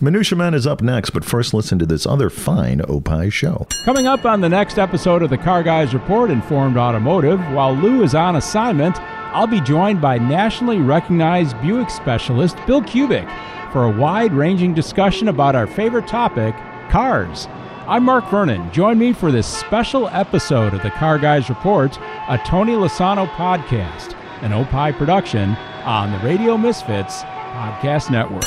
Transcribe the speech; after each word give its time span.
Minutia 0.00 0.38
Man 0.38 0.54
is 0.54 0.64
up 0.64 0.80
next, 0.80 1.10
but 1.10 1.24
first 1.24 1.52
listen 1.52 1.76
to 1.80 1.84
this 1.84 2.06
other 2.06 2.30
fine 2.30 2.80
Opie 2.88 3.30
show. 3.30 3.66
Coming 3.84 4.06
up 4.06 4.24
on 4.24 4.40
the 4.40 4.48
next 4.48 4.78
episode 4.78 5.24
of 5.24 5.30
the 5.30 5.36
Car 5.36 5.64
Guys 5.64 5.92
Report 5.92 6.30
Informed 6.30 6.76
Automotive, 6.76 7.40
while 7.50 7.74
Lou 7.74 8.04
is 8.04 8.14
on 8.14 8.36
assignment, 8.36 8.96
I'll 9.00 9.48
be 9.48 9.60
joined 9.60 10.00
by 10.00 10.18
nationally 10.18 10.78
recognized 10.78 11.60
Buick 11.60 11.90
specialist 11.90 12.56
Bill 12.64 12.80
Kubik 12.80 13.28
for 13.72 13.86
a 13.86 13.90
wide 13.90 14.32
ranging 14.32 14.72
discussion 14.72 15.26
about 15.26 15.56
our 15.56 15.66
favorite 15.66 16.06
topic, 16.06 16.54
cars. 16.90 17.48
I'm 17.88 18.04
Mark 18.04 18.30
Vernon. 18.30 18.70
Join 18.70 19.00
me 19.00 19.12
for 19.12 19.32
this 19.32 19.48
special 19.48 20.06
episode 20.10 20.74
of 20.74 20.82
the 20.84 20.90
Car 20.90 21.18
Guys 21.18 21.48
Report, 21.48 21.98
a 22.28 22.40
Tony 22.46 22.74
Lasano 22.74 23.26
podcast, 23.30 24.14
an 24.42 24.52
Opie 24.52 24.96
production 24.96 25.56
on 25.82 26.12
the 26.12 26.18
Radio 26.24 26.56
Misfits 26.56 27.22
Podcast 27.22 28.12
Network. 28.12 28.44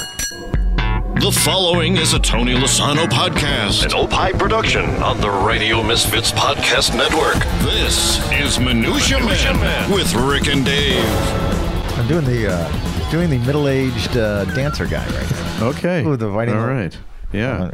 The 1.22 1.32
following 1.32 1.98
is 1.98 2.14
a 2.14 2.20
Tony 2.20 2.56
Lasano 2.56 3.06
podcast, 3.06 3.86
An 3.86 3.94
Opie 3.94 4.36
production 4.38 4.86
on 5.04 5.22
the 5.22 5.30
Radio 5.30 5.84
Misfits 5.84 6.32
Podcast 6.32 6.96
Network. 6.98 7.36
This 7.64 8.18
is 8.32 8.60
Minutia, 8.60 9.20
Minutia 9.20 9.54
Man, 9.54 9.60
Man. 9.60 9.92
with 9.92 10.12
Rick 10.16 10.48
and 10.48 10.66
Dave. 10.66 11.06
I'm 12.00 12.08
doing 12.08 12.26
the 12.26 12.52
uh, 12.52 13.12
doing 13.12 13.30
the 13.30 13.38
middle 13.38 13.68
aged 13.68 14.18
uh, 14.18 14.46
dancer 14.56 14.88
guy 14.88 15.06
right 15.16 15.32
now. 15.32 15.68
Okay. 15.68 16.04
Ooh, 16.04 16.18
the 16.18 16.28
Viking 16.28 16.56
All 16.56 16.62
Lo- 16.62 16.74
right. 16.74 16.98
Yeah. 17.32 17.72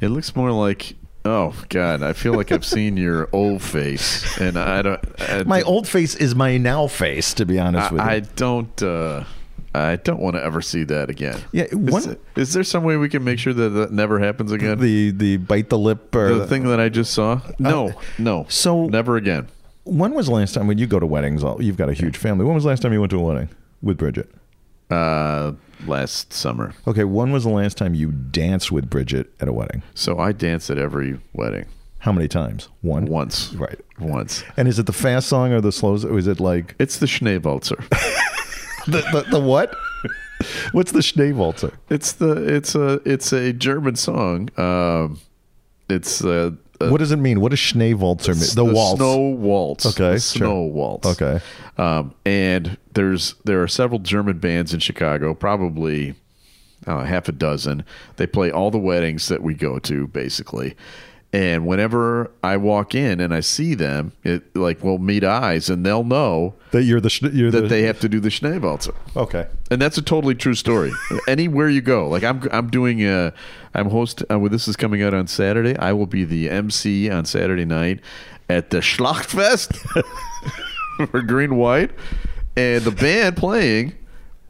It 0.00 0.08
looks 0.08 0.34
more 0.34 0.50
like. 0.50 0.96
Oh 1.26 1.54
God! 1.68 2.02
I 2.02 2.14
feel 2.14 2.32
like 2.34 2.50
I've 2.50 2.64
seen 2.64 2.96
your 2.96 3.28
old 3.32 3.60
face, 3.60 4.38
and 4.40 4.56
I 4.56 4.80
don't. 4.80 5.04
I, 5.18 5.42
My 5.42 5.60
old 5.62 5.86
face 5.86 6.14
is 6.14 6.34
my 6.34 6.56
now 6.56 6.86
face, 6.86 7.34
to 7.34 7.44
be 7.44 7.58
honest 7.58 7.90
with 7.92 8.00
you. 8.00 8.06
I, 8.08 8.12
I 8.14 8.20
don't. 8.20 8.82
Uh, 8.82 9.24
I 9.76 9.96
don't 9.96 10.20
want 10.20 10.36
to 10.36 10.42
ever 10.44 10.60
see 10.62 10.84
that 10.84 11.10
again. 11.10 11.40
Yeah, 11.52 11.64
Is, 11.64 11.74
one- 11.74 12.16
is 12.36 12.52
there 12.52 12.62
some 12.64 12.84
way 12.84 12.96
we 12.96 13.08
can 13.08 13.22
make 13.24 13.38
sure 13.38 13.52
that 13.52 13.68
that 13.70 13.92
never 13.92 14.18
happens 14.18 14.52
again? 14.52 14.78
the 14.80 15.10
the 15.10 15.36
bite 15.38 15.68
the 15.68 15.78
lip 15.78 16.14
or 16.14 16.34
The 16.34 16.46
thing 16.46 16.64
that 16.64 16.80
I 16.80 16.88
just 16.88 17.12
saw? 17.12 17.40
No, 17.58 17.92
no. 18.18 18.42
Uh, 18.42 18.44
so- 18.48 18.86
never 18.86 19.16
again. 19.16 19.48
When 19.84 20.14
was 20.14 20.26
the 20.26 20.32
last 20.32 20.52
time 20.54 20.66
when 20.66 20.78
you 20.78 20.86
go 20.86 20.98
to 20.98 21.06
weddings? 21.06 21.44
all- 21.44 21.62
You've 21.62 21.76
got 21.76 21.88
a 21.88 21.92
huge 21.92 22.16
family. 22.16 22.44
When 22.44 22.54
was 22.54 22.64
the 22.64 22.70
last 22.70 22.82
time 22.82 22.92
you 22.92 23.00
went 23.00 23.10
to 23.10 23.18
a 23.18 23.22
wedding 23.22 23.48
with 23.82 23.96
Bridget? 23.98 24.28
Uh, 24.90 25.52
last 25.86 26.32
summer. 26.32 26.72
Okay, 26.86 27.04
when 27.04 27.30
was 27.32 27.44
the 27.44 27.50
last 27.50 27.76
time 27.76 27.94
you 27.94 28.10
danced 28.12 28.70
with 28.72 28.88
Bridget 28.90 29.32
at 29.40 29.46
a 29.48 29.52
wedding? 29.52 29.82
So 29.94 30.18
I 30.18 30.32
dance 30.32 30.70
at 30.70 30.78
every 30.78 31.18
wedding 31.34 31.66
How 32.00 32.12
many 32.12 32.26
times? 32.28 32.68
One. 32.82 33.06
once. 33.06 33.52
Right. 33.54 33.78
Once. 33.98 34.42
And 34.56 34.66
is 34.68 34.78
it 34.78 34.86
the 34.86 34.92
fast 34.92 35.28
song 35.28 35.52
or 35.52 35.60
the 35.60 35.72
slow? 35.72 35.94
Or 36.04 36.18
is 36.18 36.26
it 36.26 36.40
like 36.40 36.74
It's 36.78 36.98
the 36.98 37.06
Schneewalzer. 37.06 37.78
the 38.86 39.02
the, 39.12 39.26
the 39.30 39.40
what? 39.40 39.74
What's 40.72 40.92
the 40.92 41.00
Schneewalzer? 41.00 41.72
It's 41.88 42.12
the 42.12 42.32
it's 42.54 42.74
a 42.74 43.00
it's 43.04 43.32
a 43.32 43.52
German 43.52 43.96
song. 43.96 44.50
Um, 44.58 45.18
it's 45.88 46.22
uh, 46.22 46.50
uh, 46.80 46.88
What 46.88 46.98
does 46.98 47.12
it 47.12 47.16
mean? 47.16 47.40
What 47.40 47.50
does 47.50 47.58
Schneewalzer 47.60 48.34
mean? 48.34 48.66
The, 48.66 48.74
waltz. 48.74 48.98
snow 48.98 49.18
waltz. 49.18 49.86
Okay, 49.86 50.14
the 50.14 50.20
sure. 50.20 50.38
snow 50.38 50.60
waltz. 50.62 51.06
Okay. 51.06 51.40
um, 51.78 52.14
and 52.24 52.76
there's 52.94 53.34
there 53.44 53.62
are 53.62 53.68
several 53.68 53.98
German 53.98 54.38
bands 54.38 54.74
in 54.74 54.80
Chicago, 54.80 55.34
probably 55.34 56.14
uh, 56.86 57.04
half 57.04 57.28
a 57.28 57.32
dozen. 57.32 57.84
They 58.16 58.26
play 58.26 58.50
all 58.50 58.70
the 58.70 58.78
weddings 58.78 59.28
that 59.28 59.42
we 59.42 59.54
go 59.54 59.78
to, 59.80 60.06
basically. 60.08 60.76
And 61.32 61.66
whenever 61.66 62.30
I 62.42 62.56
walk 62.56 62.94
in 62.94 63.20
and 63.20 63.34
I 63.34 63.40
see 63.40 63.74
them, 63.74 64.12
it 64.22 64.54
like 64.56 64.82
we'll 64.82 64.98
meet 64.98 65.24
eyes, 65.24 65.68
and 65.68 65.84
they'll 65.84 66.04
know 66.04 66.54
That 66.70 66.84
you're 66.84 67.00
the 67.00 67.08
Schne- 67.08 67.34
you're 67.34 67.50
that 67.50 67.62
the, 67.62 67.68
they 67.68 67.82
have 67.82 68.00
to 68.00 68.08
do 68.08 68.20
the 68.20 68.28
Schneewalzer. 68.28 68.94
Okay. 69.16 69.46
And 69.70 69.82
that's 69.82 69.98
a 69.98 70.02
totally 70.02 70.34
true 70.34 70.54
story. 70.54 70.92
Anywhere 71.28 71.68
you 71.68 71.80
go, 71.80 72.08
like 72.08 72.22
I'm, 72.22 72.48
I'm 72.52 72.70
doing 72.70 73.04
a, 73.04 73.32
I'm 73.74 73.90
host. 73.90 74.22
Uh, 74.30 74.38
well, 74.38 74.50
this 74.50 74.68
is 74.68 74.76
coming 74.76 75.02
out 75.02 75.12
on 75.14 75.26
Saturday. 75.26 75.76
I 75.76 75.92
will 75.92 76.06
be 76.06 76.24
the 76.24 76.48
MC 76.48 77.10
on 77.10 77.26
Saturday 77.26 77.64
night 77.64 78.00
at 78.48 78.70
the 78.70 78.78
Schlachtfest 78.78 79.76
for 81.10 81.22
Green 81.22 81.56
White, 81.56 81.90
and 82.56 82.84
the 82.84 82.92
band 82.92 83.36
playing 83.36 83.94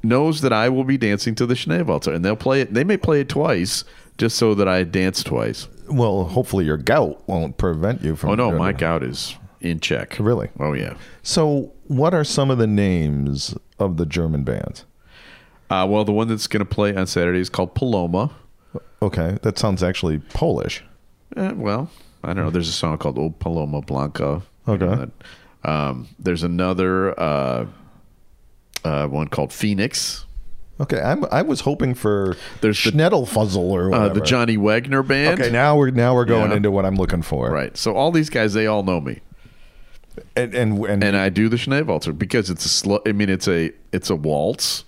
knows 0.02 0.42
that 0.42 0.52
I 0.52 0.68
will 0.68 0.84
be 0.84 0.98
dancing 0.98 1.34
to 1.36 1.46
the 1.46 1.54
Schneewalzer, 1.54 2.14
and 2.14 2.24
they'll 2.24 2.36
play 2.36 2.60
it. 2.60 2.74
They 2.74 2.84
may 2.84 2.98
play 2.98 3.22
it 3.22 3.28
twice 3.28 3.82
just 4.18 4.36
so 4.36 4.54
that 4.54 4.68
I 4.68 4.84
dance 4.84 5.24
twice. 5.24 5.68
Well, 5.88 6.24
hopefully 6.24 6.64
your 6.64 6.76
gout 6.76 7.22
won't 7.28 7.58
prevent 7.58 8.02
you 8.02 8.16
from. 8.16 8.30
Oh 8.30 8.34
no, 8.34 8.52
my 8.52 8.72
gout 8.72 9.02
is 9.02 9.36
in 9.60 9.80
check. 9.80 10.16
Really? 10.18 10.50
Oh 10.58 10.72
yeah. 10.72 10.94
So, 11.22 11.72
what 11.84 12.14
are 12.14 12.24
some 12.24 12.50
of 12.50 12.58
the 12.58 12.66
names 12.66 13.54
of 13.78 13.96
the 13.96 14.06
German 14.06 14.44
bands? 14.44 14.84
Uh, 15.68 15.86
well, 15.88 16.04
the 16.04 16.12
one 16.12 16.28
that's 16.28 16.46
going 16.46 16.60
to 16.60 16.64
play 16.64 16.94
on 16.94 17.06
Saturday 17.06 17.40
is 17.40 17.48
called 17.48 17.74
Paloma. 17.74 18.30
Okay, 19.02 19.38
that 19.42 19.58
sounds 19.58 19.82
actually 19.82 20.18
Polish. 20.18 20.84
Eh, 21.36 21.52
well, 21.52 21.90
I 22.22 22.28
don't 22.28 22.44
know. 22.44 22.50
There's 22.50 22.68
a 22.68 22.72
song 22.72 22.98
called 22.98 23.18
"Old 23.18 23.38
Paloma 23.38 23.80
Blanca." 23.82 24.42
Okay. 24.68 25.10
Um, 25.64 26.08
there's 26.18 26.42
another 26.44 27.18
uh, 27.18 27.66
uh, 28.84 29.06
one 29.08 29.28
called 29.28 29.52
Phoenix. 29.52 30.25
Okay, 30.78 31.00
I'm. 31.00 31.24
I 31.30 31.40
was 31.42 31.60
hoping 31.62 31.94
for 31.94 32.36
There's 32.60 32.82
the- 32.84 32.90
Schnettelfuzzle 32.90 33.56
or 33.56 33.94
Uh, 33.94 34.08
the 34.10 34.20
Johnny 34.20 34.56
Wagner 34.58 35.02
band. 35.02 35.40
Okay, 35.40 35.50
now 35.50 35.76
we're 35.76 35.90
now 35.90 36.14
we're 36.14 36.26
going 36.26 36.50
Yeah. 36.50 36.58
into 36.58 36.70
what 36.70 36.84
I'm 36.84 36.96
looking 36.96 37.22
for. 37.22 37.50
Right. 37.50 37.74
So 37.76 37.94
all 37.94 38.12
these 38.12 38.28
guys, 38.28 38.52
they 38.52 38.66
all 38.66 38.82
know 38.82 39.00
me, 39.00 39.20
and 40.36 40.54
and 40.54 40.78
and, 40.84 41.02
and 41.02 41.16
I 41.16 41.30
do 41.30 41.48
the 41.48 41.56
Schneewalzer 41.56 42.16
because 42.16 42.50
it's 42.50 42.66
a 42.66 42.68
slow. 42.68 43.00
I 43.06 43.12
mean, 43.12 43.30
it's 43.30 43.48
a 43.48 43.70
it's 43.92 44.10
a 44.10 44.16
waltz, 44.16 44.84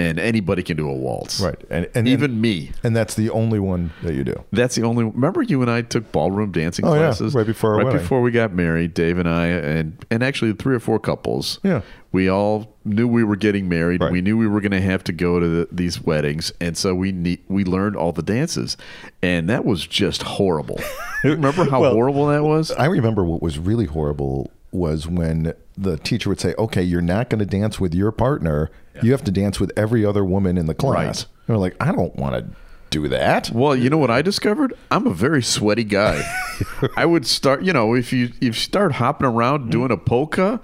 and 0.00 0.18
anybody 0.18 0.62
can 0.62 0.76
do 0.76 0.88
a 0.88 0.94
waltz. 0.94 1.40
right, 1.40 1.60
and, 1.70 1.88
and 1.94 2.08
Even 2.08 2.30
and, 2.32 2.40
me. 2.42 2.72
and 2.82 2.96
that's 2.96 3.14
the 3.14 3.30
only 3.30 3.58
one 3.58 3.92
that 4.02 4.14
you 4.14 4.24
do. 4.24 4.44
That's 4.52 4.74
the 4.74 4.82
only. 4.82 5.04
Remember, 5.04 5.42
you 5.42 5.60
and 5.62 5.70
I 5.70 5.82
took 5.82 6.10
ballroom 6.12 6.52
dancing 6.52 6.84
Oh, 6.84 6.92
yeah, 6.94 6.98
classes 7.00 7.34
right 7.34 7.46
before 7.46 7.76
right 7.76 7.84
wedding. 7.86 8.00
before 8.00 8.22
we 8.22 8.30
got 8.30 8.52
married. 8.52 8.94
Dave 8.94 9.18
and 9.18 9.28
I, 9.28 9.46
and 9.46 10.04
and 10.10 10.22
actually 10.22 10.52
three 10.54 10.74
or 10.74 10.80
four 10.80 10.98
couples. 10.98 11.58
Yeah. 11.62 11.82
we 12.12 12.28
all 12.28 12.74
knew 12.84 13.06
we 13.06 13.22
were 13.22 13.36
getting 13.36 13.68
married. 13.68 14.00
Right. 14.00 14.10
We 14.10 14.20
knew 14.20 14.36
we 14.38 14.46
were 14.48 14.60
going 14.60 14.72
to 14.72 14.80
have 14.80 15.04
to 15.04 15.12
go 15.12 15.38
to 15.38 15.48
the, 15.48 15.68
these 15.70 16.00
weddings, 16.02 16.52
and 16.60 16.76
so 16.76 16.94
we 16.94 17.12
ne- 17.12 17.40
we 17.48 17.64
learned 17.64 17.94
all 17.96 18.12
the 18.12 18.22
dances, 18.22 18.76
and 19.22 19.48
that 19.48 19.64
was 19.64 19.86
just 19.86 20.22
horrible. 20.22 20.80
Remember 21.24 21.68
how 21.68 21.80
Well, 21.82 21.92
horrible 21.92 22.26
that 22.28 22.42
was? 22.42 22.70
I 22.72 22.86
remember 22.86 23.24
what 23.24 23.42
was 23.42 23.58
really 23.58 23.84
horrible 23.86 24.50
was 24.72 25.06
when 25.06 25.52
the 25.76 25.96
teacher 25.98 26.28
would 26.30 26.40
say, 26.40 26.54
"Okay, 26.58 26.82
you're 26.82 27.00
not 27.02 27.28
going 27.28 27.40
to 27.40 27.44
dance 27.46 27.78
with 27.80 27.94
your 27.94 28.12
partner. 28.12 28.70
You 29.02 29.12
have 29.12 29.24
to 29.24 29.30
dance 29.30 29.60
with 29.60 29.72
every 29.76 30.04
other 30.04 30.24
woman 30.24 30.58
in 30.58 30.66
the 30.66 30.74
class." 30.74 31.24
Right. 31.24 31.26
We're 31.48 31.56
like, 31.56 31.76
"I 31.80 31.92
don't 31.92 32.14
want 32.16 32.34
to 32.34 32.56
do 32.90 33.08
that." 33.08 33.50
Well, 33.50 33.74
you 33.74 33.90
know 33.90 33.98
what 33.98 34.10
I 34.10 34.22
discovered? 34.22 34.72
I'm 34.90 35.06
a 35.06 35.14
very 35.14 35.42
sweaty 35.42 35.84
guy. 35.84 36.22
I 36.96 37.06
would 37.06 37.26
start, 37.26 37.62
you 37.62 37.72
know, 37.72 37.94
if 37.94 38.12
you 38.12 38.26
if 38.26 38.42
you 38.42 38.52
start 38.52 38.92
hopping 38.92 39.26
around 39.26 39.70
doing 39.70 39.90
a 39.90 39.96
polka, 39.96 40.60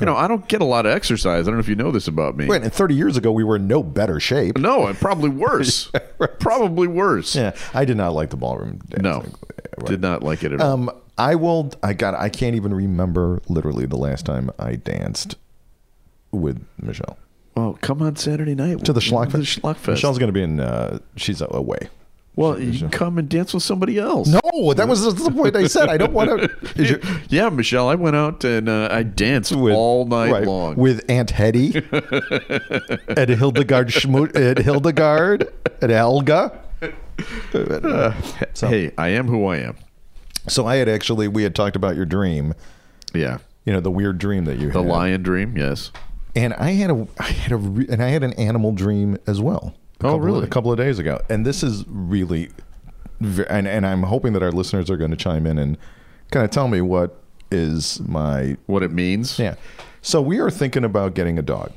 you 0.00 0.06
know, 0.06 0.16
I 0.16 0.28
don't 0.28 0.46
get 0.48 0.60
a 0.60 0.64
lot 0.64 0.86
of 0.86 0.92
exercise. 0.92 1.46
I 1.46 1.50
don't 1.50 1.54
know 1.54 1.60
if 1.60 1.68
you 1.68 1.76
know 1.76 1.90
this 1.90 2.08
about 2.08 2.36
me. 2.36 2.46
Right, 2.46 2.62
and 2.62 2.72
30 2.72 2.94
years 2.94 3.16
ago, 3.16 3.32
we 3.32 3.44
were 3.44 3.56
in 3.56 3.66
no 3.66 3.82
better 3.82 4.20
shape. 4.20 4.58
No, 4.58 4.86
and 4.86 4.98
probably 4.98 5.30
worse. 5.46 5.90
Probably 6.38 6.86
worse. 6.86 7.34
Yeah, 7.34 7.54
I 7.72 7.84
did 7.84 7.96
not 7.96 8.12
like 8.12 8.30
the 8.30 8.36
ballroom 8.36 8.80
dancing. 8.88 9.02
No, 9.02 9.24
did 9.86 10.00
not 10.00 10.22
like 10.22 10.42
it 10.44 10.52
at 10.52 10.60
all. 10.60 10.72
Um, 10.72 10.90
I 11.18 11.34
will. 11.34 11.72
I 11.82 11.94
got. 11.94 12.14
I 12.14 12.28
can't 12.28 12.56
even 12.56 12.74
remember 12.74 13.40
literally 13.48 13.86
the 13.86 13.96
last 13.96 14.26
time 14.26 14.50
I 14.58 14.76
danced 14.76 15.36
with 16.30 16.62
Michelle 16.80 17.18
well, 17.56 17.78
come 17.80 18.02
on 18.02 18.16
Saturday 18.16 18.54
night 18.54 18.84
to 18.84 18.92
the 18.92 19.00
The 19.00 19.06
Schlockfest. 19.06 19.60
Schlockfest. 19.60 19.88
Michelle's 19.88 20.18
going 20.18 20.28
to 20.28 20.32
be 20.32 20.42
in. 20.42 20.60
Uh, 20.60 20.98
she's 21.16 21.40
away. 21.40 21.88
well, 22.36 22.60
you 22.60 22.78
can 22.78 22.90
come 22.90 23.16
and 23.16 23.28
dance 23.30 23.54
with 23.54 23.62
somebody 23.62 23.98
else. 23.98 24.28
No, 24.28 24.74
that 24.74 24.86
was 24.86 25.14
the 25.14 25.30
point 25.30 25.56
I 25.56 25.66
said. 25.66 25.88
I 25.88 25.96
don't 25.96 26.12
want 26.12 26.30
to. 26.42 27.22
Yeah, 27.30 27.48
Michelle, 27.48 27.88
I 27.88 27.94
went 27.94 28.14
out 28.14 28.44
and 28.44 28.68
uh, 28.68 28.88
I 28.90 29.02
danced 29.02 29.52
all 29.54 30.04
night 30.04 30.44
long. 30.44 30.76
with 30.76 31.04
Aunt 31.10 31.30
Hetty 31.30 31.74
and 33.16 33.30
Hildegard 33.30 33.88
Schmoot, 33.88 34.36
and 34.36 34.58
Hildegard 34.58 35.50
and 35.80 35.90
Helga. 35.90 36.60
So- 38.54 38.68
hey, 38.68 38.92
I 38.98 39.08
am 39.08 39.26
who 39.28 39.46
I 39.46 39.56
am. 39.58 39.76
So 40.48 40.66
I 40.66 40.76
had 40.76 40.88
actually 40.88 41.26
we 41.28 41.42
had 41.42 41.54
talked 41.54 41.74
about 41.76 41.96
your 41.96 42.04
dream. 42.04 42.54
Yeah, 43.14 43.38
You 43.64 43.72
know 43.72 43.80
the 43.80 43.90
weird 43.90 44.18
dream 44.18 44.44
that 44.44 44.58
you 44.58 44.66
had. 44.66 44.74
the 44.74 44.82
had. 44.82 44.90
lion 44.92 45.22
dream. 45.22 45.56
Yes. 45.56 45.90
And 46.36 46.52
I 46.54 46.70
had 46.72 46.90
a, 46.90 47.06
I 47.18 47.24
had 47.32 47.50
a, 47.52 47.56
re- 47.56 47.86
and 47.88 48.02
I 48.02 48.08
had 48.10 48.22
an 48.22 48.34
animal 48.34 48.72
dream 48.72 49.18
as 49.26 49.40
well. 49.40 49.74
Oh, 50.00 50.02
couple- 50.02 50.20
really? 50.20 50.44
A 50.44 50.48
couple 50.48 50.70
of 50.70 50.76
days 50.78 50.98
ago, 50.98 51.20
and 51.30 51.44
this 51.46 51.62
is 51.62 51.84
really, 51.88 52.50
and 53.48 53.66
and 53.66 53.86
I'm 53.86 54.02
hoping 54.02 54.34
that 54.34 54.42
our 54.42 54.52
listeners 54.52 54.90
are 54.90 54.96
going 54.98 55.10
to 55.10 55.16
chime 55.16 55.46
in 55.46 55.56
and 55.58 55.78
kind 56.30 56.44
of 56.44 56.50
tell 56.50 56.68
me 56.68 56.80
what 56.82 57.18
is 57.50 58.00
my 58.00 58.56
What 58.66 58.82
it 58.82 58.92
means? 58.92 59.38
yeah. 59.38 59.54
So 60.02 60.20
we 60.20 60.38
are 60.38 60.50
thinking 60.50 60.84
about 60.84 61.14
getting 61.14 61.38
a 61.38 61.42
dog. 61.42 61.72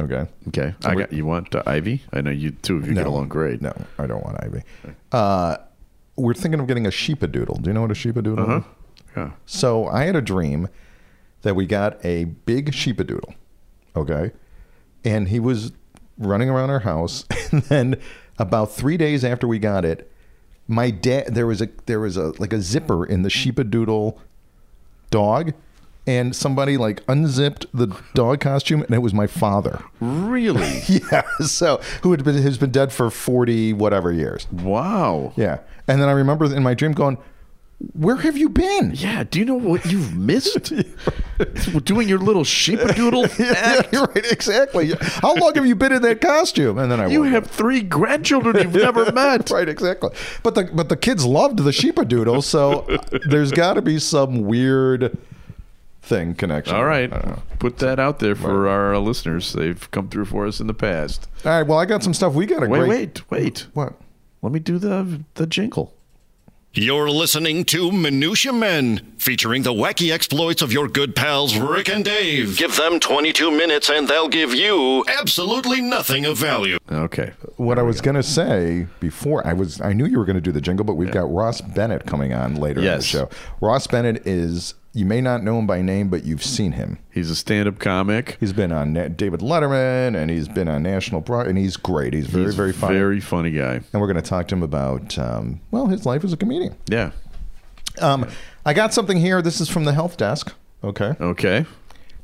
Okay. 0.00 0.26
Okay. 0.48 0.74
I 0.84 0.94
got. 0.94 1.12
You 1.12 1.26
want 1.26 1.54
uh, 1.54 1.62
Ivy? 1.66 2.02
I 2.12 2.20
know 2.22 2.30
you 2.30 2.52
two 2.52 2.76
of 2.76 2.86
you 2.86 2.94
No, 2.94 3.02
get 3.02 3.06
along 3.06 3.28
great. 3.28 3.60
No, 3.60 3.72
I 3.98 4.06
don't 4.06 4.24
want 4.24 4.42
Ivy. 4.42 4.62
Uh, 5.12 5.56
we're 6.16 6.34
thinking 6.34 6.60
of 6.60 6.66
getting 6.66 6.86
a 6.86 6.90
sheepadoodle. 6.90 7.62
Do 7.62 7.68
you 7.70 7.74
know 7.74 7.82
what 7.82 7.90
a 7.90 7.94
sheepadoodle 7.94 8.38
Uh-huh. 8.40 8.58
is? 8.58 8.64
Yeah. 9.16 9.30
So 9.46 9.86
I 9.88 10.04
had 10.04 10.16
a 10.16 10.20
dream 10.22 10.68
that 11.42 11.54
we 11.54 11.66
got 11.66 12.04
a 12.04 12.24
big 12.24 12.70
sheepadoodle, 12.72 13.34
okay, 13.96 14.32
and 15.04 15.28
he 15.28 15.40
was 15.40 15.72
running 16.18 16.50
around 16.50 16.70
our 16.70 16.80
house, 16.80 17.24
and 17.52 17.62
then 17.64 17.96
about 18.38 18.70
three 18.72 18.96
days 18.96 19.24
after 19.24 19.46
we 19.46 19.58
got 19.58 19.84
it, 19.84 20.10
my 20.66 20.90
dad 20.90 21.34
there 21.34 21.46
was 21.46 21.60
a 21.62 21.68
there 21.86 22.00
was 22.00 22.16
a 22.16 22.32
like 22.40 22.52
a 22.52 22.60
zipper 22.60 23.04
in 23.06 23.22
the 23.22 23.28
sheepadoodle 23.28 24.18
dog, 25.10 25.52
and 26.06 26.34
somebody 26.36 26.76
like 26.76 27.02
unzipped 27.08 27.66
the 27.72 27.86
dog 28.14 28.40
costume, 28.40 28.82
and 28.82 28.94
it 28.94 28.98
was 28.98 29.14
my 29.14 29.26
father. 29.26 29.82
Really? 30.00 30.82
Yeah, 30.88 31.22
so 31.40 31.80
who 32.02 32.10
had 32.12 32.24
been 32.24 32.36
who's 32.42 32.58
been 32.58 32.70
dead 32.70 32.92
for 32.92 33.10
forty 33.10 33.72
whatever 33.72 34.12
years. 34.12 34.46
wow. 34.52 35.32
Yeah, 35.36 35.58
and 35.86 36.00
then 36.00 36.08
I 36.08 36.12
remember 36.12 36.44
in 36.54 36.62
my 36.62 36.74
dream 36.74 36.92
going, 36.92 37.18
"Where 37.94 38.16
have 38.16 38.36
you 38.36 38.48
been?" 38.48 38.92
Yeah. 38.94 39.24
Do 39.24 39.38
you 39.38 39.44
know 39.44 39.54
what 39.54 39.84
you've 39.86 40.14
missed? 40.16 40.72
Doing 41.84 42.08
your 42.08 42.18
little 42.18 42.42
sheepadoodle 42.44 43.38
Yeah, 43.38 43.82
you're 43.92 44.04
right, 44.06 44.32
exactly. 44.32 44.92
How 45.00 45.34
long 45.34 45.54
have 45.54 45.66
you 45.66 45.74
been 45.76 45.92
in 45.92 46.02
that 46.02 46.20
costume? 46.20 46.78
And 46.78 46.90
then 46.90 47.00
I 47.00 47.06
You 47.08 47.22
have 47.24 47.46
three 47.46 47.80
grandchildren 47.82 48.56
you've 48.56 48.74
never 48.74 49.10
met. 49.12 49.50
right, 49.50 49.68
exactly. 49.68 50.10
But 50.42 50.54
the 50.54 50.64
but 50.72 50.88
the 50.88 50.96
kids 50.96 51.24
loved 51.24 51.58
the 51.58 51.70
sheepadoodle, 51.70 52.42
so 52.42 52.86
there's 53.28 53.52
got 53.52 53.74
to 53.74 53.82
be 53.82 53.98
some 53.98 54.42
weird 54.44 55.16
thing 56.02 56.34
connection. 56.34 56.74
All 56.74 56.84
right. 56.84 57.12
I 57.12 57.18
don't 57.18 57.26
know. 57.28 57.42
Put 57.58 57.78
that 57.78 57.98
out 57.98 58.18
there 58.18 58.34
for 58.34 58.68
our 58.68 58.94
uh, 58.94 58.98
listeners. 58.98 59.52
They've 59.52 59.90
come 59.90 60.08
through 60.08 60.24
for 60.26 60.46
us 60.46 60.58
in 60.60 60.66
the 60.66 60.74
past. 60.74 61.28
All 61.44 61.52
right. 61.52 61.62
Well, 61.66 61.78
I 61.78 61.84
got 61.84 62.02
some 62.02 62.14
stuff. 62.14 62.32
We 62.34 62.46
got 62.46 62.62
a 62.62 62.66
Wait, 62.68 62.78
great. 62.78 62.88
wait, 62.88 63.30
wait. 63.30 63.66
What? 63.74 63.94
Let 64.42 64.52
me 64.52 64.60
do 64.60 64.78
the 64.78 65.22
the 65.34 65.46
jingle. 65.46 65.92
You're 66.74 67.10
listening 67.10 67.64
to 67.66 67.90
Minutia 67.90 68.52
Men, 68.52 69.14
featuring 69.18 69.62
the 69.62 69.72
wacky 69.72 70.12
exploits 70.12 70.62
of 70.62 70.72
your 70.72 70.86
good 70.86 71.16
pals 71.16 71.56
Rick 71.56 71.88
and 71.88 72.04
Dave. 72.04 72.56
Give 72.56 72.76
them 72.76 73.00
22 73.00 73.50
minutes 73.50 73.88
and 73.88 74.06
they'll 74.06 74.28
give 74.28 74.54
you 74.54 75.04
absolutely 75.18 75.80
nothing 75.80 76.24
of 76.26 76.36
value. 76.36 76.78
Okay. 76.92 77.32
What 77.56 77.78
I 77.78 77.82
was 77.82 78.00
going 78.00 78.14
to 78.16 78.22
say 78.22 78.86
before 79.00 79.44
I 79.46 79.54
was, 79.54 79.80
I 79.80 79.92
knew 79.92 80.04
you 80.06 80.18
were 80.18 80.24
going 80.26 80.36
to 80.36 80.42
do 80.42 80.52
the 80.52 80.60
jingle, 80.60 80.84
but 80.84 80.94
we've 80.94 81.10
got 81.10 81.32
Ross 81.32 81.60
Bennett 81.62 82.06
coming 82.06 82.32
on 82.32 82.54
later 82.56 82.80
in 82.80 82.84
the 82.86 82.92
Yes. 82.92 83.04
show. 83.04 83.28
Ross 83.60 83.86
Bennett 83.86 84.24
is, 84.26 84.74
you 84.98 85.06
may 85.06 85.20
not 85.20 85.44
know 85.44 85.58
him 85.58 85.66
by 85.66 85.80
name, 85.80 86.08
but 86.08 86.24
you've 86.24 86.42
seen 86.42 86.72
him. 86.72 86.98
He's 87.12 87.30
a 87.30 87.36
stand-up 87.36 87.78
comic. 87.78 88.36
He's 88.40 88.52
been 88.52 88.72
on 88.72 88.92
Na- 88.92 89.08
David 89.08 89.40
Letterman 89.40 90.16
and 90.16 90.28
he's 90.30 90.48
been 90.48 90.68
on 90.68 90.82
National 90.82 91.20
Broad, 91.20 91.46
and 91.46 91.56
he's 91.56 91.76
great. 91.76 92.12
He's 92.14 92.26
very, 92.26 92.46
He's 92.46 92.54
very 92.56 92.72
funny. 92.72 92.94
Very 92.96 93.20
funny 93.20 93.50
guy. 93.52 93.74
and 93.92 94.00
we're 94.00 94.06
going 94.12 94.16
to 94.22 94.28
talk 94.28 94.48
to 94.48 94.56
him 94.56 94.62
about, 94.62 95.16
um, 95.18 95.60
well, 95.70 95.86
his 95.86 96.04
life 96.04 96.24
as 96.24 96.32
a 96.32 96.36
comedian. 96.36 96.76
Yeah. 96.88 97.12
Um, 98.00 98.28
I 98.66 98.74
got 98.74 98.92
something 98.92 99.18
here. 99.18 99.40
This 99.40 99.60
is 99.60 99.68
from 99.68 99.84
the 99.84 99.92
health 99.92 100.16
desk. 100.16 100.52
Okay. 100.82 101.14
Okay. 101.20 101.64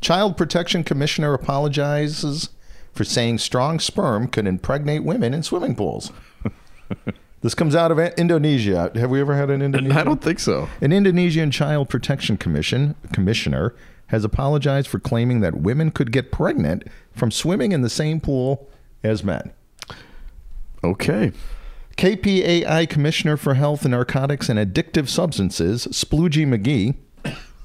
Child 0.01 0.37
Protection 0.37 0.83
Commissioner 0.85 1.33
apologizes 1.33 2.49
for 2.93 3.05
saying 3.05 3.39
strong 3.39 3.79
sperm 3.81 4.27
could 4.29 4.47
impregnate 4.47 5.05
women 5.05 5.33
in 5.33 5.43
swimming 5.43 5.75
pools. 5.77 6.11
this 7.45 7.55
comes 7.55 7.77
out 7.77 7.93
of 7.93 7.99
Indonesia. 7.99 8.91
Have 8.95 9.11
we 9.11 9.21
ever 9.21 9.37
had 9.37 9.51
an 9.51 9.61
Indonesian? 9.61 9.93
I 9.99 10.03
don't 10.03 10.23
think 10.23 10.41
so. 10.41 10.67
An 10.81 10.93
Indonesian 10.93 11.51
Child 11.51 11.91
Protection 11.91 12.39
Commission 12.39 12.95
commissioner 13.13 13.75
has 14.07 14.25
apologized 14.25 14.89
for 14.89 14.99
claiming 14.99 15.41
that 15.41 15.61
women 15.61 15.91
could 15.91 16.11
get 16.11 16.33
pregnant 16.33 16.85
from 17.13 17.31
swimming 17.31 17.73
in 17.73 17.83
the 17.83 17.91
same 17.91 18.19
pool 18.19 18.71
as 19.03 19.23
men. 19.23 19.53
Okay. 20.83 21.33
KPAI 21.99 22.89
Commissioner 22.89 23.37
for 23.37 23.53
Health, 23.53 23.83
and 23.83 23.93
Narcotics, 23.93 24.49
and 24.49 24.59
Addictive 24.59 25.09
Substances, 25.09 25.87
Sploogie 25.89 26.47
McGee, 26.47 26.95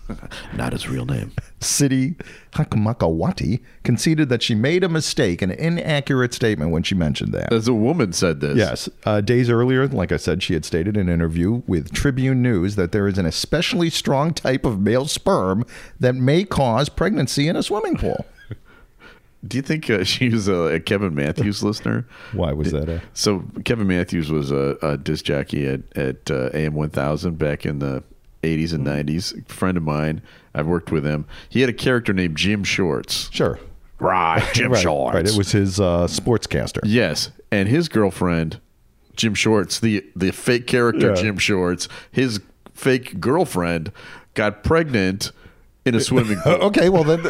Not 0.53 0.73
his 0.73 0.89
real 0.89 1.05
name. 1.05 1.31
Sitti 1.59 2.15
Hikmawatty, 2.53 3.61
conceded 3.83 4.29
that 4.29 4.41
she 4.41 4.55
made 4.55 4.83
a 4.83 4.89
mistake, 4.89 5.41
an 5.41 5.51
inaccurate 5.51 6.33
statement 6.33 6.71
when 6.71 6.83
she 6.83 6.95
mentioned 6.95 7.33
that. 7.33 7.51
As 7.51 7.67
a 7.67 7.73
woman 7.73 8.13
said 8.13 8.39
this. 8.39 8.57
Yes. 8.57 8.89
Uh, 9.05 9.21
days 9.21 9.49
earlier, 9.49 9.87
like 9.87 10.11
I 10.11 10.17
said, 10.17 10.41
she 10.41 10.53
had 10.53 10.65
stated 10.65 10.95
in 10.95 11.09
an 11.09 11.13
interview 11.13 11.61
with 11.67 11.91
Tribune 11.91 12.41
News 12.41 12.75
that 12.75 12.91
there 12.91 13.07
is 13.07 13.17
an 13.17 13.25
especially 13.25 13.89
strong 13.89 14.33
type 14.33 14.65
of 14.65 14.79
male 14.79 15.05
sperm 15.05 15.65
that 15.99 16.15
may 16.15 16.43
cause 16.43 16.89
pregnancy 16.89 17.47
in 17.47 17.55
a 17.55 17.63
swimming 17.63 17.97
pool. 17.97 18.25
Do 19.47 19.57
you 19.57 19.61
think 19.61 19.89
uh, 19.89 20.03
she 20.03 20.29
was 20.29 20.47
a, 20.47 20.53
a 20.53 20.79
Kevin 20.79 21.15
Matthews 21.15 21.63
listener? 21.63 22.07
Why 22.33 22.53
was 22.53 22.71
that 22.71 22.89
a? 22.89 23.01
So 23.13 23.45
Kevin 23.63 23.87
Matthews 23.87 24.31
was 24.31 24.51
a, 24.51 24.77
a 24.81 24.97
disc 24.97 25.25
jockey 25.25 25.67
at 25.67 25.81
at 25.97 26.29
uh, 26.29 26.49
AM 26.53 26.73
1000 26.73 27.37
back 27.37 27.65
in 27.65 27.79
the 27.79 28.03
80s 28.43 28.73
and 28.73 28.85
90s. 28.85 29.47
friend 29.49 29.77
of 29.77 29.83
mine. 29.83 30.21
I've 30.53 30.67
worked 30.67 30.91
with 30.91 31.05
him. 31.05 31.25
He 31.49 31.61
had 31.61 31.69
a 31.69 31.73
character 31.73 32.13
named 32.13 32.35
Jim 32.37 32.63
Shorts. 32.63 33.29
Sure. 33.31 33.59
Right, 33.99 34.43
Jim 34.53 34.71
right, 34.71 34.85
Right. 34.85 35.27
It 35.27 35.37
was 35.37 35.51
his 35.51 35.79
uh, 35.79 36.07
sportscaster. 36.07 36.79
Yes, 36.83 37.31
and 37.51 37.67
his 37.67 37.89
girlfriend, 37.89 38.59
Jim 39.15 39.33
Shorts, 39.33 39.79
the 39.79 40.05
the 40.15 40.31
fake 40.31 40.67
character 40.67 41.09
Yeah. 41.09 41.21
Jim 41.21 41.37
Shorts, 41.37 41.87
his 42.11 42.39
fake 42.73 43.19
girlfriend 43.19 43.91
got 44.35 44.63
pregnant 44.63 45.31
in 45.85 45.95
a 45.95 45.99
swimming 45.99 46.37
pool. 46.41 46.53
okay, 46.63 46.89
well 46.89 47.03
then, 47.03 47.23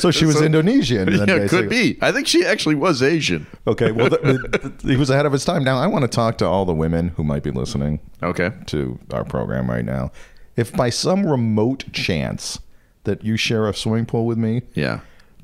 so 0.00 0.10
she 0.10 0.26
was 0.26 0.40
Indonesian. 0.42 1.06
Then 1.06 1.18
yeah, 1.28 1.38
basically. 1.38 1.58
could 1.60 1.70
be. 1.70 1.98
I 2.02 2.12
think 2.12 2.26
she 2.26 2.44
actually 2.44 2.74
was 2.74 3.02
Asian. 3.02 3.46
Okay, 3.66 3.92
well, 3.92 4.10
th- 4.10 4.22
th- 4.22 4.72
he 4.82 4.96
was 4.96 5.08
ahead 5.10 5.24
of 5.26 5.32
his 5.32 5.44
time. 5.44 5.62
Now, 5.64 5.78
I 5.78 5.86
want 5.86 6.02
to 6.02 6.08
talk 6.08 6.38
to 6.38 6.46
all 6.46 6.64
the 6.64 6.74
women 6.74 7.08
who 7.10 7.24
might 7.24 7.42
be 7.42 7.50
listening 7.50 8.00
Okay. 8.22 8.50
to 8.66 8.98
our 9.12 9.24
program 9.24 9.70
right 9.70 9.84
now. 9.84 10.10
If 10.56 10.72
by 10.72 10.90
some 10.90 11.26
remote 11.26 11.84
chance 11.92 12.58
that 13.04 13.24
you 13.24 13.36
share 13.36 13.68
a 13.68 13.74
swimming 13.74 14.06
pool 14.06 14.24
with 14.26 14.38
me, 14.38 14.62
Yeah. 14.74 15.00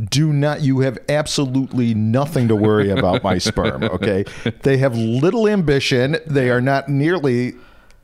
do 0.08 0.32
not, 0.32 0.62
you 0.62 0.80
have 0.80 0.98
absolutely 1.08 1.94
nothing 1.94 2.48
to 2.48 2.56
worry 2.56 2.90
about 2.90 3.22
my 3.22 3.38
sperm, 3.38 3.84
okay? 3.84 4.24
They 4.62 4.78
have 4.78 4.96
little 4.96 5.46
ambition. 5.48 6.16
They 6.26 6.48
are 6.50 6.60
not 6.60 6.88
nearly, 6.88 7.54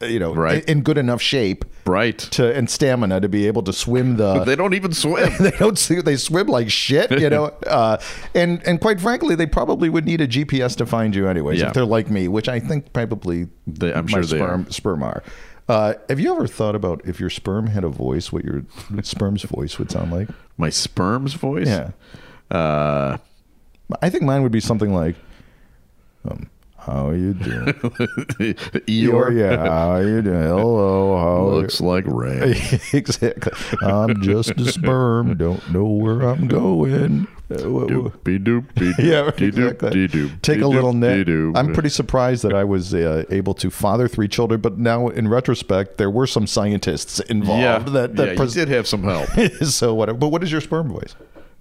you 0.03 0.19
know, 0.19 0.35
Right. 0.35 0.63
in, 0.67 0.83
good 0.83 0.99
enough 0.99 1.23
shape 1.23 1.65
Right. 1.87 2.19
to 2.19 2.55
and 2.55 2.69
stamina 2.69 3.21
to 3.21 3.29
be 3.29 3.47
able 3.47 3.63
to 3.63 3.73
swim 3.73 4.17
the 4.19 4.45
They 4.45 4.55
don't 4.57 4.75
even 4.75 4.93
swim. 4.93 5.31
they 5.41 5.53
don't 5.53 5.79
see 5.79 6.01
they 6.03 6.17
swim 6.17 6.49
like 6.49 6.69
shit 6.71 7.11
you 7.19 7.31
know 7.31 7.47
uh, 7.67 7.97
and 8.35 8.61
and 8.67 8.81
quite 8.81 9.01
frankly 9.01 9.35
they 9.37 9.47
probably 9.47 9.89
would 9.89 10.05
need 10.05 10.21
a 10.21 10.29
gps 10.29 10.77
to 10.77 10.85
find 10.87 11.15
you 11.15 11.29
anyways 11.29 11.61
Yeah. 11.61 11.69
if 11.69 11.73
they're 11.75 11.87
like 11.87 12.11
me 12.11 12.29
which 12.29 12.49
i 12.49 12.61
think 12.61 12.93
probably 12.93 13.49
They- 13.67 13.95
I'm 13.95 14.05
my 14.05 14.11
sure 14.11 14.23
they 14.25 14.37
sperm, 14.37 14.71
sperm 14.71 15.03
are 15.03 15.23
uh, 15.69 15.95
have 16.09 16.21
you 16.21 16.33
ever 16.35 16.47
thought 16.47 16.75
about 16.77 17.01
if 17.07 17.19
your 17.19 17.31
sperm 17.31 17.69
had 17.69 17.83
a 17.85 17.89
voice 17.89 18.31
what 18.33 18.45
your 18.45 18.65
sperm's 19.03 19.43
voice 19.45 19.79
would 19.79 19.91
sound 19.91 20.13
like 20.13 20.29
My 20.59 20.69
sperm's 20.71 21.35
voice. 21.35 21.67
yeah 21.69 21.91
Uh, 22.51 23.17
i 24.03 24.11
think 24.11 24.25
mine 24.25 24.43
would 24.43 24.53
be 24.53 24.61
something 24.61 24.93
like 24.93 25.17
um, 26.29 26.49
how 26.87 27.11
you 27.11 27.35
doing 27.35 27.67
Eeyore. 28.87 29.37
yeah 29.39 29.57
how 29.69 29.91
are 29.93 30.03
you 30.05 30.23
doing 30.23 30.43
hello 30.43 31.19
how 31.19 31.43
Looks 31.57 31.81
like 31.81 32.05
rain. 32.07 32.55
exactly 32.93 33.53
i'm 33.83 34.23
just 34.23 34.51
a 34.53 34.65
sperm 34.73 35.37
don't 35.37 35.69
know 35.73 35.85
where 35.87 36.23
i'm 36.23 36.47
going 36.49 37.27
Doopy 37.49 38.43
doopy 38.43 38.93
Yeah, 38.99 39.29
exactly. 39.29 40.09
doop. 40.09 40.43
Take 40.43 40.61
a 40.63 40.67
little 40.67 40.93
nip. 40.93 41.29
I'm 41.57 41.73
pretty 41.73 41.91
surprised 41.91 42.43
that 42.43 42.53
I 42.53 42.65
was 42.65 42.93
uh, 42.93 43.23
able 43.31 43.55
to 43.55 43.71
father 43.71 44.09
three 44.09 44.27
children, 44.27 44.61
but 44.61 44.79
now 44.79 45.07
in 45.07 45.29
retrospect, 45.29 45.97
there 45.97 46.11
were 46.11 46.27
some 46.27 46.49
scientists 46.49 47.21
involved. 47.21 47.63
Yeah, 47.63 47.79
that, 47.79 48.17
that 48.17 48.29
yeah, 48.31 48.35
pres- 48.35 48.57
you 48.57 48.65
did 48.65 48.75
have 48.75 48.89
some 48.89 49.05
help. 49.05 49.29
so 49.63 49.95
whatever. 49.95 50.19
But 50.19 50.31
what 50.31 50.43
is 50.43 50.51
your 50.51 50.61
sperm 50.61 50.89
voice? 50.89 51.15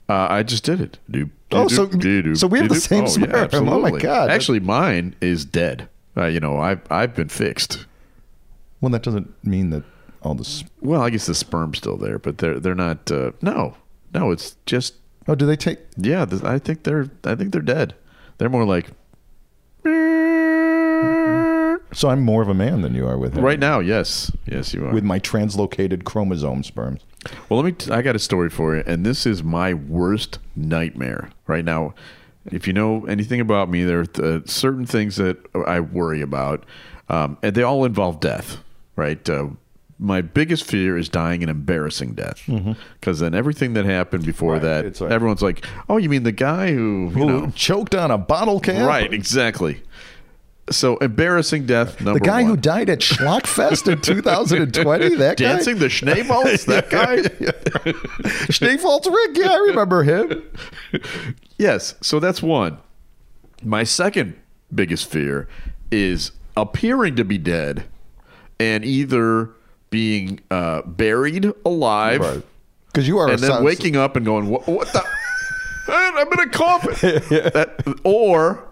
Uh, 0.07 0.27
I 0.29 0.43
just 0.43 0.63
did 0.63 0.81
it. 0.81 0.99
Doop, 1.11 1.31
Oh, 1.51 1.65
doop, 1.65 1.71
so- 1.71 1.87
doop, 1.87 2.37
so 2.37 2.47
we 2.47 2.59
have 2.59 2.69
the 2.69 2.75
same 2.75 3.05
Oh, 3.05 3.07
sperm. 3.07 3.29
yeah, 3.31 3.47
Oh, 3.53 3.79
my. 3.81 3.91
God. 3.91 4.29
Actually, 4.29 4.59
mine 4.59 5.15
is 5.21 5.45
dead. 5.45 5.87
Uh, 6.17 6.25
you 6.25 6.39
know, 6.39 6.57
I've 6.57 6.81
I've 6.91 7.15
been 7.15 7.29
fixed. 7.29 7.85
Well, 8.81 8.89
that 8.91 9.03
doesn't 9.03 9.33
mean 9.43 9.69
that 9.71 9.83
all 10.21 10.35
this. 10.35 10.63
Well, 10.81 11.01
I 11.01 11.09
guess 11.09 11.25
the 11.25 11.33
sperm's 11.35 11.77
still 11.79 11.97
there, 11.97 12.19
but 12.19 12.37
they're 12.37 12.59
they're 12.59 12.75
not. 12.75 13.09
Uh, 13.11 13.31
no, 13.41 13.75
no, 14.13 14.31
it's 14.31 14.55
just 14.65 14.95
Oh, 15.27 15.35
do 15.35 15.45
they 15.45 15.55
take? 15.55 15.79
yeah. 15.97 16.23
th- 16.25 16.43
I 16.43 16.59
think 16.59 16.83
they're 16.83 17.09
I 17.23 17.35
think 17.35 17.51
they're 17.51 17.61
dead. 17.61 17.95
They're 18.37 18.49
more 18.49 18.65
like 18.65 18.91
So 21.93 22.09
I'm 22.09 22.21
more 22.21 22.41
of 22.41 22.49
a 22.49 22.53
man 22.53 22.81
than 22.81 22.93
you 22.93 23.07
are 23.07 23.17
with 23.17 23.37
right 23.37 23.59
now. 23.59 23.79
Yes, 23.79 24.31
yes, 24.45 24.73
you 24.73 24.85
are. 24.85 24.93
with 24.93 25.03
my 25.03 25.17
translocated 25.19 26.03
chromosome 26.03 26.63
sperms. 26.63 27.01
Well, 27.49 27.59
let 27.61 27.65
me. 27.65 27.71
T- 27.73 27.91
I 27.91 28.01
got 28.01 28.15
a 28.15 28.19
story 28.19 28.49
for 28.49 28.75
you, 28.75 28.83
and 28.85 29.05
this 29.05 29.25
is 29.25 29.43
my 29.43 29.73
worst 29.73 30.39
nightmare 30.55 31.29
right 31.47 31.65
now. 31.65 31.93
If 32.51 32.67
you 32.67 32.73
know 32.73 33.05
anything 33.05 33.39
about 33.39 33.69
me, 33.69 33.83
there 33.83 34.01
are 34.01 34.23
uh, 34.23 34.39
certain 34.45 34.85
things 34.85 35.15
that 35.15 35.37
I 35.67 35.79
worry 35.79 36.21
about, 36.21 36.63
um, 37.09 37.37
and 37.41 37.55
they 37.55 37.63
all 37.63 37.85
involve 37.85 38.19
death. 38.19 38.57
Right. 38.95 39.27
Uh, 39.29 39.47
my 39.97 40.21
biggest 40.21 40.65
fear 40.65 40.97
is 40.97 41.07
dying 41.07 41.41
an 41.41 41.47
embarrassing 41.49 42.15
death, 42.15 42.41
because 42.99 43.19
then 43.19 43.33
everything 43.33 43.73
that 43.75 43.85
happened 43.85 44.25
before 44.25 44.57
Mm-hmm. 44.57 44.65
Right, 44.85 44.93
that, 44.93 45.11
everyone's 45.11 45.41
like, 45.41 45.65
"Oh, 45.87 45.97
you 45.97 46.09
mean 46.09 46.23
the 46.23 46.31
guy 46.33 46.71
who, 46.73 47.05
you 47.05 47.09
Who 47.11 47.25
know, 47.25 47.51
choked 47.55 47.95
on 47.95 48.11
a 48.11 48.17
bottle 48.17 48.59
cap? 48.59 48.85
right? 48.85 49.11
Exactly." 49.13 49.81
So 50.71 50.97
embarrassing 50.97 51.67
death 51.67 52.01
number 52.01 52.19
The 52.19 52.25
guy 52.25 52.41
one. 52.41 52.51
who 52.51 52.57
died 52.57 52.89
at 52.89 52.99
Schlockfest 52.99 53.91
in 53.91 54.01
2020, 54.01 55.15
that 55.15 55.37
guy? 55.37 55.45
dancing 55.45 55.77
the 55.77 55.85
Schneeballs, 55.87 56.65
that 56.65 56.89
guy. 56.89 57.17
Schneeballs 58.49 59.05
Rick, 59.05 59.37
yeah, 59.37 59.51
I 59.51 59.57
remember 59.67 60.03
him. 60.03 60.43
yes, 61.57 61.93
so 62.01 62.19
that's 62.19 62.41
one. 62.41 62.77
My 63.63 63.83
second 63.83 64.35
biggest 64.73 65.09
fear 65.09 65.47
is 65.91 66.31
appearing 66.57 67.15
to 67.17 67.23
be 67.23 67.37
dead 67.37 67.85
and 68.59 68.83
either 68.83 69.51
being 69.91 70.39
uh, 70.49 70.81
buried 70.83 71.51
alive 71.63 72.43
Because 72.87 73.07
you 73.07 73.17
are 73.19 73.27
a 73.27 73.31
and 73.33 73.39
then 73.39 73.51
son- 73.51 73.63
waking 73.63 73.95
up 73.95 74.15
and 74.15 74.25
going, 74.25 74.49
"What, 74.49 74.67
what 74.67 74.91
the? 74.93 75.03
I'm 75.87 76.27
in 76.33 76.39
a 76.39 76.49
coffin," 76.49 76.91
That- 77.53 77.99
or 78.03 78.63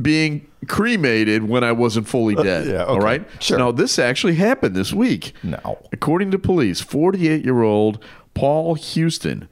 being 0.00 0.46
cremated 0.68 1.48
when 1.48 1.64
I 1.64 1.72
wasn't 1.72 2.08
fully 2.08 2.34
dead. 2.34 2.68
Uh, 2.68 2.70
yeah, 2.70 2.84
okay. 2.84 3.04
right. 3.04 3.26
Sure. 3.40 3.58
Now 3.58 3.70
this 3.72 3.98
actually 3.98 4.34
happened 4.34 4.74
this 4.74 4.92
week. 4.92 5.32
No. 5.42 5.78
According 5.92 6.30
to 6.32 6.38
police, 6.38 6.80
48 6.80 7.44
year 7.44 7.62
old 7.62 8.02
Paul 8.34 8.74
Houston 8.74 9.48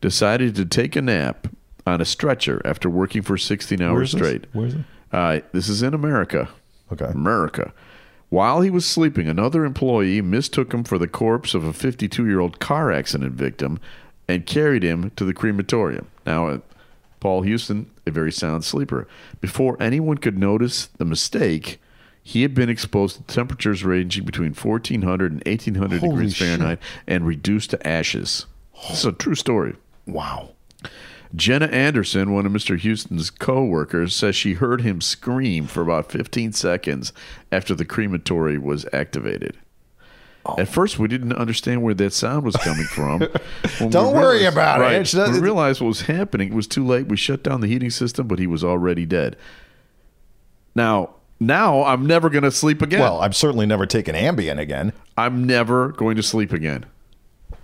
decided 0.00 0.54
to 0.56 0.64
take 0.64 0.96
a 0.96 1.02
nap 1.02 1.48
on 1.86 2.00
a 2.00 2.04
stretcher 2.04 2.60
after 2.64 2.88
working 2.90 3.22
for 3.22 3.36
16 3.36 3.80
hours 3.82 3.92
Where's 3.94 4.12
this? 4.12 4.20
straight. 4.20 4.44
Where 4.52 4.66
is 4.66 4.74
it? 4.74 4.80
Uh, 5.12 5.40
this 5.52 5.68
is 5.68 5.82
in 5.82 5.94
America. 5.94 6.48
Okay. 6.92 7.06
America. 7.06 7.72
While 8.30 8.60
he 8.60 8.70
was 8.70 8.84
sleeping, 8.84 9.26
another 9.26 9.64
employee 9.64 10.20
mistook 10.20 10.74
him 10.74 10.84
for 10.84 10.98
the 10.98 11.08
corpse 11.08 11.54
of 11.54 11.64
a 11.64 11.72
52 11.72 12.26
year 12.26 12.40
old 12.40 12.58
car 12.60 12.92
accident 12.92 13.32
victim 13.32 13.80
and 14.28 14.44
carried 14.44 14.82
him 14.82 15.10
to 15.16 15.24
the 15.24 15.32
crematorium. 15.32 16.06
Now, 16.26 16.48
uh, 16.48 16.58
Paul 17.20 17.42
Houston, 17.42 17.90
a 18.06 18.10
very 18.10 18.32
sound 18.32 18.64
sleeper. 18.64 19.06
Before 19.40 19.76
anyone 19.80 20.18
could 20.18 20.38
notice 20.38 20.86
the 20.98 21.04
mistake, 21.04 21.80
he 22.22 22.42
had 22.42 22.54
been 22.54 22.68
exposed 22.68 23.16
to 23.16 23.22
temperatures 23.22 23.84
ranging 23.84 24.24
between 24.24 24.52
1400 24.52 25.32
and 25.32 25.42
1800 25.46 26.00
Holy 26.00 26.10
degrees 26.10 26.34
shit. 26.34 26.46
Fahrenheit 26.46 26.78
and 27.06 27.26
reduced 27.26 27.70
to 27.70 27.86
ashes. 27.86 28.46
This 28.88 29.00
is 29.00 29.06
a 29.06 29.12
true 29.12 29.34
story. 29.34 29.76
Wow. 30.06 30.50
Jenna 31.34 31.66
Anderson, 31.66 32.32
one 32.32 32.46
of 32.46 32.52
Mr. 32.52 32.78
Houston's 32.78 33.30
co 33.30 33.64
workers, 33.64 34.14
says 34.14 34.34
she 34.34 34.54
heard 34.54 34.80
him 34.80 35.00
scream 35.00 35.66
for 35.66 35.82
about 35.82 36.10
15 36.10 36.52
seconds 36.52 37.12
after 37.52 37.74
the 37.74 37.84
crematory 37.84 38.56
was 38.56 38.86
activated. 38.92 39.58
At 40.56 40.68
first, 40.68 40.98
we 40.98 41.08
didn't 41.08 41.32
understand 41.34 41.82
where 41.82 41.94
that 41.94 42.12
sound 42.12 42.44
was 42.44 42.56
coming 42.56 42.84
from. 42.86 43.18
Don't 43.90 44.14
worry 44.14 44.38
realized- 44.38 44.52
about 44.54 44.80
it. 44.80 44.84
right, 44.84 44.92
It's- 44.94 45.14
when 45.14 45.32
we 45.32 45.40
realized 45.40 45.80
what 45.80 45.88
was 45.88 46.02
happening, 46.02 46.48
it 46.48 46.54
was 46.54 46.66
too 46.66 46.86
late. 46.86 47.06
We 47.08 47.16
shut 47.16 47.42
down 47.42 47.60
the 47.60 47.66
heating 47.68 47.90
system, 47.90 48.26
but 48.28 48.38
he 48.38 48.46
was 48.46 48.64
already 48.64 49.04
dead. 49.04 49.36
Now, 50.74 51.10
now 51.40 51.84
I'm 51.84 52.06
never 52.06 52.30
going 52.30 52.44
to 52.44 52.50
sleep 52.50 52.82
again. 52.82 53.00
Well, 53.00 53.20
I'm 53.20 53.32
certainly 53.32 53.66
never 53.66 53.86
taking 53.86 54.14
Ambien 54.14 54.58
again. 54.58 54.92
I'm 55.16 55.44
never 55.44 55.88
going 55.88 56.16
to 56.16 56.22
sleep 56.22 56.52
again. 56.52 56.86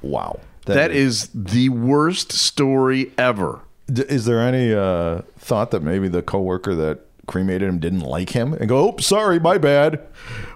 Wow. 0.02 0.40
that 0.66 0.90
is 0.90 1.30
the 1.34 1.68
worst 1.70 2.32
story 2.32 3.12
ever. 3.18 3.60
D- 3.92 4.02
Is 4.08 4.24
there 4.24 4.40
any 4.40 4.72
uh, 4.74 5.22
thought 5.38 5.70
that 5.72 5.82
maybe 5.82 6.08
the 6.08 6.22
coworker 6.22 6.74
that 6.74 7.00
cremated 7.26 7.68
him 7.68 7.78
didn't 7.78 8.00
like 8.00 8.30
him 8.30 8.52
and 8.54 8.68
go, 8.68 8.92
"Oh, 8.92 8.96
sorry, 8.98 9.38
my 9.38 9.58
bad." 9.58 10.00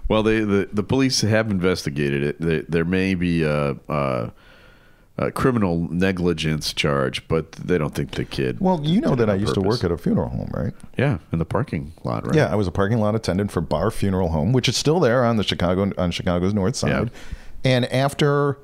Well, 0.09 0.23
they, 0.23 0.41
the 0.41 0.69
the 0.73 0.83
police 0.83 1.21
have 1.21 1.50
investigated 1.50 2.23
it. 2.23 2.41
They, 2.41 2.61
there 2.62 2.85
may 2.85 3.15
be 3.15 3.43
a, 3.43 3.77
a, 3.88 4.33
a 5.19 5.31
criminal 5.33 5.88
negligence 5.93 6.73
charge, 6.73 7.27
but 7.29 7.53
they 7.53 7.77
don't 7.77 7.95
think 7.95 8.12
the 8.12 8.25
kid. 8.25 8.59
Well, 8.61 8.81
you 8.83 9.00
know 9.00 9.15
that 9.15 9.29
I 9.29 9.35
used 9.35 9.55
to 9.55 9.61
work 9.61 9.85
at 9.85 9.93
a 9.93 9.99
funeral 9.99 10.31
home, 10.31 10.50
right? 10.55 10.73
yeah 10.97 11.19
in 11.33 11.38
the 11.38 11.45
parking 11.45 11.93
lot, 12.05 12.27
right? 12.27 12.35
Yeah, 12.35 12.50
I 12.50 12.55
was 12.55 12.67
a 12.67 12.73
parking 12.73 12.99
lot 12.99 13.15
attendant 13.15 13.53
for 13.53 13.61
Bar 13.61 13.91
Funeral 13.91 14.31
Home, 14.31 14.53
which 14.53 14.69
is 14.69 14.77
still 14.77 15.00
there 15.00 15.25
on 15.25 15.37
the 15.37 15.45
Chicago 15.45 15.93
on 15.99 16.11
Chicago's 16.11 16.55
north 16.55 16.77
side. 16.77 16.91
Yeah. 16.91 17.09
And 17.65 17.93
after 17.93 18.59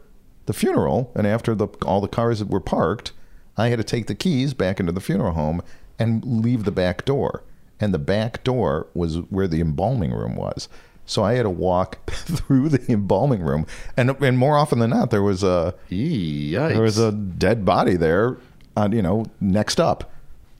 the 0.47 0.53
funeral, 0.53 1.13
and 1.15 1.27
after 1.27 1.55
the 1.55 1.69
all 1.85 2.01
the 2.01 2.09
cars 2.09 2.39
that 2.39 2.49
were 2.49 2.61
parked, 2.61 3.13
I 3.57 3.69
had 3.69 3.79
to 3.79 3.85
take 3.85 4.07
the 4.07 4.15
keys 4.15 4.55
back 4.55 4.81
into 4.81 4.93
the 4.93 5.01
funeral 5.01 5.33
home 5.33 5.63
and 5.99 6.25
leave 6.25 6.65
the 6.65 6.73
back 6.73 7.05
door. 7.05 7.43
And 7.81 7.93
the 7.93 7.99
back 7.99 8.45
door 8.45 8.87
was 8.95 9.17
where 9.31 9.49
the 9.49 9.61
embalming 9.61 10.13
room 10.13 10.37
was. 10.37 10.69
So 11.07 11.23
I 11.23 11.35
had 11.35 11.43
to 11.43 11.51
walk 11.51 12.11
through 12.11 12.69
the 12.71 12.91
embalming 12.93 13.43
room, 13.43 13.67
and 13.97 14.11
and 14.23 14.39
more 14.39 14.57
often 14.57 14.79
than 14.79 14.91
not, 14.91 15.11
there 15.11 15.23
was 15.23 15.43
a 15.43 15.75
Yikes. 15.91 16.69
there 16.73 16.83
was 16.83 16.99
a 16.99 17.13
dead 17.13 17.65
body 17.65 17.97
there, 17.97 18.37
on 18.77 18.93
you 18.93 19.03
know 19.03 19.27
next 19.41 19.81
up. 19.81 20.11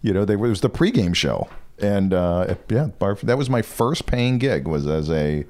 You 0.03 0.13
know, 0.13 0.25
there 0.27 0.37
was 0.39 0.61
the 0.61 0.69
pregame 0.69 1.15
show, 1.15 1.49
and 1.79 2.13
uh, 2.13 2.57
yeah, 2.69 2.89
bar, 2.99 3.15
that 3.23 3.39
was 3.39 3.49
my 3.49 3.63
first 3.63 4.05
paying 4.07 4.37
gig 4.39 4.69
was 4.69 4.87
as 4.87 5.09
a 5.11 5.45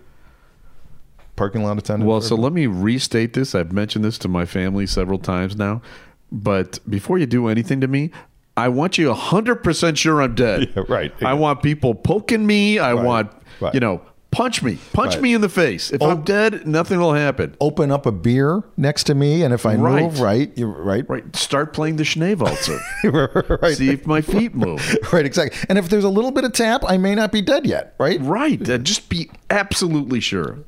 parking 1.36 1.64
lot 1.64 1.76
attendant. 1.78 2.08
Well, 2.08 2.20
so 2.20 2.36
let 2.36 2.52
me 2.52 2.66
restate 2.68 3.32
this. 3.32 3.54
I've 3.54 3.72
mentioned 3.72 4.04
this 4.04 4.18
to 4.18 4.28
my 4.28 4.44
family 4.44 4.86
several 4.86 5.18
times 5.18 5.56
now. 5.56 5.82
But 6.30 6.78
before 6.88 7.18
you 7.18 7.26
do 7.26 7.48
anything 7.48 7.80
to 7.80 7.88
me, 7.88 8.10
I 8.56 8.68
want 8.68 8.98
you 8.98 9.12
100% 9.12 9.96
sure 9.96 10.22
I'm 10.22 10.34
dead. 10.36 10.72
Yeah, 10.76 10.84
right. 10.88 11.12
I 11.24 11.34
want 11.34 11.62
people 11.62 11.94
poking 11.94 12.46
me. 12.46 12.78
I 12.78 12.92
Right. 12.92 13.04
want, 13.04 13.32
Right. 13.60 13.74
you 13.74 13.80
know, 13.80 14.00
punch 14.34 14.62
me. 14.62 14.78
Punch 14.92 15.14
Right. 15.14 15.22
me 15.22 15.34
in 15.34 15.40
the 15.40 15.48
face. 15.48 15.90
If 15.90 16.02
Oh. 16.02 16.10
I'm 16.10 16.22
dead, 16.22 16.66
nothing 16.66 16.98
will 17.00 17.14
happen. 17.14 17.54
open 17.60 17.90
up 17.90 18.04
a 18.06 18.12
beer 18.12 18.62
next 18.76 19.04
to 19.04 19.14
me, 19.14 19.42
and 19.42 19.54
if 19.54 19.64
I 19.64 19.74
Right. 19.76 20.02
move 20.02 20.20
right, 20.20 20.50
you're 20.56 20.68
right, 20.68 21.04
Right. 21.08 21.24
Start 21.36 21.72
playing 21.72 21.96
the 21.96 22.02
Schneewalzer. 22.02 22.80
right, 23.62 23.76
See 23.76 23.90
if 23.90 24.06
my 24.06 24.20
feet 24.20 24.54
move. 24.54 24.96
right, 25.12 25.24
exactly. 25.24 25.58
And 25.68 25.78
if 25.78 25.88
there's 25.88 26.04
a 26.04 26.08
little 26.08 26.30
bit 26.30 26.44
of 26.44 26.52
tap, 26.52 26.82
I 26.86 26.96
may 26.98 27.14
not 27.14 27.32
be 27.32 27.40
dead 27.42 27.66
yet, 27.66 27.94
right? 27.98 28.20
Right. 28.20 28.68
Uh, 28.68 28.78
just 28.78 29.08
be 29.08 29.30
absolutely 29.50 30.20
sure. 30.20 30.58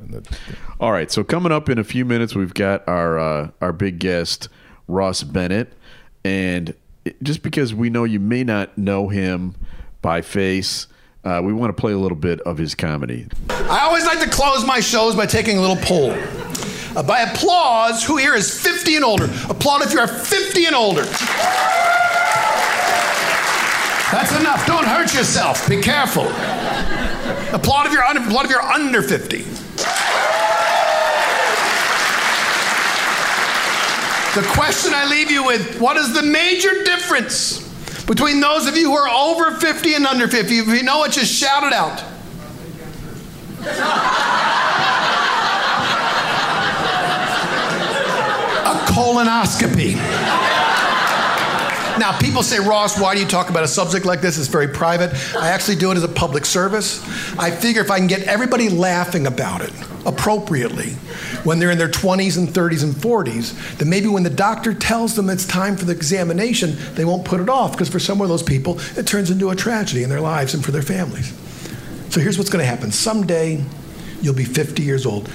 All 0.80 0.92
right. 0.92 1.10
So 1.10 1.24
coming 1.24 1.52
up 1.52 1.68
in 1.68 1.78
a 1.78 1.84
few 1.84 2.04
minutes, 2.04 2.34
we've 2.34 2.54
got 2.54 2.86
our 2.88 3.18
uh, 3.18 3.48
our 3.60 3.72
big 3.72 3.98
guest 3.98 4.48
Ross 4.88 5.22
Bennett, 5.22 5.72
and 6.24 6.74
just 7.22 7.42
because 7.42 7.74
we 7.74 7.90
know 7.90 8.04
you 8.04 8.20
may 8.20 8.44
not 8.44 8.76
know 8.78 9.08
him 9.08 9.54
by 10.02 10.20
face, 10.22 10.86
uh, 11.26 11.42
we 11.42 11.52
want 11.52 11.76
to 11.76 11.80
play 11.80 11.92
a 11.92 11.98
little 11.98 12.16
bit 12.16 12.40
of 12.42 12.56
his 12.56 12.76
comedy. 12.76 13.26
I 13.50 13.80
always 13.80 14.06
like 14.06 14.20
to 14.20 14.30
close 14.30 14.64
my 14.64 14.78
shows 14.78 15.16
by 15.16 15.26
taking 15.26 15.58
a 15.58 15.60
little 15.60 15.76
poll. 15.76 16.12
Uh, 16.96 17.02
by 17.02 17.22
applause, 17.22 18.04
who 18.04 18.16
here 18.16 18.34
is 18.34 18.62
50 18.62 18.94
and 18.94 19.04
older? 19.04 19.24
Applaud 19.48 19.82
if 19.82 19.92
you 19.92 19.98
are 19.98 20.06
50 20.06 20.66
and 20.66 20.76
older. 20.76 21.02
That's 24.12 24.38
enough. 24.38 24.64
Don't 24.68 24.86
hurt 24.86 25.12
yourself. 25.14 25.68
Be 25.68 25.82
careful. 25.82 26.26
Applaud 27.52 27.86
if 27.86 27.92
you're 27.92 28.04
under, 28.04 28.22
applaud 28.22 28.44
if 28.44 28.50
you're 28.52 28.62
under 28.62 29.02
50. 29.02 29.38
The 34.40 34.46
question 34.52 34.92
I 34.94 35.08
leave 35.10 35.32
you 35.32 35.44
with 35.44 35.80
what 35.80 35.96
is 35.96 36.14
the 36.14 36.22
major 36.22 36.84
difference 36.84 37.65
between 38.06 38.40
those 38.40 38.66
of 38.66 38.76
you 38.76 38.90
who 38.90 38.96
are 38.96 39.08
over 39.08 39.56
50 39.56 39.94
and 39.94 40.06
under 40.06 40.28
50? 40.28 40.58
If 40.58 40.66
you 40.68 40.82
know 40.82 41.04
it, 41.04 41.12
just 41.12 41.32
shout 41.32 41.64
it 41.64 41.72
out. 41.72 42.02
a 48.66 48.78
colonoscopy. 48.92 50.75
Now, 51.98 52.18
people 52.18 52.42
say, 52.42 52.58
Ross, 52.58 53.00
why 53.00 53.14
do 53.14 53.20
you 53.20 53.26
talk 53.26 53.48
about 53.48 53.64
a 53.64 53.68
subject 53.68 54.04
like 54.04 54.20
this? 54.20 54.38
It's 54.38 54.48
very 54.48 54.68
private. 54.68 55.12
I 55.34 55.48
actually 55.48 55.76
do 55.76 55.90
it 55.90 55.96
as 55.96 56.04
a 56.04 56.08
public 56.08 56.44
service. 56.44 57.02
I 57.38 57.50
figure 57.50 57.80
if 57.80 57.90
I 57.90 57.98
can 57.98 58.06
get 58.06 58.24
everybody 58.24 58.68
laughing 58.68 59.26
about 59.26 59.62
it 59.62 59.72
appropriately 60.04 60.90
when 61.44 61.58
they're 61.58 61.70
in 61.70 61.78
their 61.78 61.88
20s 61.88 62.36
and 62.36 62.48
30s 62.48 62.82
and 62.82 62.92
40s, 62.94 63.78
then 63.78 63.88
maybe 63.88 64.08
when 64.08 64.22
the 64.22 64.30
doctor 64.30 64.74
tells 64.74 65.16
them 65.16 65.30
it's 65.30 65.46
time 65.46 65.76
for 65.76 65.86
the 65.86 65.92
examination, 65.92 66.76
they 66.94 67.04
won't 67.04 67.24
put 67.24 67.40
it 67.40 67.48
off 67.48 67.72
because 67.72 67.88
for 67.88 67.98
some 67.98 68.20
of 68.20 68.28
those 68.28 68.42
people, 68.42 68.78
it 68.96 69.06
turns 69.06 69.30
into 69.30 69.50
a 69.50 69.56
tragedy 69.56 70.02
in 70.02 70.10
their 70.10 70.20
lives 70.20 70.54
and 70.54 70.64
for 70.64 70.72
their 70.72 70.82
families. 70.82 71.32
So 72.10 72.20
here's 72.20 72.36
what's 72.36 72.50
going 72.50 72.62
to 72.62 72.68
happen. 72.68 72.92
Someday, 72.92 73.64
you'll 74.20 74.34
be 74.34 74.44
50 74.44 74.82
years 74.82 75.06
old. 75.06 75.26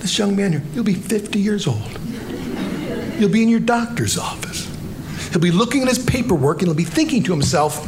This 0.00 0.18
young 0.18 0.36
man 0.36 0.52
here, 0.52 0.62
you'll 0.74 0.84
be 0.84 0.94
50 0.94 1.38
years 1.38 1.66
old. 1.66 1.98
You'll 3.18 3.30
be 3.30 3.42
in 3.42 3.48
your 3.48 3.60
doctor's 3.60 4.18
office. 4.18 4.73
He'll 5.34 5.42
be 5.42 5.50
looking 5.50 5.82
at 5.82 5.88
his 5.88 5.98
paperwork 5.98 6.60
and 6.60 6.68
he'll 6.68 6.76
be 6.76 6.84
thinking 6.84 7.24
to 7.24 7.32
himself, 7.32 7.84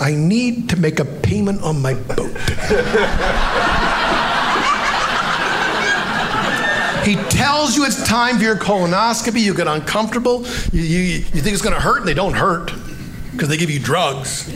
I 0.00 0.14
need 0.14 0.70
to 0.70 0.80
make 0.80 0.98
a 0.98 1.04
payment 1.04 1.62
on 1.62 1.82
my 1.82 1.92
boat. 1.92 2.16
he 7.04 7.16
tells 7.28 7.76
you 7.76 7.84
it's 7.84 8.02
time 8.08 8.38
for 8.38 8.42
your 8.42 8.56
colonoscopy. 8.56 9.40
You 9.40 9.52
get 9.52 9.68
uncomfortable. 9.68 10.46
You, 10.72 10.80
you, 10.80 11.02
you 11.02 11.42
think 11.42 11.48
it's 11.48 11.60
going 11.60 11.74
to 11.74 11.80
hurt, 11.80 11.98
and 11.98 12.08
they 12.08 12.14
don't 12.14 12.32
hurt 12.32 12.72
because 13.32 13.50
they 13.50 13.58
give 13.58 13.68
you 13.68 13.78
drugs. 13.78 14.50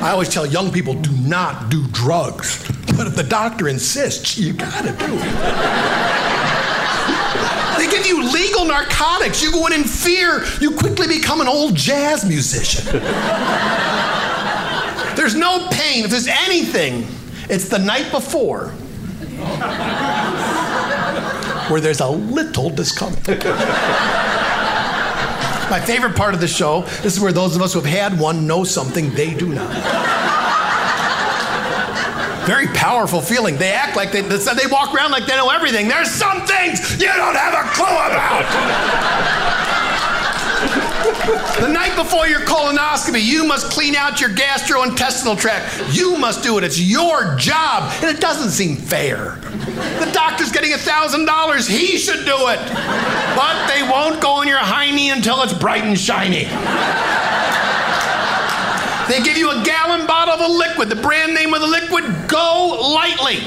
I 0.00 0.12
always 0.12 0.28
tell 0.28 0.46
young 0.46 0.70
people 0.70 0.94
do 0.94 1.10
not 1.28 1.68
do 1.68 1.84
drugs. 1.88 2.64
But 2.96 3.08
if 3.08 3.16
the 3.16 3.24
doctor 3.24 3.66
insists, 3.66 4.38
you 4.38 4.52
got 4.52 4.84
to 4.84 4.92
do 4.92 5.18
it. 5.18 6.37
Give 7.90 8.06
you 8.06 8.22
legal 8.32 8.64
narcotics. 8.64 9.42
You 9.42 9.50
go 9.52 9.66
in 9.66 9.72
in 9.72 9.84
fear. 9.84 10.44
You 10.60 10.76
quickly 10.76 11.06
become 11.06 11.40
an 11.40 11.48
old 11.48 11.74
jazz 11.74 12.24
musician. 12.24 12.84
there's 15.16 15.34
no 15.34 15.68
pain. 15.70 16.04
If 16.04 16.10
there's 16.10 16.28
anything, 16.28 17.06
It's 17.48 17.68
the 17.68 17.78
night 17.78 18.10
before 18.12 18.68
where 21.70 21.80
there's 21.80 22.00
a 22.00 22.08
little 22.08 22.70
discomfort. 22.70 23.44
My 25.70 25.80
favorite 25.84 26.16
part 26.16 26.34
of 26.34 26.40
the 26.40 26.48
show, 26.48 26.82
this 27.02 27.14
is 27.14 27.20
where 27.20 27.32
those 27.32 27.56
of 27.56 27.62
us 27.62 27.72
who 27.74 27.80
have 27.80 27.90
had 27.90 28.18
one 28.18 28.46
know 28.46 28.64
something 28.64 29.10
they 29.14 29.34
do 29.34 29.48
not. 29.54 30.27
Very 32.48 32.68
powerful 32.68 33.20
feeling. 33.20 33.58
They 33.58 33.72
act 33.72 33.94
like 33.94 34.10
they, 34.10 34.22
they 34.22 34.66
walk 34.70 34.94
around 34.94 35.10
like 35.10 35.26
they 35.26 35.36
know 35.36 35.50
everything. 35.50 35.86
There's 35.86 36.10
some 36.10 36.46
things 36.46 36.98
you 36.98 37.06
don't 37.06 37.36
have 37.36 37.52
a 37.52 37.68
clue 37.74 37.84
about. 37.84 38.48
The 41.60 41.68
night 41.68 41.94
before 41.94 42.26
your 42.26 42.40
colonoscopy, 42.40 43.22
you 43.22 43.44
must 43.44 43.70
clean 43.70 43.94
out 43.94 44.22
your 44.22 44.30
gastrointestinal 44.30 45.38
tract. 45.38 45.94
You 45.94 46.16
must 46.16 46.42
do 46.42 46.56
it. 46.56 46.64
It's 46.64 46.80
your 46.80 47.36
job. 47.36 47.92
And 48.02 48.16
it 48.16 48.18
doesn't 48.18 48.52
seem 48.52 48.76
fair. 48.76 49.36
The 50.00 50.10
doctor's 50.14 50.50
getting 50.50 50.70
$1,000. 50.70 51.68
He 51.68 51.98
should 51.98 52.24
do 52.24 52.48
it. 52.48 52.60
But 53.36 53.66
they 53.68 53.82
won't 53.82 54.22
go 54.22 54.40
in 54.40 54.48
your 54.48 54.56
hiney 54.56 55.12
until 55.14 55.42
it's 55.42 55.52
bright 55.52 55.84
and 55.84 55.98
shiny. 55.98 56.46
They 59.08 59.22
give 59.22 59.38
you 59.38 59.50
a 59.50 59.64
gallon 59.64 60.06
bottle 60.06 60.34
of 60.34 60.40
a 60.40 60.52
liquid. 60.52 60.90
The 60.90 60.96
brand 60.96 61.32
name 61.32 61.54
of 61.54 61.62
the 61.62 61.66
liquid, 61.66 62.04
GoLYTELY. 62.28 63.38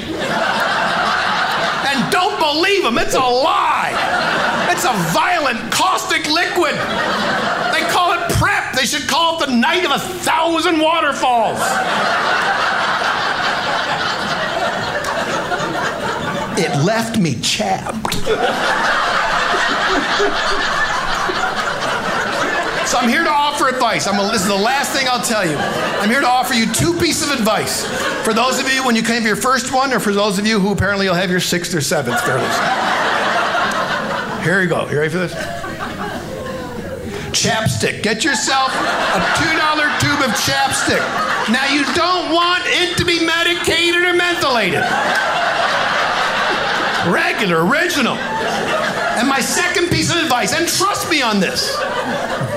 And 1.85 2.11
don't 2.11 2.39
believe 2.39 2.83
them, 2.83 2.97
it's 2.97 3.13
a 3.13 3.19
lie. 3.19 3.93
It's 4.71 4.85
a 4.85 4.93
violent, 5.13 5.71
caustic 5.71 6.27
liquid. 6.27 6.73
They 7.73 7.85
call 7.91 8.13
it 8.13 8.31
prep. 8.33 8.73
They 8.73 8.85
should 8.85 9.07
call 9.07 9.41
it 9.41 9.45
the 9.45 9.53
night 9.53 9.85
of 9.85 9.91
a 9.91 9.99
thousand 9.99 10.79
waterfalls. 10.79 11.59
It 16.57 16.75
left 16.83 17.19
me 17.19 17.39
chapped. 17.41 18.15
So 22.91 22.97
I'm 22.97 23.07
here 23.07 23.23
to 23.23 23.29
offer 23.29 23.69
advice. 23.69 24.05
I'm 24.05 24.19
a, 24.19 24.29
this 24.33 24.41
is 24.41 24.49
the 24.49 24.53
last 24.53 24.91
thing 24.91 25.07
I'll 25.07 25.23
tell 25.23 25.49
you. 25.49 25.55
I'm 25.55 26.09
here 26.09 26.19
to 26.19 26.27
offer 26.27 26.53
you 26.53 26.65
two 26.73 26.91
pieces 26.99 27.31
of 27.31 27.39
advice. 27.39 27.85
For 28.25 28.33
those 28.33 28.59
of 28.59 28.69
you 28.69 28.85
when 28.85 28.97
you 28.97 29.01
came 29.01 29.21
for 29.21 29.29
your 29.29 29.37
first 29.37 29.71
one, 29.71 29.93
or 29.93 30.01
for 30.01 30.11
those 30.11 30.37
of 30.37 30.45
you 30.45 30.59
who 30.59 30.73
apparently 30.73 31.05
you'll 31.05 31.15
have 31.15 31.31
your 31.31 31.39
sixth 31.39 31.73
or 31.73 31.79
seventh. 31.79 32.19
Here 34.43 34.61
you 34.61 34.67
go. 34.67 34.89
You 34.89 34.99
ready 34.99 35.09
for 35.09 35.19
this? 35.19 35.33
Chapstick. 37.31 38.03
Get 38.03 38.25
yourself 38.25 38.75
a 38.75 39.19
$2 39.39 39.99
tube 40.01 40.19
of 40.27 40.35
chapstick. 40.43 40.99
Now 41.47 41.71
you 41.71 41.85
don't 41.95 42.33
want 42.33 42.63
it 42.65 42.97
to 42.97 43.05
be 43.05 43.25
medicated 43.25 44.01
or 44.01 44.19
mentholated. 44.19 44.83
Regular, 47.09 47.65
original. 47.65 48.17
And 49.15 49.29
my 49.29 49.39
second 49.39 49.87
piece 49.89 50.11
of 50.11 50.17
advice, 50.17 50.53
and 50.53 50.67
trust 50.67 51.09
me 51.09 51.21
on 51.21 51.39
this, 51.39 51.77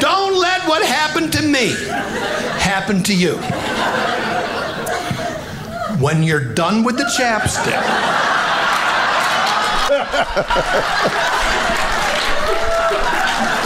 don't 0.05 0.39
let 0.39 0.69
what 0.69 0.85
happened 0.85 1.33
to 1.33 1.43
me 1.43 1.69
happen 2.61 3.03
to 3.03 3.15
you. 3.17 3.37
When 5.99 6.23
you're 6.23 6.53
done 6.53 6.85
with 6.85 6.99
the 6.99 7.05
chapstick, 7.05 7.81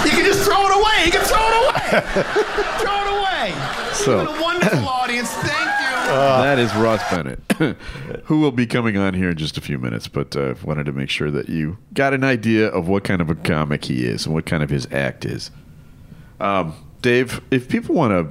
you 0.04 0.10
can 0.10 0.24
just 0.24 0.44
throw 0.44 0.64
it 0.66 0.74
away. 0.80 1.06
You 1.06 1.10
can 1.12 1.24
throw 1.24 1.44
it 1.48 1.56
away. 1.64 2.00
throw 2.78 3.02
it 3.02 3.10
away. 3.18 3.54
So- 3.94 4.24
been 4.26 4.36
a 4.36 4.40
wonderful 4.40 4.88
audience. 4.88 5.30
Thank 5.32 5.80
you. 5.80 6.06
that 6.06 6.58
is 6.60 6.72
Ross 6.76 7.00
Bennett, 7.10 7.40
who 8.26 8.38
will 8.40 8.52
be 8.52 8.66
coming 8.66 8.96
on 8.96 9.12
here 9.14 9.30
in 9.30 9.36
just 9.36 9.58
a 9.58 9.60
few 9.60 9.78
minutes. 9.78 10.06
But 10.06 10.36
uh, 10.36 10.54
wanted 10.64 10.86
to 10.86 10.92
make 10.92 11.10
sure 11.10 11.32
that 11.32 11.48
you 11.48 11.78
got 11.94 12.14
an 12.14 12.22
idea 12.22 12.68
of 12.68 12.86
what 12.86 13.02
kind 13.02 13.20
of 13.20 13.28
a 13.28 13.34
comic 13.34 13.86
he 13.86 14.04
is 14.06 14.24
and 14.24 14.34
what 14.34 14.46
kind 14.46 14.62
of 14.62 14.70
his 14.70 14.86
act 14.92 15.24
is. 15.24 15.50
Um, 16.40 16.74
Dave, 17.02 17.40
if 17.50 17.68
people 17.68 17.94
want 17.94 18.30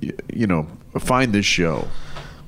to, 0.00 0.12
you 0.32 0.46
know, 0.46 0.66
find 0.98 1.32
this 1.32 1.46
show, 1.46 1.88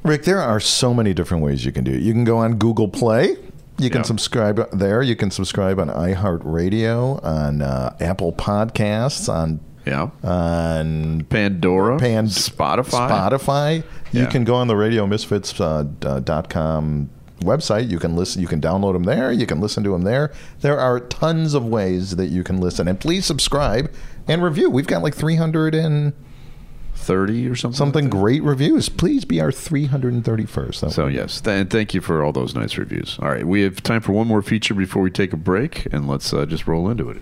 Rick, 0.02 0.24
there 0.24 0.40
are 0.40 0.58
so 0.60 0.92
many 0.92 1.14
different 1.14 1.42
ways 1.44 1.64
you 1.64 1.72
can 1.72 1.84
do 1.84 1.92
it. 1.92 2.00
You 2.02 2.12
can 2.12 2.24
go 2.24 2.38
on 2.38 2.56
Google 2.56 2.88
Play. 2.88 3.36
You 3.78 3.88
can 3.90 4.00
Yeah. 4.00 4.02
subscribe 4.02 4.70
there. 4.72 5.02
You 5.02 5.16
can 5.16 5.30
subscribe 5.30 5.78
on 5.80 5.88
iHeartRadio, 5.88 7.24
on 7.24 7.62
uh, 7.62 7.94
Apple 8.00 8.32
Podcasts, 8.32 9.28
on 9.32 9.60
yeah, 9.86 10.10
on 10.22 11.24
Pandora, 11.28 11.98
Pan- 11.98 12.26
Spotify, 12.28 13.08
Spotify. 13.10 13.82
You 14.12 14.22
Yeah. 14.22 14.26
can 14.26 14.44
go 14.44 14.54
on 14.54 14.68
the 14.68 14.74
RadioMisfits.com 14.74 15.96
uh, 16.04 16.20
dot 16.20 16.48
com 16.50 17.10
website. 17.42 17.88
You 17.90 17.98
can 17.98 18.16
listen. 18.16 18.40
You 18.40 18.48
can 18.48 18.60
download 18.60 18.92
them 18.94 19.04
there. 19.04 19.32
You 19.32 19.46
can 19.46 19.60
listen 19.60 19.84
to 19.84 19.90
them 19.90 20.02
there. 20.02 20.32
There 20.60 20.78
are 20.78 21.00
tons 21.00 21.54
of 21.54 21.64
ways 21.64 22.16
that 22.16 22.26
you 22.26 22.42
can 22.42 22.60
listen. 22.60 22.88
And 22.88 22.98
please 22.98 23.26
subscribe 23.26 23.92
and 24.28 24.42
review. 24.42 24.70
We've 24.70 24.86
got 24.86 25.02
like 25.02 25.14
300 25.14 25.74
and 25.74 26.12
thirty 26.94 27.48
or 27.48 27.56
something. 27.56 27.76
something 27.76 28.04
like 28.04 28.12
great 28.12 28.42
reviews. 28.44 28.88
Please 28.88 29.24
be 29.24 29.40
our 29.40 29.50
331st. 29.50 30.80
That 30.80 30.90
So 30.92 31.06
yes, 31.08 31.40
th- 31.40 31.60
and 31.62 31.70
thank 31.70 31.94
you 31.94 32.00
for 32.00 32.22
all 32.22 32.32
those 32.32 32.54
nice 32.54 32.78
reviews. 32.78 33.18
All 33.20 33.28
right, 33.28 33.44
we 33.46 33.62
have 33.62 33.82
time 33.82 34.00
for 34.02 34.12
one 34.12 34.28
more 34.28 34.42
feature 34.42 34.74
before 34.74 35.02
we 35.02 35.10
take 35.10 35.32
a 35.32 35.36
break, 35.36 35.86
and 35.92 36.06
let's 36.06 36.32
uh, 36.32 36.46
just 36.46 36.66
roll 36.68 36.88
into 36.88 37.10
it. 37.10 37.20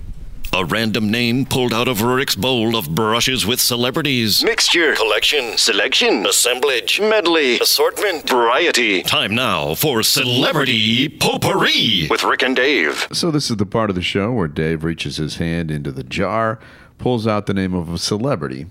A 0.52 0.64
random 0.64 1.12
name 1.12 1.46
pulled 1.46 1.72
out 1.72 1.86
of 1.86 1.98
Rurik's 1.98 2.34
bowl 2.34 2.74
of 2.74 2.92
brushes 2.92 3.46
with 3.46 3.60
celebrities. 3.60 4.42
Mixture, 4.42 4.96
collection, 4.96 5.56
selection, 5.56 6.26
assemblage, 6.26 7.00
medley, 7.00 7.60
assortment, 7.60 8.28
variety. 8.28 9.02
Time 9.04 9.32
now 9.32 9.76
for 9.76 10.02
Celebrity 10.02 11.08
Potpourri 11.08 12.08
with 12.10 12.24
Rick 12.24 12.42
and 12.42 12.56
Dave. 12.56 13.06
So 13.12 13.30
this 13.30 13.48
is 13.48 13.58
the 13.58 13.66
part 13.66 13.90
of 13.90 13.96
the 13.96 14.02
show 14.02 14.32
where 14.32 14.48
Dave 14.48 14.82
reaches 14.82 15.18
his 15.18 15.36
hand 15.36 15.70
into 15.70 15.92
the 15.92 16.02
jar, 16.02 16.58
pulls 16.98 17.28
out 17.28 17.46
the 17.46 17.54
name 17.54 17.72
of 17.72 17.88
a 17.88 17.98
celebrity, 17.98 18.66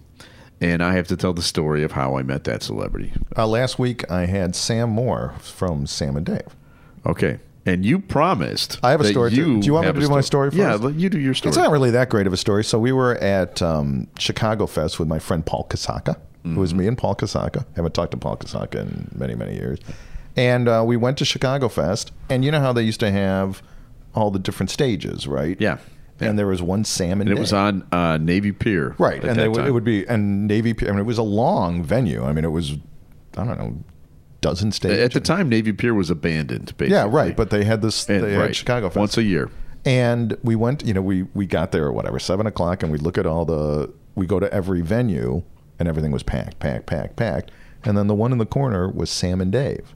and 0.60 0.84
I 0.84 0.94
have 0.96 1.08
to 1.08 1.16
tell 1.16 1.32
the 1.34 1.42
story 1.42 1.84
of 1.86 1.94
how 1.94 2.18
I 2.18 2.24
met 2.24 2.44
that 2.44 2.62
celebrity. 2.62 3.14
Uh, 3.38 3.48
last 3.48 3.80
week 3.80 4.10
I 4.12 4.26
had 4.26 4.54
Sam 4.54 4.90
Moore 4.90 5.36
from 5.40 5.88
Sam 5.88 6.18
and 6.18 6.26
Dave. 6.26 6.56
Okay. 7.06 7.40
And 7.66 7.86
you 7.86 8.00
promised. 8.00 8.80
I 8.82 8.92
have 8.92 9.02
a 9.02 9.06
story, 9.06 9.32
too. 9.32 9.36
You 9.56 9.60
Do 9.62 9.66
you 9.68 9.74
want 9.74 9.88
me 9.88 9.94
to 9.94 10.00
do 10.00 10.10
my 10.10 10.22
story 10.22 10.50
first? 10.50 10.58
Yeah, 10.84 10.90
you 10.90 11.10
do 11.10 11.20
your 11.20 11.34
story. 11.34 11.50
It's 11.50 11.58
not 11.58 11.72
really 11.72 11.92
that 11.92 12.10
great 12.10 12.26
of 12.26 12.34
a 12.34 12.38
story. 12.38 12.64
So 12.64 12.80
we 12.80 12.92
were 12.92 13.16
at 13.18 13.62
um, 13.62 14.08
Chicago 14.18 14.66
Fest 14.66 14.98
with 15.00 15.08
my 15.08 15.20
friend 15.20 15.46
Paul 15.46 15.68
Kasaka. 15.70 16.18
It 16.46 16.56
was 16.56 16.72
Mm-hmm. 16.72 16.80
me 16.80 16.88
and 16.88 16.98
Paul 16.98 17.16
Kasaka. 17.16 17.62
I 17.64 17.66
haven't 17.76 17.94
talked 17.94 18.12
to 18.12 18.18
Paul 18.18 18.38
Kasaka 18.38 18.76
in 18.76 19.10
many, 19.14 19.36
many 19.36 19.56
years. 19.56 19.78
And 20.38 20.70
uh, 20.70 20.84
we 20.88 20.96
went 20.96 21.18
to 21.18 21.26
Chicago 21.26 21.68
Fest, 21.68 22.12
and 22.30 22.46
you 22.46 22.52
know 22.52 22.62
how 22.62 22.72
they 22.72 22.82
used 22.84 23.02
to 23.02 23.12
have 23.12 23.62
all 24.16 24.32
the 24.32 24.40
different 24.40 24.70
stages, 24.70 25.28
right? 25.28 25.58
Yeah. 25.60 25.78
And 26.22 26.40
there 26.40 26.48
was 26.48 26.62
one 26.62 26.86
salmon. 26.86 27.28
and, 27.28 27.38
it 27.38 27.40
was 27.40 27.54
on 27.54 27.86
uh, 27.92 28.18
Navy 28.18 28.52
Pier. 28.54 28.96
right, 28.98 29.20
and 29.22 29.32
that 29.32 29.36
they, 29.36 29.48
would- 29.50 29.58
time. 29.58 29.68
it 29.68 29.72
would 29.72 29.84
be 29.84 30.06
and 30.08 30.48
Navy. 30.48 30.74
Pier. 30.74 30.88
I 30.90 30.92
mean, 30.92 31.00
it 31.02 31.06
was 31.06 31.18
a 31.18 31.24
long 31.24 31.84
venue. 31.84 32.24
I 32.24 32.32
mean, 32.34 32.46
it 32.46 32.50
was 32.52 32.74
I 33.38 33.44
don't 33.46 33.58
know, 33.58 33.84
dozen 34.42 34.72
stages 34.72 35.00
At 35.00 35.12
the 35.14 35.20
time, 35.20 35.50
Navy 35.50 35.74
Pier 35.74 35.94
was 35.94 36.10
abandoned, 36.10 36.76
basically. 36.78 36.96
Yeah, 36.96 37.08
right. 37.10 37.36
But 37.36 37.50
they 37.50 37.64
had 37.64 37.82
this. 37.82 38.08
And- 38.10 38.24
they 38.24 38.38
right. 38.38 38.56
Chicago 38.56 38.88
Fest 38.88 38.98
Once 38.98 39.18
a 39.18 39.24
year. 39.24 39.50
And 39.86 40.36
we 40.44 40.56
went, 40.56 40.86
you 40.86 40.94
know, 40.94 41.02
we 41.02 41.24
we 41.34 41.46
got 41.46 41.72
there 41.72 41.88
at 41.88 41.94
whatever 41.94 42.20
seven 42.20 42.46
o'clock, 42.48 42.84
and 42.84 42.92
we 42.92 42.98
look 42.98 43.18
at 43.18 43.26
all 43.26 43.46
the. 43.46 43.92
We 44.16 44.26
go 44.26 44.40
to 44.40 44.52
every 44.54 44.82
venue, 44.82 45.42
and 45.80 45.88
everything 45.88 46.12
was 46.12 46.24
packed, 46.24 46.60
packed, 46.60 46.86
packed, 46.86 47.16
packed. 47.16 47.52
And 47.86 47.98
then 47.98 48.08
the 48.08 48.16
one 48.16 48.34
in 48.34 48.38
the 48.40 48.46
corner 48.46 48.90
was 48.90 49.10
Sam 49.10 49.40
and 49.40 49.52
Dave, 49.54 49.96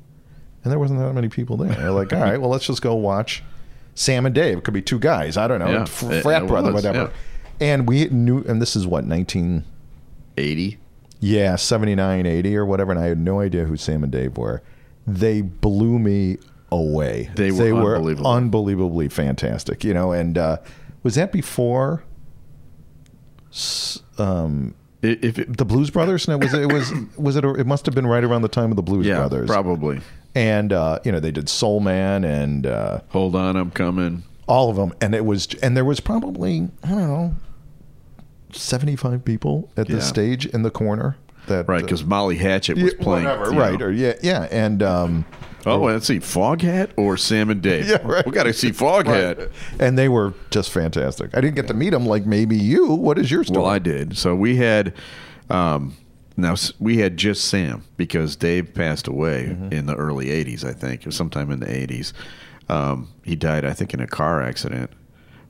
and 0.63 0.71
there 0.71 0.79
wasn't 0.79 0.99
that 1.01 1.12
many 1.13 1.27
people 1.27 1.58
there. 1.58 1.73
They're 1.75 1.91
like, 1.91 2.13
all 2.13 2.21
right, 2.21 2.39
well, 2.39 2.49
let's 2.49 2.65
just 2.65 2.82
go 2.82 2.95
watch 2.95 3.43
Sam 3.93 4.25
and 4.25 4.34
Dave. 4.34 4.60
It 4.60 4.63
could 4.63 4.73
be 4.73 4.82
two 4.82 4.99
guys, 4.99 5.36
I 5.36 5.47
don't 5.49 5.60
know, 5.60 5.69
Yeah, 5.69 5.82
it- 5.84 5.89
frat 6.23 6.43
it 6.43 6.47
brother, 6.47 6.71
was, 6.71 6.84
whatever. 6.86 7.12
yeah. 7.12 7.67
And 7.67 7.86
we 7.88 8.06
knew, 8.06 8.39
and 8.47 8.62
this 8.62 8.77
is 8.77 8.88
what 8.88 9.06
nineteen, 9.06 9.65
80. 10.38 10.77
Yeah, 11.23 11.55
79, 11.55 12.25
80 12.25 12.57
or 12.57 12.65
whatever, 12.65 12.91
and 12.91 12.99
I 12.99 13.05
had 13.05 13.17
no 13.17 13.39
idea 13.39 13.63
who 13.63 13.77
Sam 13.77 14.03
and 14.03 14.12
Dave 14.12 14.38
were. 14.38 14.62
They 15.07 15.41
blew 15.41 15.97
me 15.97 16.38
away. 16.69 17.29
They 17.36 17.51
were 17.51 17.95
unbelievable. 17.95 18.29
unbelievably 18.29 19.07
fantastic, 19.07 19.86
you 19.86 19.93
know. 19.93 20.12
And 20.12 20.38
uh, 20.38 20.57
was 21.01 21.15
that 21.15 21.31
before 21.31 22.03
um, 24.17 24.75
If 25.01 25.39
it, 25.39 25.57
the 25.57 25.63
Blues 25.63 25.89
Brothers? 25.91 26.27
No, 26.27 26.38
was 26.38 26.53
it? 26.53 26.63
it 26.63 26.73
was 26.73 26.91
was 27.17 27.38
it? 27.38 27.45
It 27.45 27.67
must 27.67 27.86
have 27.86 27.95
been 27.95 28.07
right 28.07 28.23
around 28.23 28.41
the 28.41 28.49
time 28.49 28.69
of 28.69 28.75
the 28.75 28.83
Blues 28.83 29.05
yeah, 29.05 29.15
Brothers. 29.15 29.47
probably. 29.47 30.01
And 30.36 30.73
uh, 30.73 30.99
you 31.05 31.12
know, 31.13 31.21
they 31.21 31.31
did 31.31 31.47
Soul 31.47 31.79
Man 31.79 32.25
and 32.25 32.65
uh, 32.65 32.99
Hold 33.09 33.36
on, 33.36 33.55
I'm 33.55 33.71
coming. 33.71 34.23
all 34.45 34.69
of 34.69 34.75
them, 34.75 34.93
and 34.99 35.15
it 35.15 35.23
was, 35.23 35.47
and 35.62 35.77
there 35.77 35.86
was 35.86 36.01
probably 36.01 36.69
I 36.83 36.89
don't 36.89 36.97
know, 36.99 37.36
seventy 38.55 38.95
five 38.95 39.23
people 39.25 39.69
at 39.77 39.89
Yeah. 39.89 39.97
the 39.97 40.01
stage 40.01 40.45
in 40.45 40.63
the 40.63 40.71
corner. 40.71 41.17
That 41.47 41.67
Right, 41.67 41.81
uh, 41.81 41.85
because 41.85 42.05
Molly 42.05 42.37
Hatchet 42.37 42.77
was 42.77 42.93
yeah, 42.93 43.03
playing. 43.03 43.25
whatever, 43.25 43.51
right? 43.51 43.77
know. 43.79 43.87
Or 43.87 43.91
yeah, 43.91 44.13
yeah, 44.21 44.47
and 44.49 44.81
um, 44.81 45.25
Oh, 45.65 45.77
let's 45.81 46.07
see. 46.07 46.19
Foghat 46.19 46.91
or 46.97 47.15
Sam 47.17 47.49
and 47.49 47.61
Dave? 47.61 47.87
Yeah, 47.89 47.97
right. 48.05 48.25
We 48.25 48.31
got 48.33 48.43
to 48.43 48.53
see 48.53 48.71
Foghat. 48.71 49.37
right. 49.39 49.49
and 49.79 49.97
they 49.97 50.07
were 50.09 50.33
just 50.51 50.71
fantastic. 50.71 51.35
I 51.35 51.41
didn't 51.41 51.55
get 51.55 51.67
to 51.67 51.73
meet 51.73 51.91
them 51.91 52.05
like 52.05 52.25
maybe 52.25 52.57
you. 52.57 52.87
What 52.87 53.17
is 53.17 53.29
your 53.31 53.43
story? 53.43 53.61
Well, 53.61 53.69
I 53.69 53.79
did. 53.79 54.17
So 54.17 54.35
we 54.35 54.57
had, 54.57 54.93
um, 55.49 55.95
now 56.37 56.55
we 56.79 56.97
had 56.97 57.15
just 57.17 57.45
Sam 57.45 57.83
because 57.97 58.35
Dave 58.35 58.73
passed 58.73 59.07
away 59.07 59.55
in 59.71 59.85
the 59.85 59.95
early 59.95 60.27
'80s, 60.27 60.63
I 60.65 60.73
think, 60.73 61.05
or 61.07 61.11
sometime 61.11 61.49
in 61.51 61.59
the 61.59 61.67
'80s. 61.67 62.11
Um, 62.69 63.09
he 63.23 63.35
died, 63.35 63.63
I 63.65 63.71
think, 63.73 63.93
in 63.93 63.99
a 63.99 64.07
car 64.07 64.41
accident. 64.41 64.89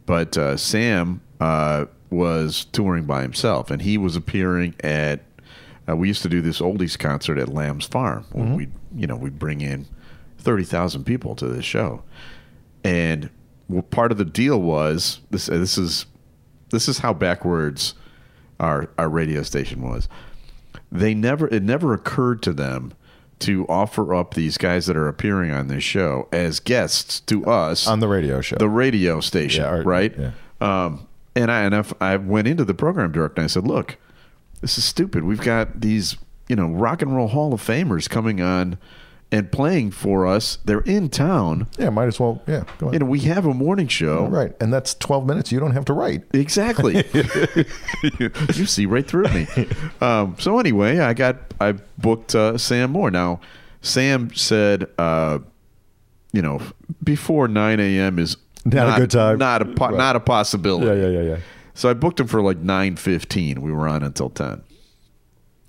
But 0.06 0.38
uh, 0.38 0.58
Sam 0.58 1.22
uh, 1.40 1.86
was 2.14 2.66
touring 2.66 3.06
by 3.06 3.22
himself, 3.22 3.70
and 3.72 3.82
he 3.82 3.98
was 3.98 4.16
appearing 4.16 4.76
at. 4.84 5.22
Uh, 5.90 5.96
we 5.98 6.08
used 6.08 6.22
to 6.22 6.30
do 6.30 6.42
this 6.42 6.62
oldies 6.62 6.98
concert 6.98 7.38
at 7.38 7.50
Lamb's 7.50 7.86
Farm. 7.86 8.26
When 8.32 8.56
we, 8.56 8.68
you 8.96 9.06
know, 9.06 9.18
we 9.18 9.30
bring 9.30 9.60
in 9.62 9.86
thirty 10.38 10.64
thousand 10.64 11.04
people 11.04 11.36
to 11.36 11.48
this 11.48 11.66
show, 11.66 12.04
and 12.84 13.30
well, 13.68 13.82
part 13.82 14.12
of 14.12 14.18
the 14.18 14.26
deal 14.26 14.62
was 14.62 15.20
this. 15.32 15.50
uh, 15.50 15.58
This 15.58 15.78
is 15.78 16.06
this 16.70 16.88
is 16.88 17.00
how 17.00 17.14
backwards 17.14 17.96
our 18.60 18.90
our 18.98 19.10
radio 19.10 19.44
station 19.44 19.82
was. 19.82 20.08
They 20.92 21.14
never 21.14 21.48
it 21.48 21.64
never 21.64 21.94
occurred 21.94 22.42
to 22.44 22.54
them 22.54 22.94
to 23.40 23.66
offer 23.68 24.14
up 24.14 24.36
these 24.36 24.58
guys 24.58 24.86
that 24.86 24.96
are 24.96 25.08
appearing 25.10 25.52
on 25.52 25.68
this 25.68 25.84
show 25.84 26.30
as 26.32 26.62
guests 26.62 27.20
to 27.22 27.46
us 27.46 27.88
on 27.88 28.00
the 28.00 28.08
radio 28.08 28.40
show. 28.40 28.56
the 28.58 28.70
radio 28.70 29.20
station, 29.20 29.64
Yeah, 29.64 29.72
or- 29.74 29.84
right? 29.84 30.16
yeah. 30.18 30.32
Um, 30.62 31.08
and 31.36 31.52
I 31.52 31.62
and 31.62 31.74
if 31.76 31.94
I 32.02 32.18
went 32.18 32.48
into 32.48 32.64
the 32.66 32.74
program 32.74 33.12
director 33.12 33.42
and 33.42 33.46
I 33.46 33.48
said, 33.48 33.66
"Look, 33.68 33.98
this 34.62 34.78
is 34.78 34.84
stupid. 34.86 35.24
We've 35.24 35.42
got 35.42 35.82
these, 35.82 36.18
you 36.48 36.56
know, 36.56 36.68
rock 36.68 37.02
and 37.02 37.16
roll 37.16 37.28
Hall 37.30 37.54
of 37.54 37.62
Famers 37.62 38.10
coming 38.10 38.42
on 38.42 38.78
and 39.32 39.52
playing 39.52 39.90
for 39.90 40.28
us. 40.28 40.60
They're 40.64 40.82
in 40.82 41.10
town. 41.10 41.66
yeah, 41.80 41.90
might 41.90 42.06
as 42.06 42.20
well. 42.20 42.44
Yeah, 42.46 42.66
go 42.78 42.86
You 42.86 42.90
ahead. 42.90 43.02
know, 43.02 43.08
we 43.08 43.22
have 43.22 43.48
a 43.48 43.54
morning 43.54 43.88
show, 43.88 44.28
right, 44.28 44.54
and 44.62 44.72
that's 44.72 44.94
twelve 44.94 45.26
minutes. 45.26 45.52
You 45.52 45.60
don't 45.60 45.72
have 45.72 45.86
to 45.86 45.94
write. 45.94 46.24
Exactly. 46.34 46.98
you 48.54 48.66
see 48.66 48.86
right 48.86 49.08
through 49.08 49.28
me. 49.30 49.48
Um, 50.02 50.36
so 50.40 50.60
anyway, 50.60 51.00
I 51.00 51.14
got 51.14 51.38
I 51.60 51.74
booked 51.98 52.36
uh, 52.36 52.58
Sam 52.58 52.92
Moore. 52.92 53.10
Now, 53.12 53.40
Sam 53.82 54.34
said, 54.36 54.88
uh, 54.98 55.40
you 56.32 56.42
know, 56.42 56.62
before 57.04 57.48
nine 57.48 57.80
a.m. 57.80 58.20
is 58.20 58.38
Not 58.66 58.98
a 58.98 59.02
good 59.02 59.12
time. 59.12 59.38
not 59.38 59.62
a 59.62 59.66
po- 59.66 59.88
Right. 59.90 59.98
not 59.98 60.16
a 60.16 60.20
possibility. 60.20 60.86
Yeah, 60.86 61.08
yeah, 61.08 61.20
yeah, 61.20 61.30
yeah. 61.32 61.38
So 61.74 61.90
I 61.90 61.94
booked 61.94 62.20
him 62.20 62.28
for 62.28 62.42
like 62.42 62.60
nine 62.60 62.96
fifteen. 62.96 63.62
We 63.62 63.72
were 63.72 63.88
on 63.88 64.04
until 64.04 64.30
ten, 64.30 64.62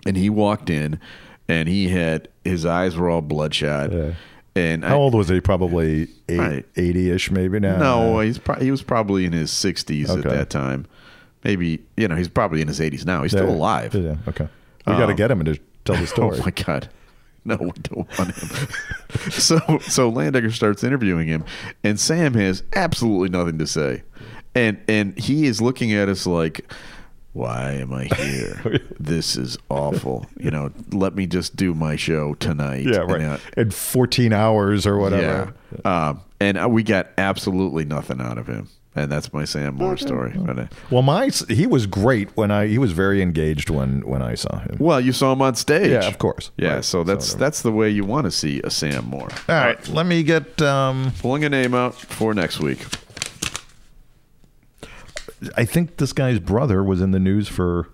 and 0.07 0.17
he 0.17 0.31
walked 0.31 0.71
in, 0.71 1.01
and 1.49 1.69
he 1.69 1.89
had 1.89 2.29
his 2.45 2.65
eyes 2.67 2.97
were 2.97 3.09
all 3.09 3.23
bloodshot. 3.23 3.93
Yeah. 3.93 4.13
And 4.57 4.85
How 4.85 4.95
I, 4.95 4.99
old 5.01 5.15
was 5.15 5.29
he? 5.29 5.41
Probably 5.41 6.07
80-ish, 6.29 7.31
maybe 7.33 7.59
now. 7.59 7.77
no, 7.79 8.21
he's 8.21 8.39
pro- 8.39 8.61
he 8.61 8.71
was 8.71 8.83
probably 8.83 9.25
in 9.25 9.33
his 9.33 9.51
60s 9.51 10.09
Okay. 10.09 10.21
at 10.29 10.35
that 10.35 10.51
time. 10.51 10.87
Maybe 11.43 11.81
you 11.97 12.07
know 12.07 12.15
he's 12.15 12.29
probably 12.29 12.61
in 12.61 12.69
his 12.69 12.79
80s 12.81 13.05
now. 13.05 13.23
He's 13.23 13.33
still 13.33 13.49
alive. 13.51 13.95
Yeah, 13.95 14.15
okay. 14.29 14.49
We 14.87 14.93
got 14.93 15.07
to 15.07 15.13
Um, 15.13 15.17
get 15.17 15.31
him 15.33 15.45
to 15.45 15.59
tell 15.85 15.97
the 15.97 16.07
story. 16.17 16.39
Oh 16.41 16.45
my 16.45 16.51
god. 16.53 16.89
No, 17.47 17.57
we 17.57 17.73
don't 17.83 18.09
want 18.19 18.35
him. 18.35 18.69
so 19.31 19.59
so 19.81 20.11
Landecker 20.11 20.51
starts 20.51 20.83
interviewing 20.83 21.29
him, 21.29 21.45
and 21.83 22.01
Sam 22.01 22.33
has 22.35 22.63
absolutely 22.75 23.29
nothing 23.29 23.59
to 23.59 23.67
say, 23.67 24.03
and 24.55 24.81
and 24.89 25.19
he 25.19 25.45
is 25.47 25.61
looking 25.61 25.93
at 25.93 26.09
us 26.09 26.27
like, 26.27 26.65
"Why 27.35 27.73
am 27.73 27.93
I 27.93 28.05
here? 28.05 28.81
this 28.99 29.37
is 29.37 29.59
awful. 29.69 30.27
You 30.39 30.51
know, 30.53 30.71
let 30.93 31.15
me 31.15 31.27
just 31.27 31.55
do 31.55 31.75
my 31.75 31.97
show 31.97 32.33
tonight." 32.35 32.87
yeah, 32.87 32.99
right. 33.01 33.21
And, 33.21 33.33
uh, 33.33 33.39
In 33.59 33.71
14 33.71 34.33
hours 34.33 34.87
or 34.87 34.97
whatever. 34.97 35.53
yeah. 35.85 36.09
Um, 36.09 36.21
and 36.41 36.57
uh, 36.59 36.67
we 36.69 36.83
got 36.83 37.09
absolutely 37.19 37.85
nothing 37.85 38.23
out 38.23 38.39
of 38.39 38.47
him, 38.47 38.69
and 38.97 39.11
that's 39.11 39.33
my 39.33 39.45
Sam 39.45 39.75
Moore 39.77 39.97
story. 39.97 40.33
But, 40.47 40.59
uh, 40.59 40.67
Well, 40.91 41.03
my 41.03 41.31
he 41.49 41.67
was 41.67 41.87
great 41.87 42.29
when 42.37 42.51
I 42.51 42.67
he 42.69 42.79
was 42.79 42.93
very 42.93 43.21
engaged 43.23 43.71
when 43.71 44.03
when 44.07 44.23
I 44.23 44.35
saw 44.37 44.59
him. 44.61 44.77
well, 44.79 45.01
you 45.01 45.13
saw 45.13 45.33
him 45.33 45.43
on 45.43 45.55
stage. 45.55 45.91
Yeah, 45.91 46.07
of 46.07 46.19
course. 46.19 46.51
Yeah, 46.57 46.75
Right. 46.75 46.85
so 46.85 47.05
that's 47.05 47.31
So- 47.33 47.39
that's 47.39 47.63
the 47.63 47.73
way 47.73 47.91
you 47.91 48.05
want 48.05 48.25
to 48.27 48.31
see 48.31 48.61
a 48.65 48.71
Sam 48.71 49.07
Moore. 49.07 49.29
All 49.49 49.55
right, 49.57 49.89
let 49.89 50.07
me 50.07 50.23
get. 50.23 50.61
Um, 50.63 51.13
Pulling 51.21 51.45
a 51.45 51.49
name 51.49 51.75
out 51.75 51.95
for 51.95 52.35
next 52.35 52.61
week. 52.61 52.81
I 55.57 55.65
think 55.65 55.97
this 55.99 56.13
guy's 56.13 56.39
brother 56.39 56.83
was 56.83 57.01
in 57.01 57.11
the 57.11 57.19
news 57.19 57.49
for 57.49 57.89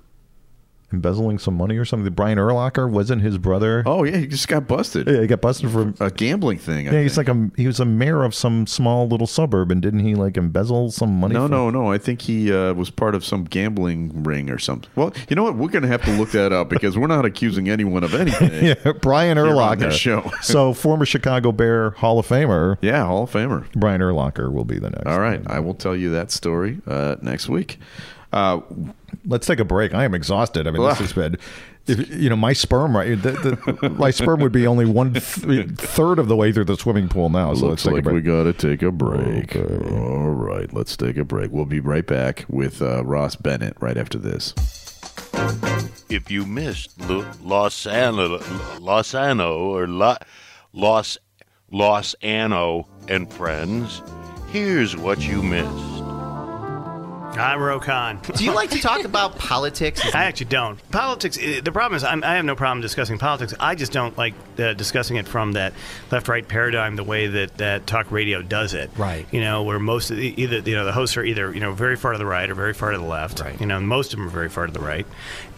embezzling 0.93 1.39
some 1.39 1.55
money 1.55 1.77
or 1.77 1.85
something. 1.85 2.13
Brian 2.13 2.39
Urlacher 2.39 2.91
wasn't 2.91 3.23
his 3.23 3.39
brother. 3.39 3.83
Oh 3.87 4.05
yeah, 4.05 4.17
he 4.19 4.27
just 4.27 4.49
got 4.49 4.67
busted. 4.67 5.07
Yeah, 5.09 5.21
he 5.21 5.27
got 5.27 5.41
busted 5.41 5.71
for. 5.71 5.93
A 6.05 6.11
gambling 6.11 6.59
thing. 6.59 6.89
I 6.89 6.93
Yeah, 6.93 7.03
he's 7.03 7.15
think. 7.15 7.29
like 7.29 7.37
a 7.37 7.51
he 7.57 7.67
was 7.67 7.81
a 7.81 7.85
mayor 7.85 8.23
of 8.25 8.35
some 8.35 8.67
small 8.67 9.07
little 9.09 9.27
suburb, 9.27 9.71
and 9.71 9.81
didn't 9.81 10.01
he 10.01 10.15
like 10.15 10.37
embezzle 10.37 10.91
some 10.91 11.19
money? 11.21 11.35
no, 11.35 11.47
no, 11.47 11.71
no. 11.71 11.93
I 11.93 11.99
think 11.99 12.23
he 12.23 12.53
uh, 12.53 12.73
was 12.75 12.91
part 12.91 13.15
of 13.15 13.25
some 13.25 13.45
gambling 13.45 14.23
ring 14.25 14.51
or 14.51 14.59
something. 14.59 14.91
Well, 14.97 15.13
you 15.29 15.37
know 15.37 15.43
what? 15.45 15.57
We're 15.57 15.69
going 15.69 15.83
to 15.83 15.89
have 15.89 16.03
to 16.05 16.13
look 16.13 16.31
that 16.33 16.53
up 16.53 16.69
because 16.69 16.97
we're 16.99 17.07
not 17.07 17.25
accusing 17.25 17.69
anyone 17.69 18.05
of 18.05 18.15
anything. 18.15 18.51
Yeah, 18.71 18.93
Brian 19.01 19.39
Urlacher. 19.39 19.91
show. 19.93 20.31
so 20.43 20.75
former 20.75 21.05
Chicago 21.07 21.51
Bear 21.53 21.91
Hall 21.91 22.19
of 22.19 22.27
Famer 22.27 22.77
Yeah, 22.81 23.07
Hall 23.07 23.23
of 23.25 23.31
Famer. 23.33 23.71
Brian 23.73 24.01
Urlacher 24.01 24.53
will 24.53 24.65
be 24.65 24.79
the 24.79 24.91
next. 24.91 25.07
All 25.07 25.21
right, 25.21 25.41
I 25.47 25.61
will 25.61 25.75
tell 25.75 25.95
you 25.97 26.11
that 26.11 26.31
story 26.31 26.81
uh, 26.87 27.17
next 27.23 27.49
week. 27.49 27.79
Uh, 28.33 28.61
Let's 29.27 29.47
take 29.47 29.61
a 29.61 29.65
break. 29.65 29.93
I 29.93 30.05
am 30.05 30.15
exhausted. 30.15 30.67
I 30.67 30.71
mean, 30.71 30.83
this 30.83 30.93
Ugh. 30.93 30.99
has 31.03 31.13
been, 31.13 31.37
if, 31.87 32.09
you 32.11 32.31
know, 32.31 32.37
my 32.37 32.53
sperm, 32.53 32.97
right? 32.97 33.21
The, 33.21 33.33
the, 33.83 33.91
my 33.91 34.11
sperm 34.11 34.41
would 34.41 34.53
be 34.53 34.67
only 34.67 34.87
one 34.87 35.13
th- 35.15 35.23
third 35.25 36.19
of 36.19 36.29
the 36.29 36.37
way 36.37 36.53
through 36.53 36.65
the 36.65 36.77
swimming 36.77 37.09
pool 37.09 37.29
now. 37.29 37.53
So 37.55 37.67
looks 37.67 37.85
let's 37.85 37.97
take 37.97 38.05
like 38.07 38.13
a 38.13 38.15
we 38.15 38.23
got 38.23 38.45
to 38.45 38.53
take 38.53 38.83
a 38.83 38.91
break. 38.91 39.55
Okay. 39.57 39.95
All 39.99 40.31
right, 40.31 40.73
let's 40.73 40.97
take 40.97 41.17
a 41.17 41.25
break. 41.25 41.51
We'll 41.51 41.65
be 41.67 41.81
right 41.81 42.07
back 42.07 42.45
with 42.49 42.81
uh, 42.81 43.05
Ross 43.05 43.37
Bennett 43.37 43.77
right 43.81 43.97
after 43.99 44.17
this. 44.19 44.55
if 46.09 46.31
you 46.31 46.47
missed 46.47 46.99
Lo- 47.09 47.27
Los 47.43 47.87
Ano, 47.87 48.41
Los 48.81 49.15
Ano 49.15 49.59
or 49.59 49.87
La, 49.87 50.17
Los 50.73 51.19
Los 51.71 52.15
Ano 52.23 52.87
and 53.09 53.31
friends, 53.33 54.03
here's 54.51 54.97
what 54.97 55.21
you 55.27 55.43
missed. 55.43 56.00
I'm 57.33 57.59
Rokan. 57.61 58.37
Do 58.37 58.45
you 58.45 58.53
like 58.55 58.71
to 58.71 58.81
talk 58.81 59.05
about 59.05 59.39
politics? 59.39 60.03
I 60.15 60.25
actually 60.25 60.47
don't. 60.47 60.79
Politics. 60.91 61.39
eh, 61.41 61.61
The 61.61 61.73
problem 61.73 61.97
is, 61.97 62.05
I'm, 62.05 62.23
I 62.25 62.35
have 62.35 62.45
no 62.45 62.57
problem 62.57 62.81
discussing 62.81 63.19
politics. 63.19 63.55
I 63.61 63.75
just 63.77 63.93
don't 63.93 64.17
like 64.19 64.35
uh, 64.59 64.75
discussing 64.75 65.17
it 65.17 65.27
from 65.29 65.53
that 65.53 65.73
left-right 66.11 66.49
paradigm, 66.49 66.97
the 66.97 67.05
way 67.05 67.29
that, 67.29 67.57
that 67.59 67.87
talk 67.87 68.11
radio 68.11 68.43
does 68.43 68.75
it. 68.75 68.91
Right. 68.97 69.27
You 69.31 69.41
know, 69.41 69.63
where 69.63 69.79
most 69.79 70.11
of 70.11 70.17
the, 70.17 70.43
either 70.43 70.59
you 70.59 70.75
know 70.75 70.85
the 70.85 70.93
hosts 70.93 71.17
are 71.17 71.25
either 71.25 71.53
you 71.55 71.61
know 71.61 71.73
very 71.73 71.97
far 71.97 72.13
to 72.13 72.19
the 72.19 72.27
right 72.27 72.51
or 72.51 72.55
very 72.55 72.75
far 72.75 72.91
to 72.91 72.99
the 72.99 73.05
left. 73.05 73.41
Right. 73.41 73.59
You 73.61 73.67
know, 73.67 73.81
most 73.81 74.13
of 74.13 74.19
them 74.19 74.27
are 74.27 74.31
very 74.33 74.49
far 74.49 74.67
to 74.67 74.73
the 74.73 74.81
right. 74.81 75.07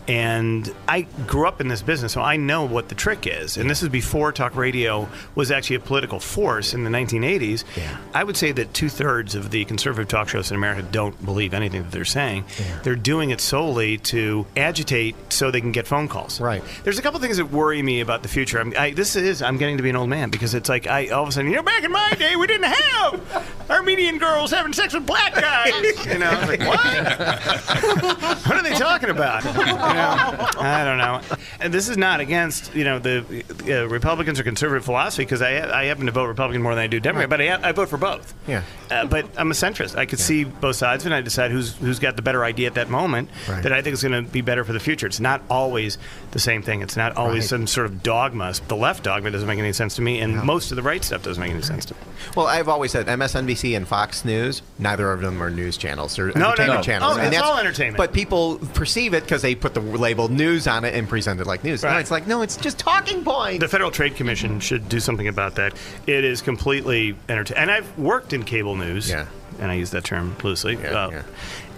And 0.09 0.69
I 0.89 1.03
grew 1.29 1.47
up 1.47 1.61
in 1.61 1.69
this 1.69 1.81
business, 1.81 2.13
so 2.13 2.21
I 2.21 2.37
know 2.37 2.65
what 2.65 2.89
the 2.89 2.97
trick 2.97 3.25
is. 3.25 3.57
And 3.57 3.71
this 3.71 3.85
is 3.85 3.89
before 3.89 4.33
talk 4.33 4.57
radio 4.57 5.09
was 5.37 5.53
actually 5.53 5.77
a 5.77 5.81
political 5.81 6.19
force 6.19 6.75
in 6.75 6.83
the 6.83 6.91
1980s. 6.91 7.63
Yeah. 7.77 7.99
I 8.13 8.25
would 8.25 8.37
say 8.37 8.51
that 8.51 8.75
two 8.75 8.89
thirds 8.89 9.37
of 9.37 9.53
the 9.53 9.65
conservative 9.65 10.09
talk 10.09 10.29
shows 10.29 10.51
in 10.51 10.57
America 10.57 10.83
don't 10.91 11.25
believe 11.25 11.55
anything 11.55 11.62
that 11.69 11.91
they're 11.91 12.05
saying. 12.05 12.45
They're 12.83 12.97
doing 12.97 13.31
it 13.31 13.41
solely 13.41 13.99
to 13.99 14.47
agitate 14.57 15.15
so 15.33 15.51
they 15.51 15.61
can 15.61 15.73
get 15.73 15.87
phone 15.87 16.09
calls. 16.09 16.41
Right. 16.41 16.63
There's 16.85 16.99
a 16.99 17.03
couple 17.03 17.21
things 17.21 17.37
that 17.37 17.47
worry 17.51 17.83
me 17.83 18.01
about 18.01 18.23
the 18.23 18.29
future. 18.29 18.59
I'm, 18.61 18.73
I, 18.77 18.91
this 18.91 19.17
is 19.17 19.43
I'm 19.43 19.57
getting 19.57 19.77
to 19.77 19.83
be 19.83 19.91
an 19.91 19.97
old 19.97 20.09
man 20.09 20.31
because 20.31 20.55
it's 20.55 20.69
like 20.69 20.87
I 20.87 21.09
all 21.09 21.23
of 21.23 21.29
a 21.29 21.33
sudden 21.33 21.51
you 21.51 21.57
know 21.57 21.63
back 21.63 21.85
in 21.85 21.93
my 21.93 22.13
day 22.19 22.37
we 22.37 22.47
didn't 22.47 22.71
have 22.71 23.67
Armenian 23.71 24.19
girls 24.19 24.51
having 24.51 24.73
sex 24.73 24.95
with 24.95 25.07
black 25.07 25.35
guys. 25.35 25.73
You 26.13 26.19
know, 26.19 26.29
I 26.29 26.41
was 26.41 26.49
like 26.49 26.61
what? 26.61 28.43
what 28.47 28.57
are 28.57 28.63
they 28.63 28.75
talking 28.75 29.11
about? 29.11 29.45
You 29.45 29.53
know, 29.53 30.61
I 30.61 30.85
don't 30.85 30.99
know. 30.99 31.21
And 31.61 31.73
this 31.73 31.89
is 31.89 31.97
not 31.97 32.21
against 32.21 32.75
you 32.75 32.85
know 32.85 32.99
the 32.99 33.45
uh, 33.69 33.89
Republicans 33.89 34.41
or 34.41 34.43
conservative 34.43 34.85
philosophy 34.85 35.25
because 35.25 35.43
I 35.43 35.83
I 35.83 35.85
happen 35.85 36.07
to 36.07 36.13
vote 36.13 36.27
Republican 36.27 36.63
more 36.63 36.75
than 36.75 36.83
I 36.83 36.87
do 36.87 37.01
Democrat, 37.01 37.31
but 37.31 37.41
I, 37.41 37.69
I 37.69 37.73
vote 37.73 37.89
for 37.89 37.99
both. 37.99 38.35
Yeah. 38.47 38.63
Uh, 38.91 39.07
but 39.07 39.27
I'm 39.37 39.51
a 39.51 39.55
centrist. 39.55 39.97
I 39.97 40.07
could 40.07 40.19
see 40.19 40.45
both 40.45 40.77
sides, 40.77 41.05
and 41.05 41.15
I 41.15 41.21
decide 41.21 41.52
who's 41.53 41.75
who's 41.77 41.99
got 41.99 42.17
the 42.17 42.23
better 42.23 42.45
idea 42.45 42.67
at 42.67 42.75
that 42.75 42.89
moment 42.91 43.29
Right. 43.49 43.63
that 43.63 43.73
I 43.73 43.83
think 43.83 43.95
is 43.95 44.03
going 44.03 44.25
to 44.25 44.31
be 44.31 44.41
better 44.41 44.65
for 44.65 44.73
the 44.73 44.81
future. 44.81 45.07
It's 45.07 45.21
not 45.21 45.43
always 45.51 45.99
the 46.33 46.39
same 46.39 46.63
thing. 46.63 46.83
It's 46.83 46.97
not 46.97 47.17
always 47.17 47.45
Right. 47.45 47.51
some 47.51 47.67
sort 47.67 47.87
of 47.87 48.03
dogma. 48.03 48.53
The 48.69 48.77
left 48.77 49.05
dogma 49.05 49.31
doesn't 49.31 49.47
make 49.47 49.59
any 49.59 49.73
sense 49.73 49.95
to 49.97 50.03
me, 50.03 50.21
and 50.21 50.43
most 50.43 50.73
of 50.73 50.77
the 50.77 50.83
right 50.83 51.05
stuff 51.05 51.23
doesn't 51.23 51.41
make 51.41 51.53
any 51.53 51.63
sense 51.63 51.85
to 51.87 51.95
me. 51.95 52.01
Well, 52.37 52.47
I've 52.47 52.69
always 52.69 52.91
said 52.93 53.07
MSNBC 53.09 53.77
and 53.77 53.87
Fox 53.87 54.25
News. 54.25 54.63
Neither 54.79 55.13
of 55.13 55.21
them 55.21 55.43
are 55.43 55.51
news 55.51 55.77
channels. 55.77 56.17
They're 56.17 56.27
No, 56.29 56.33
no, 56.35 56.47
entertainment 56.49 56.79
no. 56.81 56.83
channels. 56.83 57.13
Oh, 57.13 57.19
and 57.19 57.27
it's 57.29 57.37
that's- 57.37 57.51
all 57.53 57.59
entertainment. 57.59 57.97
But 57.99 58.13
people 58.13 58.57
perceive 58.75 59.15
it 59.15 59.23
because 59.25 59.43
they 59.43 59.55
put 59.55 59.75
the 59.75 59.81
label 59.81 60.29
news 60.29 60.67
on 60.67 60.85
it 60.85 60.95
and 60.95 61.09
present 61.09 61.41
it 61.41 61.47
like 61.47 61.63
news. 61.65 61.83
No, 61.83 61.91
Right. 61.91 62.01
it's 62.01 62.11
like 62.11 62.27
no, 62.27 62.43
it's 62.43 62.57
just 62.57 62.79
talking 62.79 63.23
points. 63.25 63.61
The 63.61 63.69
Federal 63.69 63.91
Trade 63.91 64.17
Commission 64.17 64.59
should 64.61 64.89
do 64.89 65.01
something 65.01 65.29
about 65.29 65.57
that. 65.57 65.75
It 66.07 66.25
is 66.25 66.41
completely 66.43 67.15
entertaining. 67.29 67.63
And 67.63 67.71
I've 67.71 67.99
worked 67.99 68.33
in 68.33 68.43
cable 68.45 68.77
news. 68.77 69.11
Yeah. 69.11 69.27
And 69.61 69.71
I 69.71 69.75
use 69.75 69.91
that 69.91 70.05
term 70.05 70.37
loosely. 70.43 70.75
Yeah, 70.77 70.89
Uh, 71.07 71.11
yeah. 71.11 71.23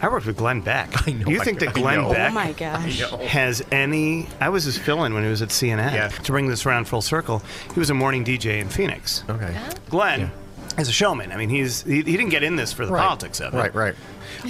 I 0.02 0.08
worked 0.08 0.26
with 0.26 0.36
Glenn 0.36 0.60
Beck. 0.60 0.90
I 1.08 1.12
know, 1.12 1.24
Do 1.26 1.32
you 1.32 1.40
I- 1.40 1.44
think 1.44 1.60
that 1.60 1.72
Glenn. 1.74 2.08
Beck 2.10 2.30
Oh 2.30 2.34
my 2.34 2.52
gosh. 2.52 3.00
has 3.28 3.62
any? 3.72 4.28
I 4.40 4.48
was 4.50 4.64
his 4.64 4.76
fill-in 4.78 5.14
when 5.14 5.22
he 5.24 5.30
was 5.30 5.40
at 5.42 5.48
CNN. 5.48 5.92
Yeah. 5.94 6.08
To 6.08 6.32
bring 6.32 6.48
this 6.48 6.66
around 6.66 6.86
full 6.86 7.02
circle, 7.02 7.42
he 7.72 7.78
was 7.80 7.90
a 7.90 7.94
morning 7.94 8.24
DJ 8.24 8.60
in 8.60 8.68
Phoenix. 8.68 9.24
okay. 9.28 9.56
Glenn 9.88 10.30
is 10.78 10.88
a 10.88 10.92
showman. 10.92 11.30
I 11.32 11.36
mean, 11.36 11.48
he's 11.48 11.82
he, 11.84 11.96
he 11.96 12.02
didn't 12.02 12.30
get 12.30 12.42
in 12.42 12.56
this 12.56 12.72
for 12.72 12.84
the 12.86 12.92
Right. 12.92 13.02
politics 13.02 13.40
of 13.40 13.54
it. 13.54 13.56
Right, 13.56 13.74
right. 13.74 13.94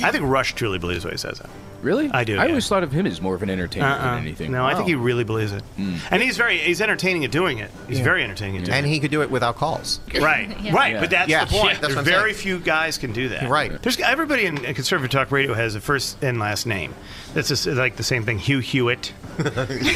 I 0.02 0.10
think 0.10 0.24
Rush 0.26 0.54
truly 0.54 0.78
believes 0.78 1.04
what 1.04 1.12
he 1.12 1.18
says. 1.18 1.40
Really? 1.84 2.10
I 2.10 2.24
do, 2.24 2.34
I 2.38 2.44
yeah. 2.44 2.48
always 2.48 2.66
thought 2.68 2.82
of 2.82 2.90
him 2.90 3.06
as 3.06 3.20
more 3.20 3.34
of 3.34 3.42
an 3.42 3.50
entertainer 3.50 3.86
Uh-uh. 3.86 4.14
than 4.16 4.22
anything. 4.24 4.50
No, 4.50 4.64
I 4.64 4.74
think 4.74 4.88
he 4.88 4.94
really 4.96 5.22
believes 5.24 5.52
it, 5.52 5.62
and 5.76 6.22
he's 6.22 6.36
very 6.36 6.58
he's 6.58 6.80
entertaining 6.80 7.24
at 7.24 7.30
doing 7.30 7.58
it. 7.58 7.70
He's 7.86 8.00
very 8.00 8.24
entertaining 8.24 8.56
at 8.58 8.64
doing 8.64 8.76
And 8.78 8.86
he 8.86 8.98
could 8.98 9.10
do 9.10 9.22
it 9.22 9.30
without 9.30 9.56
calls. 9.56 10.00
it. 10.08 10.20
Right, 10.24 10.48
right. 10.72 10.98
But 10.98 11.10
that's 11.10 11.28
Yeah, 11.28 11.44
the 11.44 11.50
point. 11.52 11.80
that's 11.80 11.94
what 11.94 12.04
There's 12.04 12.16
very 12.18 12.32
saying. 12.32 12.42
few 12.42 12.58
guys 12.58 12.98
can 12.98 13.12
do 13.12 13.28
that. 13.28 13.48
Right. 13.48 13.80
There's 13.82 14.00
everybody 14.00 14.46
in 14.46 14.56
conservative 14.56 15.10
talk 15.10 15.30
radio 15.30 15.52
has 15.54 15.74
a 15.74 15.80
first 15.80 16.22
and 16.24 16.38
last 16.38 16.66
name. 16.66 16.94
That's 17.34 17.48
just 17.48 17.66
like 17.66 17.96
the 17.96 18.02
same 18.02 18.24
thing. 18.24 18.38
Hugh 18.38 18.60
Hewitt 18.60 19.12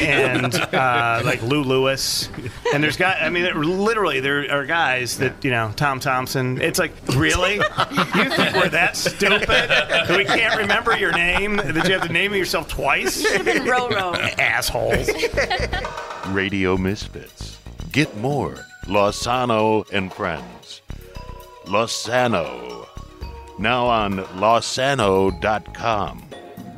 and 0.01 0.53
uh, 0.55 1.21
like 1.23 1.41
Lou 1.41 1.63
Lewis. 1.63 2.29
And 2.73 2.83
there's 2.83 2.97
guys. 2.97 3.17
I 3.21 3.29
mean, 3.29 3.43
there- 3.43 3.55
literally, 3.55 4.19
there 4.19 4.51
are 4.51 4.65
guys 4.65 5.17
that 5.19 5.43
you 5.43 5.51
know. 5.51 5.71
Tom 5.75 5.99
Thompson. 5.99 6.61
It's 6.61 6.77
like 6.79 6.91
really. 7.15 7.55
You 7.55 8.29
think 8.29 8.53
we're 8.55 8.69
that 8.69 8.97
stupid 8.97 9.47
that 9.47 10.09
we 10.09 10.25
can't 10.25 10.57
remember 10.59 10.95
your 10.97 11.11
name? 11.13 11.55
That 11.79 11.87
you 11.87 11.93
have 11.97 12.07
to 12.07 12.13
name 12.13 12.33
it 12.33 12.37
yourself 12.37 12.67
twice? 12.67 13.21
Should 13.21 13.37
have 13.37 13.45
been 13.45 13.63
Roro. 13.63 14.13
Assholes. 14.37 15.07
Radio 16.27 16.75
Misfits. 16.75 17.57
Get 17.93 18.17
more 18.17 18.55
Losano 18.83 19.89
and 19.93 20.11
Friends. 20.11 20.81
Losano. 21.63 22.85
Now 23.59 23.85
on 23.85 24.17
losano.com. 24.17 26.25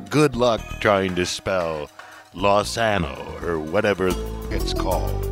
Good 0.08 0.36
luck 0.36 0.60
trying 0.80 1.16
to 1.16 1.26
spell 1.26 1.90
Losano 2.32 3.42
or 3.42 3.58
whatever 3.58 4.10
it's 4.50 4.72
called. 4.72 5.31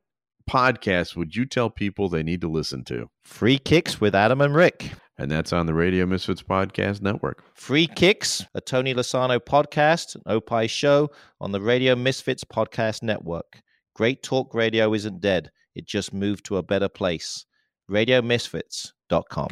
podcast 0.49 1.15
would 1.15 1.35
you 1.35 1.45
tell 1.45 1.69
people 1.69 2.09
they 2.09 2.23
need 2.23 2.41
to 2.41 2.49
listen 2.49 2.83
to? 2.85 3.09
Free 3.23 3.57
Kicks 3.57 4.01
with 4.01 4.15
Adam 4.15 4.41
and 4.41 4.55
Rick. 4.55 4.91
And 5.17 5.29
that's 5.29 5.53
on 5.53 5.67
the 5.67 5.73
Radio 5.73 6.05
Misfits 6.05 6.41
Podcast 6.41 7.01
Network. 7.01 7.43
Free 7.53 7.85
Kicks, 7.87 8.45
a 8.55 8.61
Tony 8.61 8.93
Lasano 8.93 9.39
podcast, 9.39 10.15
an 10.15 10.23
Opie 10.25 10.67
show 10.67 11.09
on 11.39 11.51
the 11.51 11.61
Radio 11.61 11.95
Misfits 11.95 12.43
Podcast 12.43 13.03
Network. 13.03 13.61
Great 13.93 14.23
Talk 14.23 14.55
Radio 14.55 14.93
isn't 14.93 15.21
dead, 15.21 15.51
it 15.75 15.85
just 15.85 16.13
moved 16.13 16.45
to 16.45 16.57
a 16.57 16.63
better 16.63 16.89
place. 16.89 17.45
RadioMisfits.com. 17.89 19.49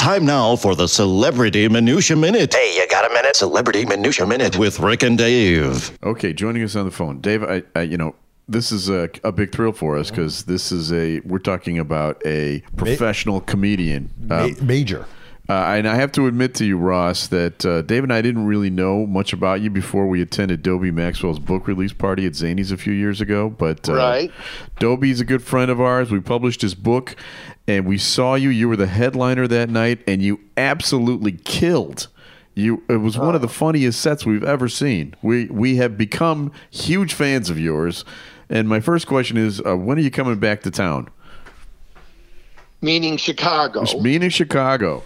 Time 0.00 0.24
now 0.24 0.56
for 0.56 0.74
the 0.74 0.88
Celebrity 0.88 1.68
Minutia 1.68 2.16
Minute. 2.16 2.54
Hey, 2.54 2.74
you 2.76 2.88
got 2.88 3.10
a 3.10 3.14
minute? 3.14 3.36
Celebrity 3.36 3.84
Minutia 3.84 4.26
Minute 4.26 4.58
with 4.58 4.80
Rick 4.80 5.02
and 5.02 5.16
Dave. 5.16 5.98
Okay, 6.02 6.32
joining 6.32 6.62
us 6.62 6.74
on 6.74 6.86
the 6.86 6.90
phone, 6.90 7.20
Dave. 7.20 7.42
I, 7.44 7.62
I 7.76 7.82
you 7.82 7.96
know, 7.96 8.14
this 8.50 8.72
is 8.72 8.88
a, 8.88 9.08
a 9.24 9.32
big 9.32 9.52
thrill 9.52 9.72
for 9.72 9.96
us 9.96 10.10
because 10.10 10.44
this 10.44 10.72
is 10.72 10.92
a 10.92 11.20
we're 11.20 11.38
talking 11.38 11.78
about 11.78 12.20
a 12.26 12.62
professional 12.76 13.40
comedian. 13.40 14.10
Ma- 14.20 14.44
Um, 14.44 14.56
major. 14.66 15.06
uh, 15.48 15.52
and 15.76 15.88
I 15.88 15.96
have 15.96 16.12
to 16.12 16.26
admit 16.26 16.54
to 16.56 16.64
you, 16.64 16.76
Ross, 16.76 17.26
that 17.28 17.64
uh, 17.66 17.82
Dave 17.82 18.02
and 18.04 18.12
I 18.12 18.22
didn't 18.22 18.46
really 18.46 18.70
know 18.70 19.06
much 19.06 19.32
about 19.32 19.60
you 19.60 19.70
before 19.70 20.06
we 20.08 20.20
attended 20.22 20.62
Dobie 20.62 20.90
Maxwell's 20.90 21.38
book 21.38 21.66
release 21.66 21.92
party 21.92 22.26
at 22.26 22.34
Zany's 22.34 22.70
a 22.72 22.76
few 22.76 22.92
years 22.92 23.20
ago. 23.20 23.50
But 23.50 23.88
uh, 23.88 23.94
Right. 23.94 24.30
Dobie's 24.78 25.20
a 25.20 25.24
good 25.24 25.42
friend 25.42 25.70
of 25.70 25.80
ours. 25.80 26.10
We 26.10 26.20
published 26.20 26.62
his 26.62 26.74
book, 26.74 27.16
and 27.66 27.86
we 27.86 27.98
saw 27.98 28.34
you. 28.36 28.48
You 28.50 28.68
were 28.68 28.76
the 28.76 28.86
headliner 28.86 29.46
that 29.48 29.70
night, 29.70 30.00
and 30.06 30.22
you 30.22 30.40
absolutely 30.56 31.32
killed. 31.32 32.08
You, 32.54 32.82
it 32.88 32.96
was 32.96 33.16
one 33.16 33.34
of 33.34 33.40
the 33.40 33.48
funniest 33.48 34.00
sets 34.00 34.26
we've 34.26 34.44
ever 34.44 34.68
seen. 34.68 35.14
We 35.22 35.46
we 35.46 35.76
have 35.76 35.96
become 35.96 36.50
huge 36.70 37.14
fans 37.14 37.48
of 37.48 37.58
yours. 37.58 38.04
And 38.50 38.68
my 38.68 38.80
first 38.80 39.06
question 39.06 39.38
is, 39.38 39.62
uh, 39.64 39.76
when 39.76 39.96
are 39.96 40.02
you 40.02 40.10
coming 40.10 40.38
back 40.38 40.62
to 40.62 40.70
town? 40.70 41.08
meaning 42.82 43.16
Chicago. 43.16 43.84
Meaning 44.00 44.30
Chicago. 44.30 45.02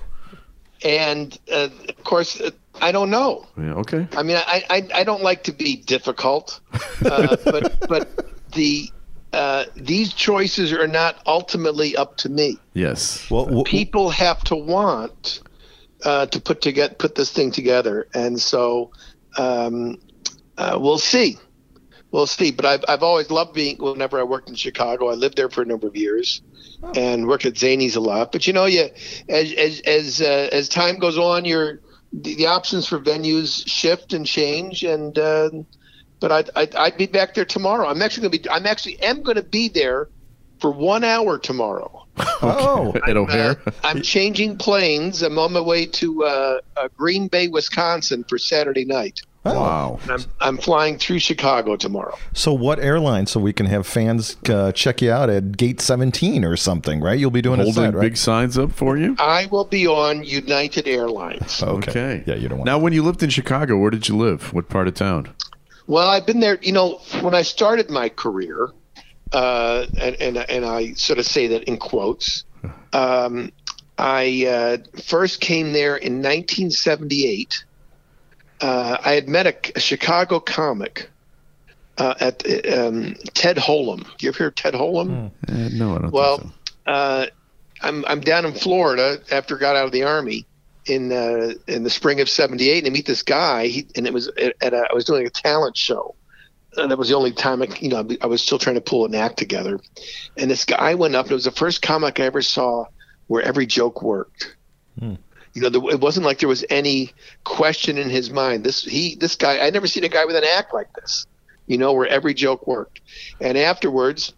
And 0.84 1.38
uh, 1.52 1.68
of 1.88 2.04
course, 2.04 2.40
uh, 2.40 2.50
I 2.80 2.92
don't 2.92 3.10
know. 3.10 3.46
Yeah, 3.56 3.74
okay. 3.74 4.06
I 4.16 4.22
mean, 4.22 4.36
I, 4.36 4.64
I, 4.68 4.88
I 4.94 5.04
don't 5.04 5.22
like 5.22 5.44
to 5.44 5.52
be 5.52 5.76
difficult, 5.76 6.60
uh, 7.04 7.36
but 7.44 7.88
but 7.88 8.30
the 8.52 8.90
uh, 9.32 9.64
these 9.76 10.12
choices 10.12 10.72
are 10.72 10.86
not 10.86 11.20
ultimately 11.26 11.96
up 11.96 12.16
to 12.18 12.28
me. 12.28 12.58
Yes. 12.74 13.28
Well, 13.30 13.64
People 13.64 14.10
have 14.10 14.44
to 14.44 14.56
want 14.56 15.40
uh, 16.04 16.26
to 16.26 16.40
put 16.40 16.60
together 16.60 16.94
put 16.94 17.14
this 17.14 17.32
thing 17.32 17.50
together, 17.50 18.06
and 18.12 18.38
so 18.38 18.90
um, 19.38 19.98
uh, 20.58 20.78
we'll 20.80 20.98
see. 20.98 21.38
We'll 22.14 22.28
see. 22.28 22.52
But 22.52 22.64
I've 22.64 22.84
I've 22.86 23.02
always 23.02 23.28
loved 23.28 23.54
being. 23.54 23.76
Whenever 23.78 24.20
I 24.20 24.22
worked 24.22 24.48
in 24.48 24.54
Chicago, 24.54 25.10
I 25.10 25.14
lived 25.14 25.36
there 25.36 25.50
for 25.50 25.62
a 25.62 25.64
number 25.64 25.88
of 25.88 25.96
years, 25.96 26.42
and 26.94 27.26
worked 27.26 27.44
at 27.44 27.58
Zany's 27.58 27.96
a 27.96 28.00
lot. 28.00 28.30
But 28.30 28.46
you 28.46 28.52
know, 28.52 28.66
you 28.66 28.88
as 29.28 29.52
as 29.52 29.80
as 29.80 30.20
uh, 30.20 30.48
as 30.52 30.68
time 30.68 31.00
goes 31.00 31.18
on, 31.18 31.44
your 31.44 31.80
the, 32.12 32.36
the 32.36 32.46
options 32.46 32.86
for 32.86 33.00
venues 33.00 33.66
shift 33.66 34.12
and 34.12 34.24
change, 34.24 34.84
and 34.84 35.18
uh, 35.18 35.50
but 36.20 36.30
I'd, 36.30 36.50
I'd 36.54 36.76
I'd 36.76 36.96
be 36.96 37.06
back 37.06 37.34
there 37.34 37.44
tomorrow. 37.44 37.88
I'm 37.88 38.00
actually 38.00 38.28
gonna 38.28 38.42
be. 38.42 38.48
I'm 38.48 38.66
actually 38.66 39.02
am 39.02 39.24
gonna 39.24 39.42
be 39.42 39.68
there 39.68 40.08
for 40.60 40.70
one 40.70 41.02
hour 41.02 41.36
tomorrow. 41.36 42.06
Oh, 42.42 42.94
at 43.08 43.16
O'Hare. 43.16 43.56
I'm 43.82 44.02
changing 44.14 44.58
planes. 44.58 45.22
I'm 45.22 45.38
on 45.38 45.52
my 45.52 45.60
way 45.60 45.86
to 45.86 46.24
uh, 46.24 46.60
uh, 46.76 46.88
Green 46.96 47.26
Bay, 47.26 47.48
Wisconsin 47.48 48.22
for 48.28 48.38
Saturday 48.38 48.84
night. 48.84 49.22
Wow. 49.44 49.98
And 50.02 50.10
I'm, 50.10 50.24
I'm 50.40 50.58
flying 50.58 50.98
through 50.98 51.18
Chicago 51.18 51.76
tomorrow. 51.76 52.16
So 52.32 52.52
what 52.52 52.78
airline? 52.78 53.26
So 53.26 53.40
we 53.40 53.52
can 53.52 53.66
have 53.66 53.86
fans 53.86 54.36
uh, 54.48 54.72
check 54.72 55.02
you 55.02 55.12
out 55.12 55.28
at 55.28 55.56
Gate 55.56 55.80
17 55.80 56.44
or 56.44 56.56
something, 56.56 57.00
right? 57.00 57.18
You'll 57.18 57.30
be 57.30 57.42
doing 57.42 57.60
a 57.60 57.64
Holding 57.64 57.84
set, 57.84 57.94
right? 57.94 58.00
big 58.00 58.16
signs 58.16 58.56
up 58.56 58.72
for 58.72 58.96
you. 58.96 59.16
I 59.18 59.46
will 59.46 59.66
be 59.66 59.86
on 59.86 60.24
United 60.24 60.88
Airlines. 60.88 61.62
Okay. 61.62 62.24
Yeah, 62.26 62.36
you 62.36 62.48
don't 62.48 62.58
want. 62.58 62.66
Now, 62.66 62.78
when 62.78 62.92
you 62.92 63.02
lived 63.02 63.22
in 63.22 63.30
Chicago, 63.30 63.76
where 63.76 63.90
did 63.90 64.08
you 64.08 64.16
live? 64.16 64.52
What 64.54 64.68
part 64.68 64.88
of 64.88 64.94
town? 64.94 65.34
Well, 65.86 66.08
I've 66.08 66.24
been 66.24 66.40
there. 66.40 66.58
You 66.62 66.72
know, 66.72 67.00
when 67.20 67.34
I 67.34 67.42
started 67.42 67.90
my 67.90 68.08
career, 68.08 68.70
uh, 69.32 69.86
and, 69.98 70.16
and 70.16 70.38
and 70.38 70.64
I 70.64 70.94
sort 70.94 71.18
of 71.18 71.26
say 71.26 71.48
that 71.48 71.64
in 71.64 71.76
quotes. 71.76 72.44
Um, 72.92 73.52
I 73.98 74.46
uh, 74.46 75.00
first 75.02 75.40
came 75.40 75.72
there 75.72 75.96
in 75.96 76.14
1978. 76.14 77.64
Uh, 78.60 78.96
I 79.04 79.12
had 79.12 79.28
met 79.28 79.46
a, 79.46 79.54
a 79.76 79.80
Chicago 79.80 80.40
comic 80.40 81.10
uh, 81.98 82.14
at 82.20 82.44
um, 82.72 83.16
Ted 83.34 83.56
Holum. 83.56 84.06
You 84.20 84.28
ever 84.30 84.38
hear 84.38 84.46
of 84.48 84.54
Ted 84.54 84.74
Holum? 84.74 85.30
Uh, 85.48 85.68
no, 85.72 85.96
I 85.96 85.98
don't 85.98 86.12
Well, 86.12 86.38
think 86.38 86.52
uh, 86.86 87.26
I'm 87.82 88.04
I'm 88.06 88.20
down 88.20 88.46
in 88.46 88.52
Florida 88.52 89.20
after 89.30 89.56
I 89.56 89.60
got 89.60 89.76
out 89.76 89.86
of 89.86 89.92
the 89.92 90.04
army 90.04 90.46
in 90.86 91.12
uh, 91.12 91.54
in 91.66 91.82
the 91.82 91.90
spring 91.90 92.20
of 92.20 92.28
'78, 92.28 92.78
and 92.78 92.86
I 92.86 92.90
meet 92.90 93.06
this 93.06 93.22
guy. 93.22 93.66
He, 93.66 93.86
and 93.96 94.06
it 94.06 94.12
was 94.12 94.28
at, 94.28 94.54
at 94.60 94.74
a, 94.74 94.86
I 94.90 94.94
was 94.94 95.04
doing 95.04 95.26
a 95.26 95.30
talent 95.30 95.76
show. 95.76 96.14
And 96.76 96.90
that 96.90 96.98
was 96.98 97.08
the 97.08 97.14
only 97.14 97.30
time 97.30 97.62
I, 97.62 97.68
you 97.78 97.88
know, 97.88 98.04
I 98.20 98.26
was 98.26 98.42
still 98.42 98.58
trying 98.58 98.74
to 98.74 98.80
pull 98.80 99.04
an 99.04 99.14
act 99.14 99.36
together. 99.36 99.78
And 100.36 100.50
this 100.50 100.64
guy 100.64 100.96
went 100.96 101.14
up. 101.14 101.26
And 101.26 101.30
it 101.30 101.34
was 101.34 101.44
the 101.44 101.52
first 101.52 101.82
comic 101.82 102.18
I 102.18 102.24
ever 102.24 102.42
saw 102.42 102.86
where 103.28 103.42
every 103.42 103.64
joke 103.64 104.02
worked. 104.02 104.56
You 105.54 105.62
know, 105.62 105.88
it 105.88 106.00
wasn't 106.00 106.26
like 106.26 106.40
there 106.40 106.48
was 106.48 106.64
any 106.68 107.12
question 107.44 107.96
in 107.96 108.10
his 108.10 108.30
mind. 108.30 108.64
This 108.64 108.82
he, 108.82 109.14
this 109.14 109.36
guy, 109.36 109.64
I 109.64 109.70
never 109.70 109.86
seen 109.86 110.02
a 110.02 110.08
guy 110.08 110.24
with 110.24 110.36
an 110.36 110.44
act 110.44 110.74
like 110.74 110.92
this. 110.94 111.26
You 111.66 111.78
know, 111.78 111.92
where 111.92 112.06
every 112.06 112.34
joke 112.34 112.66
worked. 112.66 113.00
And 113.40 113.56
afterwards, 113.56 114.34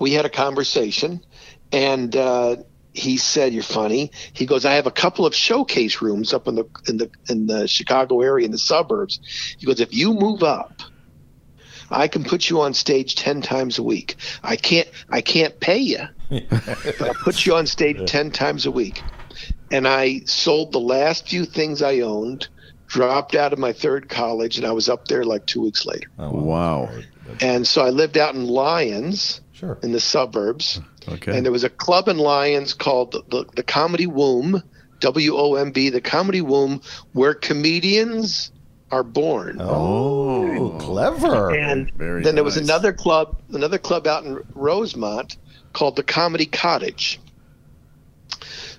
we 0.00 0.12
had 0.12 0.24
a 0.24 0.30
conversation, 0.30 1.20
and 1.72 2.14
uh, 2.14 2.56
he 2.92 3.16
said, 3.16 3.52
"You're 3.52 3.62
funny." 3.62 4.12
He 4.32 4.46
goes, 4.46 4.64
"I 4.64 4.74
have 4.74 4.86
a 4.86 4.92
couple 4.92 5.26
of 5.26 5.34
showcase 5.34 6.00
rooms 6.00 6.32
up 6.32 6.46
in 6.48 6.54
the 6.54 6.64
in 6.88 6.96
the 6.98 7.10
in 7.28 7.46
the 7.46 7.66
Chicago 7.66 8.20
area 8.20 8.46
in 8.46 8.52
the 8.52 8.58
suburbs." 8.58 9.20
He 9.58 9.66
goes, 9.66 9.80
"If 9.80 9.92
you 9.92 10.14
move 10.14 10.42
up." 10.42 10.80
I 11.92 12.06
can 12.06 12.22
put 12.22 12.48
you 12.48 12.60
on 12.60 12.72
stage 12.72 13.16
ten 13.16 13.42
times 13.42 13.78
a 13.78 13.82
week. 13.82 14.14
I 14.44 14.54
can't. 14.54 14.88
I 15.10 15.22
can't 15.22 15.58
pay 15.58 15.78
you, 15.78 16.06
but 16.30 17.10
I 17.10 17.12
put 17.14 17.44
you 17.44 17.56
on 17.56 17.66
stage 17.66 18.08
ten 18.08 18.30
times 18.30 18.64
a 18.64 18.70
week. 18.70 19.02
And 19.70 19.86
I 19.86 20.20
sold 20.24 20.72
the 20.72 20.80
last 20.80 21.28
few 21.28 21.44
things 21.44 21.80
I 21.82 22.00
owned, 22.00 22.48
dropped 22.88 23.34
out 23.34 23.52
of 23.52 23.58
my 23.58 23.72
third 23.72 24.08
college, 24.08 24.56
and 24.58 24.66
I 24.66 24.72
was 24.72 24.88
up 24.88 25.06
there 25.08 25.24
like 25.24 25.46
two 25.46 25.60
weeks 25.62 25.86
later. 25.86 26.08
Oh, 26.18 26.30
so. 26.30 26.36
Wow. 26.38 26.90
And 27.40 27.66
so 27.66 27.82
I 27.82 27.90
lived 27.90 28.18
out 28.18 28.34
in 28.34 28.46
Lyons, 28.46 29.40
Sure. 29.52 29.78
in 29.82 29.92
the 29.92 30.00
suburbs. 30.00 30.80
Okay. 31.08 31.36
And 31.36 31.44
there 31.44 31.52
was 31.52 31.64
a 31.64 31.70
club 31.70 32.08
in 32.08 32.18
Lyons 32.18 32.74
called 32.74 33.12
the, 33.12 33.22
the, 33.28 33.44
the 33.56 33.62
Comedy 33.62 34.06
Womb, 34.06 34.62
W 35.00 35.36
O 35.36 35.54
M 35.54 35.70
B, 35.70 35.88
the 35.88 36.00
Comedy 36.00 36.40
Womb, 36.40 36.82
where 37.12 37.34
comedians 37.34 38.50
are 38.90 39.02
born. 39.04 39.58
Oh, 39.60 40.76
clever. 40.80 41.54
And 41.54 41.92
Very 41.92 42.22
then 42.22 42.34
there 42.34 42.44
was 42.44 42.56
another 42.56 42.92
club, 42.92 43.40
another 43.52 43.78
club 43.78 44.06
out 44.06 44.24
in 44.24 44.42
Rosemont 44.54 45.36
called 45.72 45.94
the 45.94 46.02
Comedy 46.02 46.46
Cottage. 46.46 47.20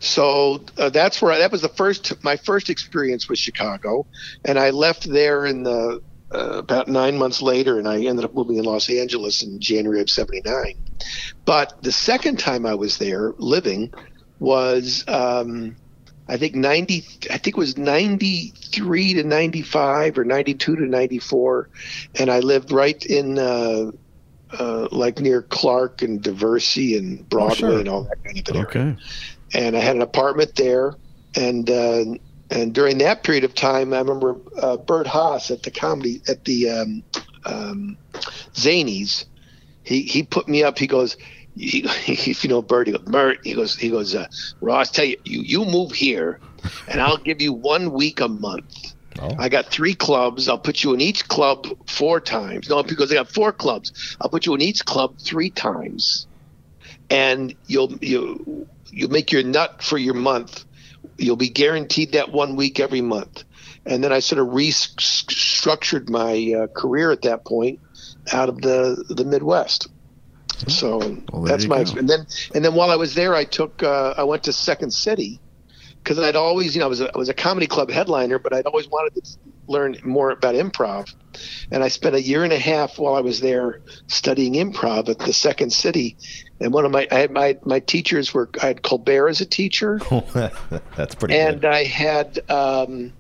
So 0.01 0.63
uh, 0.77 0.89
that's 0.89 1.21
where 1.21 1.31
I, 1.31 1.37
that 1.37 1.51
was 1.51 1.61
the 1.61 1.69
first 1.69 2.23
my 2.23 2.35
first 2.35 2.69
experience 2.69 3.29
with 3.29 3.37
Chicago, 3.37 4.07
and 4.43 4.57
I 4.57 4.71
left 4.71 5.07
there 5.07 5.45
in 5.45 5.61
the 5.61 6.01
uh, 6.33 6.57
about 6.57 6.87
nine 6.87 7.17
months 7.17 7.41
later, 7.41 7.77
and 7.77 7.87
I 7.87 8.03
ended 8.05 8.25
up 8.25 8.33
moving 8.33 8.57
in 8.57 8.65
Los 8.65 8.89
Angeles 8.89 9.43
in 9.43 9.59
January 9.59 10.01
of 10.01 10.09
'79. 10.09 10.75
But 11.45 11.83
the 11.83 11.91
second 11.91 12.39
time 12.39 12.65
I 12.65 12.73
was 12.73 12.97
there 12.97 13.33
living 13.37 13.93
was 14.39 15.03
um, 15.07 15.75
I 16.27 16.37
think 16.37 16.55
90 16.55 17.05
I 17.29 17.37
think 17.37 17.55
it 17.55 17.57
was 17.57 17.77
93 17.77 19.13
to 19.13 19.23
95 19.23 20.17
or 20.17 20.25
92 20.25 20.75
to 20.77 20.81
94 20.85 21.69
and 22.15 22.31
I 22.31 22.39
lived 22.39 22.71
right 22.71 23.05
in 23.05 23.37
uh, 23.37 23.91
uh, 24.57 24.87
like 24.91 25.19
near 25.19 25.41
Clark 25.43 26.01
and 26.01 26.23
Diversey 26.23 26.97
and 26.97 27.27
Broadway 27.29 27.55
sure. 27.55 27.79
and 27.79 27.89
all 27.89 28.03
that 28.03 28.23
kind 28.23 28.39
of 28.39 28.55
area. 28.55 28.67
Okay. 28.67 28.97
And 29.53 29.75
I 29.75 29.79
had 29.79 29.95
an 29.95 30.01
apartment 30.01 30.51
there 30.55 30.93
and 31.35 31.69
uh, 31.69 32.05
and 32.49 32.73
during 32.73 32.97
that 32.99 33.23
period 33.23 33.43
of 33.43 33.55
time 33.55 33.93
I 33.93 33.99
remember 33.99 34.35
uh, 34.61 34.77
Bert 34.77 35.07
Haas 35.07 35.51
at 35.51 35.63
the 35.63 35.71
comedy 35.71 36.21
at 36.27 36.43
the 36.45 36.69
um, 36.69 37.03
um, 37.45 37.97
Zanies 38.53 39.25
he 39.83 40.03
he 40.03 40.23
put 40.23 40.47
me 40.47 40.63
up 40.63 40.77
he 40.77 40.87
goes 40.87 41.17
he, 41.55 41.83
if 42.07 42.43
you 42.43 42.49
know 42.49 42.61
Bert, 42.61 42.87
he 42.87 42.93
goes, 42.93 43.03
Bert, 43.03 43.37
he 43.43 43.53
goes, 43.53 43.75
he 43.75 43.89
goes, 43.89 44.15
uh, 44.15 44.27
Ross, 44.61 44.91
tell 44.91 45.05
you, 45.05 45.17
you, 45.25 45.41
you 45.41 45.65
move 45.65 45.91
here, 45.91 46.39
and 46.87 47.01
I'll 47.01 47.17
give 47.17 47.41
you 47.41 47.53
one 47.53 47.91
week 47.91 48.19
a 48.19 48.27
month. 48.27 48.73
Oh. 49.19 49.35
I 49.37 49.49
got 49.49 49.67
three 49.67 49.93
clubs. 49.93 50.47
I'll 50.47 50.57
put 50.57 50.83
you 50.83 50.93
in 50.93 51.01
each 51.01 51.27
club 51.27 51.67
four 51.87 52.21
times. 52.21 52.69
No, 52.69 52.81
because 52.81 53.11
I 53.11 53.15
got 53.15 53.29
four 53.29 53.51
clubs. 53.51 53.91
I'll 54.21 54.29
put 54.29 54.45
you 54.45 54.55
in 54.55 54.61
each 54.61 54.85
club 54.85 55.15
three 55.25 55.49
times, 55.49 56.27
and 57.11 57.53
you'll 57.67 57.93
you 57.97 58.67
you 58.89 59.07
make 59.09 59.31
your 59.31 59.43
nut 59.43 59.83
for 59.83 59.97
your 59.97 60.13
month. 60.13 60.65
You'll 61.17 61.35
be 61.35 61.49
guaranteed 61.49 62.13
that 62.13 62.31
one 62.31 62.55
week 62.55 62.79
every 62.79 63.01
month. 63.01 63.43
And 63.85 64.03
then 64.03 64.11
I 64.11 64.19
sort 64.19 64.39
of 64.39 64.47
restructured 64.47 66.09
my 66.09 66.63
uh, 66.63 66.67
career 66.67 67.11
at 67.11 67.23
that 67.23 67.45
point 67.45 67.79
out 68.31 68.49
of 68.49 68.61
the 68.61 69.03
the 69.09 69.25
Midwest. 69.25 69.89
So 70.67 70.99
Well, 71.31 71.43
that's 71.43 71.65
my 71.65 71.83
go. 71.83 71.97
And 71.97 72.09
then 72.09 72.25
and 72.55 72.63
then 72.63 72.75
while 72.75 72.89
I 72.89 72.95
was 72.95 73.13
there, 73.13 73.35
I 73.35 73.43
took 73.43 73.83
uh, 73.83 74.13
I 74.17 74.23
went 74.23 74.43
to 74.43 74.53
Second 74.53 74.91
City 74.91 75.41
because 75.97 76.17
I'd 76.17 76.35
always 76.35 76.75
you 76.75 76.79
know 76.79 76.85
I 76.85 76.89
was 76.89 77.01
a, 77.01 77.13
I 77.13 77.17
was 77.17 77.29
a 77.29 77.33
comedy 77.33 77.67
club 77.67 77.89
headliner, 77.89 78.39
but 78.39 78.53
I'd 78.53 78.65
always 78.65 78.87
wanted 78.87 79.23
to 79.23 79.37
learn 79.67 79.97
more 80.03 80.31
about 80.31 80.55
improv. 80.55 81.13
And 81.71 81.83
I 81.83 81.87
spent 81.87 82.15
a 82.15 82.21
year 82.21 82.43
and 82.43 82.53
a 82.53 82.59
half 82.59 82.99
while 82.99 83.15
I 83.15 83.21
was 83.21 83.39
there 83.39 83.81
studying 84.07 84.53
improv 84.53 85.09
at 85.09 85.19
the 85.19 85.33
Second 85.33 85.71
City. 85.71 86.17
And 86.61 86.73
one 86.73 86.85
of 86.85 86.91
my 86.91 87.07
I 87.11 87.19
had 87.19 87.31
my 87.31 87.57
my 87.63 87.79
teachers 87.79 88.33
were 88.33 88.49
I 88.61 88.67
had 88.67 88.83
Colbert 88.83 89.29
as 89.29 89.41
a 89.41 89.45
teacher 89.45 89.99
That's 90.95 91.15
pretty 91.15 91.35
and 91.35 91.61
good. 91.61 91.71
I 91.71 91.83
had 91.83 92.39
um, 92.49 93.13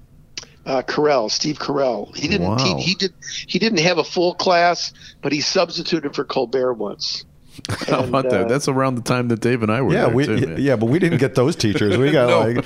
uh, 0.65 0.83
Carell, 0.83 1.29
Steve 1.29 1.57
Carell. 1.57 2.15
He 2.15 2.27
didn't. 2.27 2.47
Wow. 2.47 2.57
He, 2.57 2.81
he 2.81 2.95
did. 2.95 3.13
He 3.47 3.59
didn't 3.59 3.79
have 3.79 3.97
a 3.97 4.03
full 4.03 4.35
class, 4.35 4.93
but 5.21 5.31
he 5.31 5.41
substituted 5.41 6.15
for 6.15 6.23
Colbert 6.23 6.73
once. 6.73 7.25
How 7.87 7.99
And, 7.99 8.09
about 8.09 8.25
uh, 8.25 8.29
that? 8.29 8.49
That's 8.49 8.67
around 8.67 8.95
the 8.95 9.01
time 9.01 9.27
that 9.29 9.39
Dave 9.41 9.61
and 9.63 9.71
I 9.71 9.81
were 9.81 9.93
Yeah, 9.93 10.05
there 10.07 10.15
we 10.15 10.25
too. 10.25 10.47
man. 10.47 10.55
yeah, 10.61 10.75
but 10.75 10.87
we 10.87 10.99
didn't 10.99 11.19
get 11.19 11.35
those 11.35 11.55
teachers. 11.55 11.97
We 11.97 12.11
got 12.11 12.29
like 12.55 12.65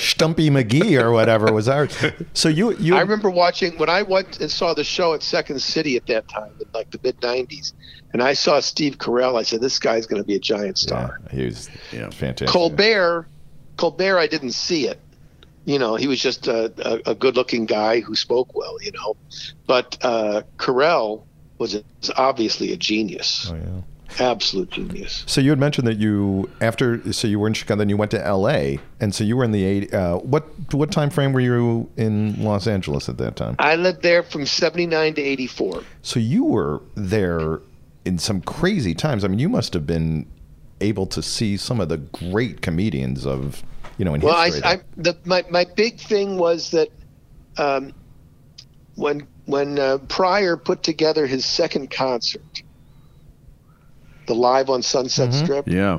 Stumpy 0.00 0.50
McGee 0.50 1.00
or 1.00 1.12
whatever 1.12 1.52
was 1.52 1.68
ours. 1.68 1.96
So 2.34 2.48
you 2.48 2.72
you 2.76 2.94
I 2.96 3.00
remember 3.00 3.30
watching 3.30 3.76
when 3.78 3.88
I 3.88 4.02
went 4.02 4.40
and 4.40 4.50
saw 4.50 4.74
the 4.74 4.84
show 4.84 5.14
at 5.14 5.22
Second 5.22 5.60
City 5.60 5.96
at 5.96 6.06
that 6.06 6.28
time, 6.28 6.50
in 6.60 6.66
like 6.74 6.90
the 6.90 6.98
mid 7.02 7.20
'90s, 7.20 7.72
and 8.12 8.22
I 8.22 8.32
saw 8.34 8.60
Steve 8.60 8.98
Carell. 8.98 9.38
I 9.38 9.42
said, 9.42 9.60
"This 9.60 9.78
guy's 9.78 10.06
going 10.06 10.20
to 10.22 10.26
be 10.26 10.34
a 10.34 10.40
giant 10.40 10.78
star." 10.78 11.20
yeah, 11.30 11.36
he 11.38 11.44
was 11.46 11.70
Yeah. 11.92 12.10
fantastic. 12.10 12.48
Colbert, 12.48 13.26
Colbert, 13.76 14.18
I 14.18 14.26
didn't 14.26 14.52
see 14.52 14.86
it. 14.88 14.98
You 15.64 15.78
know, 15.78 15.96
he 15.96 16.06
was 16.06 16.20
just 16.20 16.48
a, 16.48 16.72
a, 17.06 17.10
a 17.10 17.14
good-looking 17.14 17.66
guy 17.66 18.00
who 18.00 18.14
spoke 18.14 18.54
well. 18.54 18.80
You 18.82 18.92
know, 18.92 19.16
but 19.66 19.98
uh, 20.02 20.42
Carell 20.56 21.24
was, 21.58 21.74
was 21.74 22.10
obviously 22.16 22.72
a 22.72 22.76
genius, 22.76 23.50
Oh, 23.50 23.54
yeah. 23.56 23.82
Absolute 24.18 24.70
genius. 24.70 25.24
So 25.26 25.40
you 25.40 25.50
had 25.50 25.58
mentioned 25.58 25.86
that 25.86 25.98
you 25.98 26.50
after 26.60 27.12
so 27.12 27.28
you 27.28 27.38
were 27.38 27.46
in 27.46 27.54
Chicago, 27.54 27.78
then 27.78 27.88
you 27.88 27.96
went 27.96 28.10
to 28.12 28.24
L.A. 28.24 28.80
and 29.00 29.14
so 29.14 29.24
you 29.24 29.36
were 29.36 29.44
in 29.44 29.52
the 29.52 29.64
eight. 29.64 29.92
Uh, 29.92 30.18
what 30.18 30.44
what 30.72 30.90
time 30.90 31.10
frame 31.10 31.32
were 31.32 31.40
you 31.40 31.90
in 31.96 32.42
Los 32.42 32.66
Angeles 32.66 33.08
at 33.08 33.18
that 33.18 33.36
time? 33.36 33.56
I 33.58 33.76
lived 33.76 34.02
there 34.02 34.22
from 34.22 34.46
'79 34.46 35.14
to 35.14 35.22
'84. 35.22 35.82
So 36.02 36.20
you 36.20 36.44
were 36.44 36.82
there 36.94 37.60
in 38.04 38.18
some 38.18 38.40
crazy 38.40 38.94
times. 38.94 39.24
I 39.24 39.28
mean, 39.28 39.38
you 39.38 39.48
must 39.48 39.74
have 39.74 39.86
been 39.86 40.26
able 40.80 41.06
to 41.06 41.22
see 41.22 41.56
some 41.56 41.80
of 41.80 41.88
the 41.88 41.98
great 41.98 42.62
comedians 42.62 43.26
of 43.26 43.62
you 43.98 44.04
know 44.04 44.14
in 44.14 44.20
Well, 44.20 44.36
I. 44.36 44.50
I 44.64 44.80
the, 44.96 45.16
my 45.24 45.44
my 45.50 45.64
big 45.64 45.98
thing 46.00 46.38
was 46.38 46.70
that 46.70 46.88
um, 47.56 47.92
when 48.94 49.26
when 49.46 49.78
uh, 49.78 49.98
Pryor 50.08 50.56
put 50.56 50.82
together 50.82 51.26
his 51.26 51.44
second 51.44 51.90
concert, 51.90 52.62
the 54.28 54.34
live 54.34 54.70
on 54.70 54.82
Sunset 54.82 55.34
Strip, 55.34 55.66
Yeah, 55.66 55.98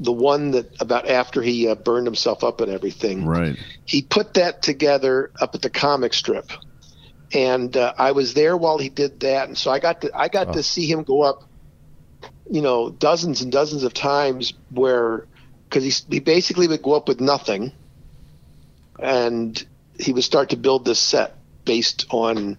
the 0.00 0.12
one 0.12 0.52
that 0.52 0.80
about 0.80 1.08
after 1.08 1.42
he 1.42 1.68
uh, 1.68 1.74
burned 1.74 2.06
himself 2.06 2.42
up 2.42 2.60
and 2.60 2.72
everything, 2.72 3.26
right. 3.26 3.56
he 3.84 4.02
put 4.02 4.34
that 4.34 4.62
together 4.62 5.30
up 5.40 5.54
at 5.54 5.62
the 5.62 5.70
comic 5.70 6.14
strip, 6.14 6.50
and 7.32 7.76
uh, 7.76 7.92
I 7.96 8.12
was 8.12 8.34
there 8.34 8.56
while 8.56 8.78
he 8.78 8.88
did 8.88 9.20
that, 9.20 9.46
and 9.48 9.56
so 9.56 9.70
I 9.70 9.78
got 9.78 10.00
to 10.00 10.10
I 10.14 10.28
got 10.28 10.54
to 10.54 10.62
see 10.62 10.90
him 10.90 11.04
go 11.04 11.22
up, 11.22 11.44
you 12.50 12.62
know, 12.62 12.90
dozens 12.90 13.42
and 13.42 13.52
dozens 13.52 13.84
of 13.84 13.94
times 13.94 14.54
where 14.70 15.26
because 15.68 15.84
he 15.84 16.14
he 16.14 16.20
basically 16.20 16.66
would 16.66 16.82
go 16.82 16.94
up 16.94 17.06
with 17.06 17.20
nothing, 17.20 17.72
and 18.98 19.62
he 19.98 20.12
would 20.12 20.24
start 20.24 20.50
to 20.50 20.56
build 20.56 20.86
this 20.86 20.98
set 20.98 21.36
based 21.66 22.06
on 22.10 22.56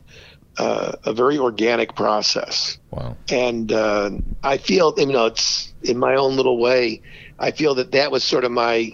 uh, 0.57 0.93
a 1.05 1.13
very 1.13 1.37
organic 1.37 1.95
process 1.95 2.77
wow. 2.91 3.15
and 3.31 3.71
uh, 3.71 4.11
I 4.43 4.57
feel 4.57 4.93
you 4.97 5.05
know 5.07 5.27
it's 5.27 5.71
in 5.83 5.97
my 5.97 6.15
own 6.15 6.35
little 6.35 6.57
way. 6.57 7.01
I 7.39 7.51
feel 7.51 7.75
that 7.75 7.91
that 7.91 8.11
was 8.11 8.23
sort 8.23 8.43
of 8.43 8.51
my. 8.51 8.91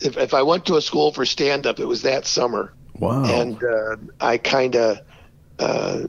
If, 0.00 0.16
if 0.16 0.34
I 0.34 0.42
went 0.42 0.66
to 0.66 0.76
a 0.76 0.82
school 0.82 1.12
for 1.12 1.24
stand 1.24 1.66
up, 1.66 1.78
it 1.78 1.86
was 1.86 2.02
that 2.02 2.26
summer, 2.26 2.72
Wow. 2.98 3.24
and 3.24 3.62
uh, 3.62 3.96
I 4.20 4.38
kind 4.38 4.76
of. 4.76 4.98
Uh, 5.58 6.06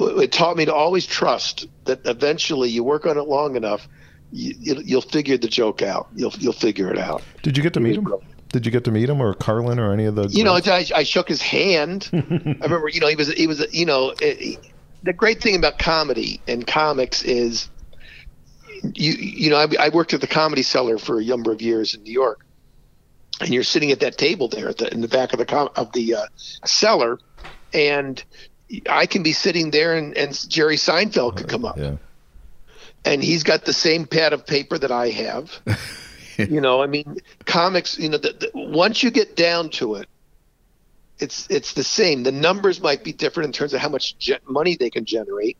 it 0.00 0.30
taught 0.32 0.56
me 0.56 0.64
to 0.64 0.74
always 0.74 1.06
trust 1.06 1.66
that 1.84 2.00
eventually 2.06 2.68
you 2.70 2.84
work 2.84 3.04
on 3.04 3.18
it 3.18 3.22
long 3.22 3.56
enough, 3.56 3.88
you, 4.30 4.54
you'll, 4.58 4.82
you'll 4.82 5.00
figure 5.00 5.36
the 5.36 5.48
joke 5.48 5.82
out. 5.82 6.08
You'll 6.14 6.32
you'll 6.38 6.52
figure 6.52 6.90
it 6.90 6.98
out. 6.98 7.22
Did 7.42 7.56
you 7.56 7.62
get 7.62 7.74
to 7.74 7.80
meet 7.80 7.96
him? 7.96 8.06
Did 8.50 8.64
you 8.64 8.72
get 8.72 8.84
to 8.84 8.90
meet 8.90 9.08
him 9.08 9.20
or 9.20 9.34
Carlin 9.34 9.78
or 9.78 9.92
any 9.92 10.06
of 10.06 10.14
the? 10.14 10.28
You 10.28 10.44
know, 10.44 10.54
I, 10.54 10.86
I 10.94 11.02
shook 11.02 11.28
his 11.28 11.42
hand. 11.42 12.08
I 12.12 12.16
remember, 12.16 12.88
you 12.88 13.00
know, 13.00 13.08
he 13.08 13.16
was 13.16 13.32
he 13.32 13.46
was 13.46 13.64
you 13.72 13.84
know, 13.84 14.14
it, 14.20 14.58
the 15.02 15.12
great 15.12 15.42
thing 15.42 15.54
about 15.54 15.78
comedy 15.78 16.40
and 16.48 16.66
comics 16.66 17.22
is, 17.22 17.68
you 18.82 19.12
you 19.12 19.50
know, 19.50 19.56
I, 19.56 19.66
I 19.78 19.88
worked 19.90 20.14
at 20.14 20.20
the 20.20 20.26
Comedy 20.26 20.62
Cellar 20.62 20.98
for 20.98 21.20
a 21.20 21.24
number 21.24 21.52
of 21.52 21.60
years 21.60 21.94
in 21.94 22.02
New 22.04 22.12
York, 22.12 22.44
and 23.40 23.50
you're 23.50 23.64
sitting 23.64 23.90
at 23.92 24.00
that 24.00 24.16
table 24.16 24.48
there 24.48 24.70
at 24.70 24.78
the, 24.78 24.92
in 24.92 25.02
the 25.02 25.08
back 25.08 25.34
of 25.34 25.38
the 25.38 25.46
com- 25.46 25.70
of 25.76 25.92
the 25.92 26.14
uh, 26.14 26.26
cellar, 26.64 27.18
and 27.74 28.22
I 28.88 29.06
can 29.06 29.22
be 29.22 29.32
sitting 29.32 29.70
there, 29.70 29.94
and, 29.94 30.16
and 30.16 30.48
Jerry 30.48 30.76
Seinfeld 30.76 31.36
could 31.36 31.48
come 31.48 31.64
up 31.64 31.78
yeah. 31.78 31.96
and 33.04 33.22
he's 33.22 33.42
got 33.42 33.64
the 33.64 33.72
same 33.72 34.06
pad 34.06 34.32
of 34.32 34.46
paper 34.46 34.78
that 34.78 34.92
I 34.92 35.10
have. 35.10 35.60
you 36.48 36.60
know, 36.60 36.80
I 36.82 36.86
mean, 36.86 37.18
comics. 37.46 37.98
You 37.98 38.10
know, 38.10 38.18
the, 38.18 38.32
the, 38.32 38.50
once 38.54 39.02
you 39.02 39.10
get 39.10 39.36
down 39.36 39.70
to 39.70 39.96
it, 39.96 40.08
it's 41.18 41.46
it's 41.50 41.72
the 41.72 41.84
same. 41.84 42.22
The 42.22 42.32
numbers 42.32 42.80
might 42.80 43.02
be 43.02 43.12
different 43.12 43.46
in 43.46 43.52
terms 43.52 43.74
of 43.74 43.80
how 43.80 43.88
much 43.88 44.16
ge- 44.18 44.40
money 44.48 44.76
they 44.76 44.90
can 44.90 45.04
generate, 45.04 45.58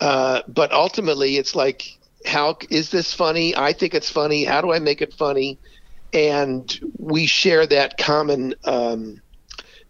uh, 0.00 0.42
but 0.48 0.72
ultimately, 0.72 1.36
it's 1.36 1.54
like, 1.54 1.86
how 2.24 2.56
is 2.70 2.90
this 2.90 3.12
funny? 3.12 3.54
I 3.54 3.72
think 3.72 3.94
it's 3.94 4.10
funny. 4.10 4.44
How 4.44 4.62
do 4.62 4.72
I 4.72 4.78
make 4.78 5.02
it 5.02 5.12
funny? 5.12 5.58
And 6.12 6.72
we 6.98 7.26
share 7.26 7.66
that 7.66 7.98
common. 7.98 8.54
Um, 8.64 9.20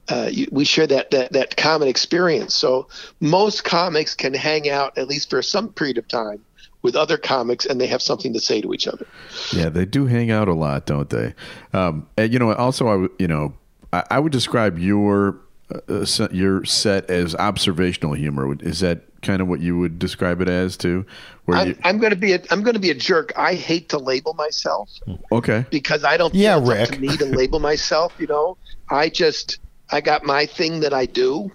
uh, 0.08 0.30
we 0.50 0.64
share 0.64 0.86
that, 0.86 1.10
that 1.12 1.32
that 1.32 1.56
common 1.56 1.88
experience. 1.88 2.54
So 2.54 2.88
most 3.20 3.64
comics 3.64 4.14
can 4.14 4.34
hang 4.34 4.68
out 4.68 4.98
at 4.98 5.08
least 5.08 5.30
for 5.30 5.40
some 5.40 5.72
period 5.72 5.96
of 5.96 6.08
time 6.08 6.44
with 6.84 6.94
other 6.94 7.16
comics, 7.16 7.64
and 7.64 7.80
they 7.80 7.86
have 7.88 8.02
something 8.02 8.32
to 8.34 8.38
say 8.38 8.60
to 8.60 8.72
each 8.72 8.86
other. 8.86 9.06
Yeah, 9.52 9.70
they 9.70 9.86
do 9.86 10.06
hang 10.06 10.30
out 10.30 10.46
a 10.46 10.54
lot, 10.54 10.86
don't 10.86 11.08
they? 11.10 11.34
Um, 11.72 12.06
and 12.16 12.32
you 12.32 12.38
know, 12.38 12.52
also, 12.52 12.86
I 12.86 12.94
would, 12.94 13.10
you 13.18 13.26
know, 13.26 13.54
I, 13.92 14.04
I 14.12 14.18
would 14.20 14.30
describe 14.30 14.78
your 14.78 15.40
uh, 15.88 16.06
your 16.30 16.64
set 16.64 17.10
as 17.10 17.34
observational 17.34 18.12
humor. 18.12 18.54
Is 18.60 18.80
that 18.80 19.00
kind 19.22 19.40
of 19.40 19.48
what 19.48 19.60
you 19.60 19.78
would 19.78 19.98
describe 19.98 20.42
it 20.42 20.48
as 20.48 20.76
too? 20.76 21.06
Where 21.46 21.56
I'm, 21.56 21.68
you, 21.68 21.78
I'm 21.82 21.98
going 21.98 22.10
to 22.10 22.16
be 22.16 22.34
a, 22.34 22.40
I'm 22.50 22.62
going 22.62 22.74
to 22.74 22.80
be 22.80 22.90
a 22.90 22.94
jerk. 22.94 23.32
I 23.34 23.54
hate 23.54 23.88
to 23.88 23.98
label 23.98 24.34
myself 24.34 24.90
okay, 25.32 25.64
because 25.70 26.04
I 26.04 26.18
don't. 26.18 26.34
Yeah, 26.34 26.60
feel 26.60 26.70
it's 26.70 26.82
up 26.82 26.90
Rick. 26.90 27.00
To 27.00 27.06
me 27.06 27.16
to 27.16 27.24
label 27.24 27.60
myself, 27.60 28.12
you 28.18 28.26
know, 28.26 28.58
I 28.90 29.08
just 29.08 29.58
I 29.90 30.02
got 30.02 30.24
my 30.24 30.44
thing 30.44 30.80
that 30.80 30.92
I 30.92 31.06
do, 31.06 31.50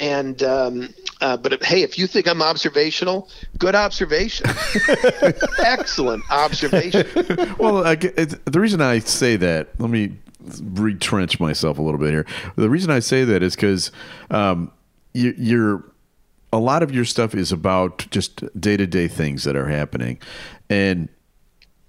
and 0.00 0.42
um, 0.42 0.94
uh, 1.20 1.36
but 1.36 1.62
hey, 1.62 1.82
if 1.82 1.98
you 1.98 2.06
think 2.06 2.26
I'm 2.26 2.42
observational, 2.42 3.28
good 3.58 3.74
observation, 3.74 4.46
excellent 5.58 6.24
observation. 6.30 7.06
well, 7.58 7.86
I, 7.86 7.94
the 7.94 8.58
reason 8.58 8.80
I 8.80 8.98
say 9.00 9.36
that, 9.36 9.68
let 9.78 9.90
me 9.90 10.16
retrench 10.62 11.38
myself 11.38 11.78
a 11.78 11.82
little 11.82 12.00
bit 12.00 12.10
here. 12.10 12.26
The 12.56 12.70
reason 12.70 12.90
I 12.90 13.00
say 13.00 13.24
that 13.24 13.42
is 13.42 13.54
because 13.54 13.92
um, 14.30 14.72
you, 15.12 15.34
you're 15.36 15.84
a 16.52 16.58
lot 16.58 16.82
of 16.82 16.92
your 16.92 17.04
stuff 17.04 17.34
is 17.34 17.52
about 17.52 18.06
just 18.10 18.42
day 18.58 18.78
to 18.78 18.86
day 18.86 19.06
things 19.06 19.44
that 19.44 19.54
are 19.54 19.68
happening, 19.68 20.18
and 20.70 21.08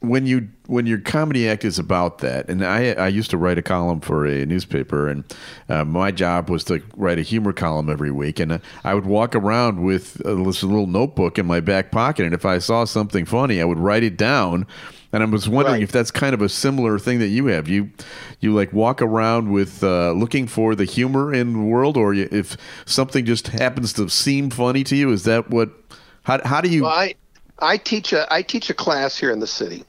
when 0.02 0.26
you 0.26 0.50
when 0.66 0.88
your 0.88 0.98
comedy 0.98 1.48
act 1.48 1.64
is 1.64 1.78
about 1.78 2.20
that, 2.20 2.50
and 2.50 2.66
I 2.66 2.94
I 2.94 3.08
used 3.08 3.30
to 3.32 3.38
write 3.38 3.60
a 3.60 3.62
column 3.62 4.02
for 4.02 4.26
a 4.26 4.46
newspaper, 4.48 5.08
and 5.08 5.24
uh, 5.70 5.86
my 5.86 6.10
job 6.12 6.50
was 6.50 6.64
to 6.66 6.82
write 6.98 7.20
a 7.20 7.22
humor 7.22 7.54
column 7.54 7.88
every 7.88 8.12
week, 8.12 8.40
and 8.40 8.54
uh, 8.54 8.60
I 8.84 8.96
would 8.96 9.06
walk 9.06 9.36
around 9.36 9.84
with 9.84 10.20
uh, 10.26 10.34
this 10.44 10.64
little 10.64 10.88
notebook 10.88 11.38
in 11.38 11.46
my 11.46 11.60
back 11.60 11.92
pocket, 11.92 12.26
and 12.26 12.34
if 12.34 12.46
I 12.46 12.58
saw 12.58 12.84
something 12.84 13.26
funny, 13.26 13.62
I 13.62 13.66
would 13.66 13.80
write 13.80 14.04
it 14.04 14.18
down. 14.18 14.68
And 15.14 15.22
I 15.22 15.26
was 15.26 15.50
wondering 15.50 15.82
if 15.82 15.92
that's 15.92 16.10
kind 16.10 16.34
of 16.34 16.42
a 16.42 16.48
similar 16.48 16.98
thing 16.98 17.20
that 17.20 17.28
you 17.28 17.48
have. 17.48 17.68
You 17.68 17.92
you 18.40 18.54
like 18.54 18.72
walk 18.72 19.02
around 19.02 19.52
with 19.52 19.84
uh, 19.84 20.14
looking 20.14 20.48
for 20.48 20.74
the 20.74 20.86
humor 20.86 21.34
in 21.34 21.52
the 21.52 21.60
world, 21.60 21.98
or 21.98 22.14
you, 22.14 22.30
if 22.32 22.56
something 22.86 23.26
just 23.26 23.50
happens 23.50 23.92
to 23.94 24.08
seem 24.10 24.50
funny 24.50 24.86
to 24.86 24.96
you, 24.96 25.12
is 25.12 25.26
that 25.26 25.50
what? 25.50 25.70
How 26.24 26.40
how 26.46 26.62
do 26.62 26.70
you? 26.70 26.84
Well, 26.84 26.92
I 26.92 27.16
I 27.62 27.78
teach 27.78 28.12
a 28.12 28.32
I 28.34 28.42
teach 28.42 28.70
a 28.70 28.74
class 28.74 29.18
here 29.18 29.32
in 29.32 29.40
the 29.40 29.48
city, 29.48 29.86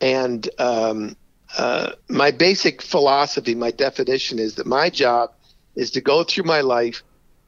and 0.00 0.48
um, 0.58 1.16
uh, 1.56 1.92
my 2.08 2.30
basic 2.30 2.82
philosophy, 2.82 3.54
my 3.54 3.70
definition 3.70 4.38
is 4.38 4.56
that 4.56 4.66
my 4.66 4.90
job 4.90 5.32
is 5.74 5.90
to 5.92 6.00
go 6.00 6.22
through 6.24 6.44
my 6.44 6.60
life 6.60 7.02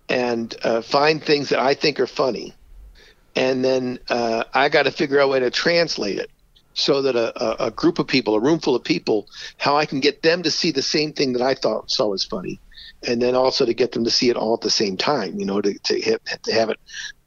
and 0.09 0.55
uh, 0.63 0.83
find 0.83 1.23
things 1.23 1.51
that 1.51 1.61
I 1.61 1.75
think 1.75 2.01
are 2.01 2.07
funny, 2.07 2.55
and 3.37 3.65
then 3.65 3.99
uh, 4.09 4.45
I 4.55 4.69
got 4.71 4.85
to 4.85 4.91
figure 4.91 5.21
out 5.21 5.25
a 5.25 5.29
way 5.29 5.41
to 5.41 5.51
translate 5.51 6.19
it 6.19 6.31
so 6.75 7.03
that 7.03 7.17
a, 7.17 7.67
a, 7.67 7.71
group 7.71 7.99
of 7.99 8.07
people, 8.07 8.35
a 8.35 8.41
room 8.41 8.59
full 8.59 8.75
of 8.75 8.83
people, 8.83 9.29
how 9.59 9.77
I 9.77 9.85
can 9.85 10.01
get 10.01 10.23
them 10.23 10.43
to 10.43 10.51
see 10.51 10.71
the 10.71 10.81
same 10.81 11.13
thing 11.13 11.35
that 11.35 11.43
I 11.43 11.55
thought 11.55 11.91
saw 11.91 12.09
was 12.09 12.25
funny, 12.25 12.61
and 13.07 13.21
then 13.21 13.35
also 13.35 13.67
to 13.67 13.75
get 13.75 13.93
them 13.93 14.05
to 14.05 14.11
see 14.11 14.31
it 14.31 14.37
all 14.37 14.55
at 14.55 14.63
the 14.63 14.71
same 14.71 14.97
time. 14.97 15.39
You 15.39 15.45
know, 15.45 15.61
to 15.61 15.79
to, 15.79 16.01
hit, 16.01 16.23
to 16.45 16.53
have 16.53 16.71
it 16.71 16.81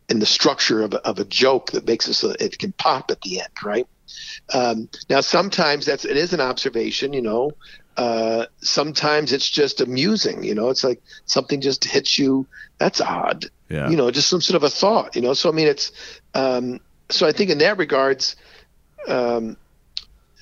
in 0.09 0.19
the 0.19 0.25
structure 0.25 0.83
of 0.83 0.93
a, 0.93 1.07
of 1.07 1.19
a 1.19 1.25
joke 1.25 1.71
that 1.71 1.87
makes 1.87 2.07
it 2.07 2.13
so 2.13 2.33
it 2.39 2.59
can 2.59 2.71
pop 2.73 3.11
at 3.11 3.21
the 3.21 3.39
end, 3.39 3.49
right? 3.63 3.87
Um, 4.53 4.87
now, 5.09 5.21
sometimes 5.21 5.85
that's 5.85 6.05
it 6.05 6.17
is 6.17 6.33
an 6.33 6.41
observation, 6.41 7.13
you 7.13 7.21
know. 7.21 7.51
Uh, 7.97 8.45
sometimes 8.57 9.31
it's 9.31 9.49
just 9.49 9.81
amusing, 9.81 10.43
you 10.43 10.53
know. 10.53 10.69
It's 10.69 10.83
like 10.83 11.01
something 11.25 11.61
just 11.61 11.83
hits 11.83 12.19
you. 12.19 12.45
That's 12.77 13.01
odd, 13.01 13.45
Yeah. 13.69 13.89
you 13.89 13.97
know, 13.97 14.11
just 14.11 14.29
some 14.29 14.41
sort 14.41 14.55
of 14.57 14.63
a 14.63 14.69
thought, 14.69 15.15
you 15.15 15.21
know. 15.21 15.33
So 15.33 15.49
I 15.49 15.53
mean, 15.53 15.67
it's 15.67 15.91
um, 16.33 16.79
so 17.09 17.25
I 17.25 17.31
think 17.31 17.49
in 17.49 17.57
that 17.59 17.77
regards, 17.77 18.35
um, 19.07 19.57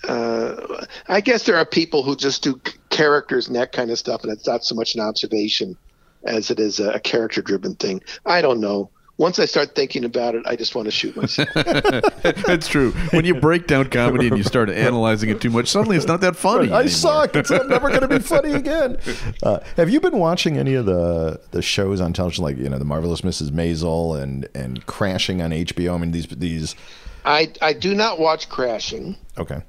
uh, 0.07 0.86
I 1.07 1.22
guess 1.22 1.45
there 1.45 1.55
are 1.57 1.66
people 1.66 2.03
who 2.03 2.16
just 2.16 2.43
do 2.43 2.59
c- 2.66 2.74
characters 2.89 3.47
and 3.47 3.55
that 3.55 3.72
kind 3.72 3.91
of 3.91 3.99
stuff, 3.99 4.24
and 4.24 4.32
it's 4.32 4.47
not 4.47 4.66
so 4.66 4.76
much 4.76 4.95
an 4.95 5.01
observation 5.01 5.78
as 6.26 6.51
it 6.51 6.59
is 6.59 6.80
a, 6.80 6.99
character-driven 6.99 7.76
thing. 7.76 8.01
I 8.26 8.41
don't 8.41 8.59
know. 8.59 8.89
Once 9.18 9.38
I 9.38 9.45
start 9.45 9.76
thinking 9.76 10.05
about 10.05 10.34
it, 10.34 10.41
I 10.47 10.55
just 10.55 10.74
want 10.74 10.86
to 10.86 10.91
shoot 10.91 11.16
myself. 11.16 11.47
That's 11.53 12.68
true. 12.68 12.91
When 13.11 13.26
you 13.26 13.36
break 13.36 13.68
down 13.68 13.89
comedy 13.91 14.28
and 14.28 14.38
you 14.38 14.43
start 14.43 14.72
analyzing 14.72 15.30
it 15.30 15.39
too 15.39 15.51
much, 15.51 15.68
suddenly 15.68 15.97
it's 15.97 16.07
not 16.07 16.22
that 16.22 16.36
funny. 16.36 16.72
I 16.72 16.88
suck. 16.88 17.36
It's 17.36 17.51
I'm 17.51 17.68
never 17.68 17.89
going 17.89 18.01
to 18.01 18.07
be 18.07 18.18
funny 18.20 18.51
again. 18.53 18.97
Uh, 19.43 19.59
have 19.78 19.91
you 19.91 19.99
been 19.99 20.18
watching 20.18 20.57
any 20.57 20.74
of 20.74 20.88
the 20.88 21.39
the 21.51 21.61
shows 21.61 22.01
on 22.01 22.11
television, 22.14 22.43
like 22.43 22.57
you 22.57 22.68
know, 22.70 22.80
the 22.80 22.86
marvelous 22.86 23.22
Mrs. 23.22 23.51
Maisel 23.51 24.20
and 24.20 24.47
and 24.55 24.84
Crashing 24.88 25.43
on 25.43 25.51
HBO? 25.51 25.93
I 25.93 25.97
mean, 25.99 26.11
these 26.11 26.26
these. 26.28 26.76
I 27.24 27.51
I 27.61 27.74
do 27.74 27.93
not 27.93 28.20
watch 28.20 28.49
Crashing. 28.49 29.16
Okay. 29.38 29.61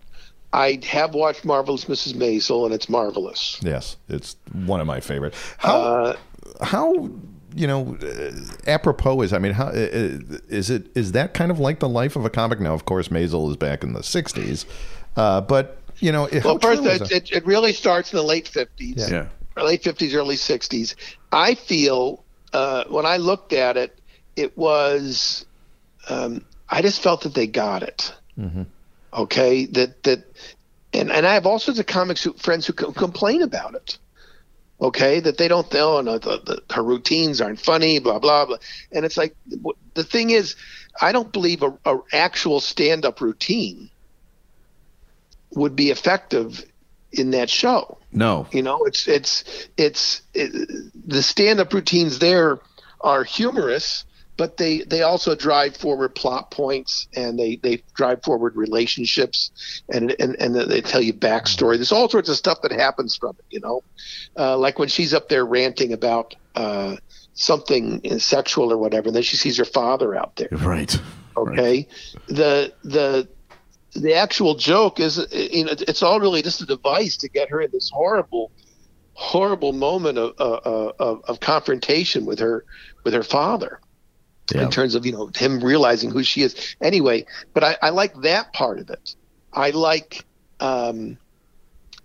I 0.55 0.78
have 0.86 1.14
watched 1.14 1.45
Marvelous 1.45 1.86
Mrs. 1.86 2.14
Maisel, 2.14 2.64
and 2.64 2.72
it's 2.72 2.88
marvelous. 2.88 3.59
Yes, 3.61 3.97
it's 4.09 4.36
one 4.53 4.80
of 4.80 4.86
my 4.86 5.01
favorite. 5.01 5.34
How 5.59 5.76
Uh, 5.80 6.16
how 6.62 7.11
you 7.55 7.66
know 7.66 7.96
uh, 8.02 8.32
apropos 8.66 9.22
is 9.22 9.32
I 9.32 9.38
mean 9.38 9.52
how 9.52 9.66
uh, 9.66 9.72
is 10.48 10.70
it 10.70 10.88
is 10.96 11.12
that 11.12 11.34
kind 11.34 11.50
of 11.50 11.59
like 11.59 11.80
the 11.80 11.88
life 11.88 12.16
of 12.16 12.24
a 12.24 12.30
comic 12.30 12.61
now? 12.61 12.74
Of 12.74 12.84
course, 12.84 13.09
Maisel 13.09 13.50
is 13.50 13.57
back 13.57 13.82
in 13.82 13.92
the 13.92 14.00
'60s, 14.00 14.64
uh, 15.16 15.40
but 15.40 15.78
you 16.00 16.12
know 16.12 16.26
how 16.42 16.55
Well, 16.55 16.59
first, 16.59 16.84
it, 16.84 17.11
it, 17.12 17.32
it 17.32 17.46
really 17.46 17.72
starts 17.72 18.12
in 18.12 18.16
the 18.16 18.22
late 18.24 18.50
50s, 18.52 19.11
Yeah. 19.11 19.28
late 19.57 19.82
50s, 19.82 20.14
early 20.14 20.34
60s. 20.36 20.94
I 21.30 21.55
feel 21.55 22.24
uh, 22.52 22.84
when 22.88 23.07
I 23.07 23.18
looked 23.18 23.52
at 23.52 23.76
it, 23.76 24.00
it 24.36 24.57
was, 24.59 25.46
um, 26.09 26.44
I 26.68 26.82
just 26.82 27.00
felt 27.00 27.22
that 27.22 27.34
they 27.34 27.46
got 27.46 27.82
it. 27.82 28.12
Okay, 29.12 29.66
that 29.66 30.02
that, 30.02 30.24
and 30.92 31.12
and 31.12 31.24
I 31.24 31.34
have 31.34 31.46
all 31.46 31.61
sorts 31.61 31.78
of 31.78 31.86
comics 31.86 32.22
who, 32.24 32.32
friends 32.32 32.66
who 32.66 32.72
co- 32.72 32.92
complain 32.92 33.42
about 33.42 33.76
it. 33.76 33.96
Okay, 34.81 35.20
that 35.20 35.39
they 35.39 35.49
don't 35.49 35.72
know, 35.72 36.01
no, 36.01 36.18
the, 36.18 36.41
the, 36.45 36.75
her 36.75 36.83
routines 36.83 37.41
aren't 37.41 37.61
funny, 37.61 38.01
blah 38.01 38.18
blah 38.18 38.45
blah, 38.45 38.57
and 38.93 39.05
it's 39.05 39.16
like 39.16 39.37
the 39.95 40.05
thing 40.05 40.31
is, 40.31 40.57
I 41.01 41.12
don't 41.12 41.33
believe 41.33 41.62
a, 41.62 41.79
a 41.85 41.99
actual 42.12 42.61
stand-up 42.61 43.20
routine 43.20 43.89
would 45.55 45.77
be 45.77 45.91
effective 45.91 46.64
in 47.12 47.31
that 47.31 47.49
show. 47.49 47.99
No. 48.12 48.47
You 48.53 48.62
know, 48.62 48.85
it's 48.85 49.07
it's 49.07 49.45
it's 49.77 50.22
it, 50.35 50.53
the 51.07 51.22
stand-up 51.22 51.72
routines 51.72 52.18
there 52.18 52.59
are 53.01 53.25
humorous, 53.25 54.05
but 54.37 54.57
they 54.57 54.80
they 54.82 55.03
also 55.03 55.35
drive 55.35 55.76
forward 55.76 56.14
plot 56.14 56.51
points 56.51 57.09
and 57.14 57.39
they 57.39 57.57
they 57.57 57.82
drive 57.95 58.22
forward 58.22 58.57
relationships 58.57 59.82
and 59.89 60.14
and 60.18 60.37
and 60.41 60.55
they 60.55 60.80
tell 60.80 61.01
you 61.01 61.12
backstory. 61.12 61.76
There's 61.76 61.93
all 61.93 62.09
sorts 62.09 62.28
of 62.28 62.37
stuff 62.37 62.62
that 62.62 62.72
happens 62.72 63.16
from 63.16 63.37
it. 63.39 63.45
You 63.51 63.61
know, 63.61 63.82
uh, 64.37 64.57
like 64.59 64.78
when 64.78 64.89
she's 64.89 65.14
up 65.14 65.28
there 65.28 65.45
ranting 65.45 65.93
about 65.93 66.35
uh, 66.55 66.97
something 67.35 68.18
sexual 68.18 68.72
or 68.72 68.78
whatever, 68.78 69.09
and 69.09 69.16
then 69.16 69.22
she 69.22 69.37
sees 69.37 69.57
her 69.59 69.64
father 69.64 70.14
out 70.14 70.37
there. 70.37 70.49
Right. 70.51 70.97
Okay, 71.37 71.89
the 72.26 72.72
the 72.82 73.28
the 73.95 74.14
actual 74.14 74.57
joke 74.57 74.99
is 74.99 75.18
you 75.32 75.64
know 75.64 75.72
it's 75.72 76.03
all 76.03 76.18
really 76.18 76.43
just 76.43 76.61
a 76.61 76.66
device 76.66 77.16
to 77.18 77.28
get 77.28 77.51
her 77.51 77.61
in 77.61 77.70
this 77.72 77.91
horrible 77.91 78.51
horrible 79.12 79.72
moment 79.72 80.18
of 80.18 80.35
uh, 80.41 80.93
of, 80.99 81.22
of 81.24 81.41
confrontation 81.41 82.26
with 82.26 82.41
her 82.41 82.64
with 83.05 83.14
her 83.14 83.22
father 83.22 83.80
in 84.53 84.70
terms 84.70 84.95
of 84.95 85.07
you 85.07 85.12
know 85.12 85.30
him 85.34 85.62
realizing 85.62 86.11
who 86.11 86.22
she 86.22 86.42
is 86.42 86.76
anyway 86.80 87.24
but 87.55 87.64
i, 87.64 87.76
I 87.80 87.90
like 87.90 88.14
that 88.22 88.53
part 88.53 88.78
of 88.78 88.90
it 88.90 89.14
i 89.53 89.70
like 89.70 90.24
um 90.61 91.16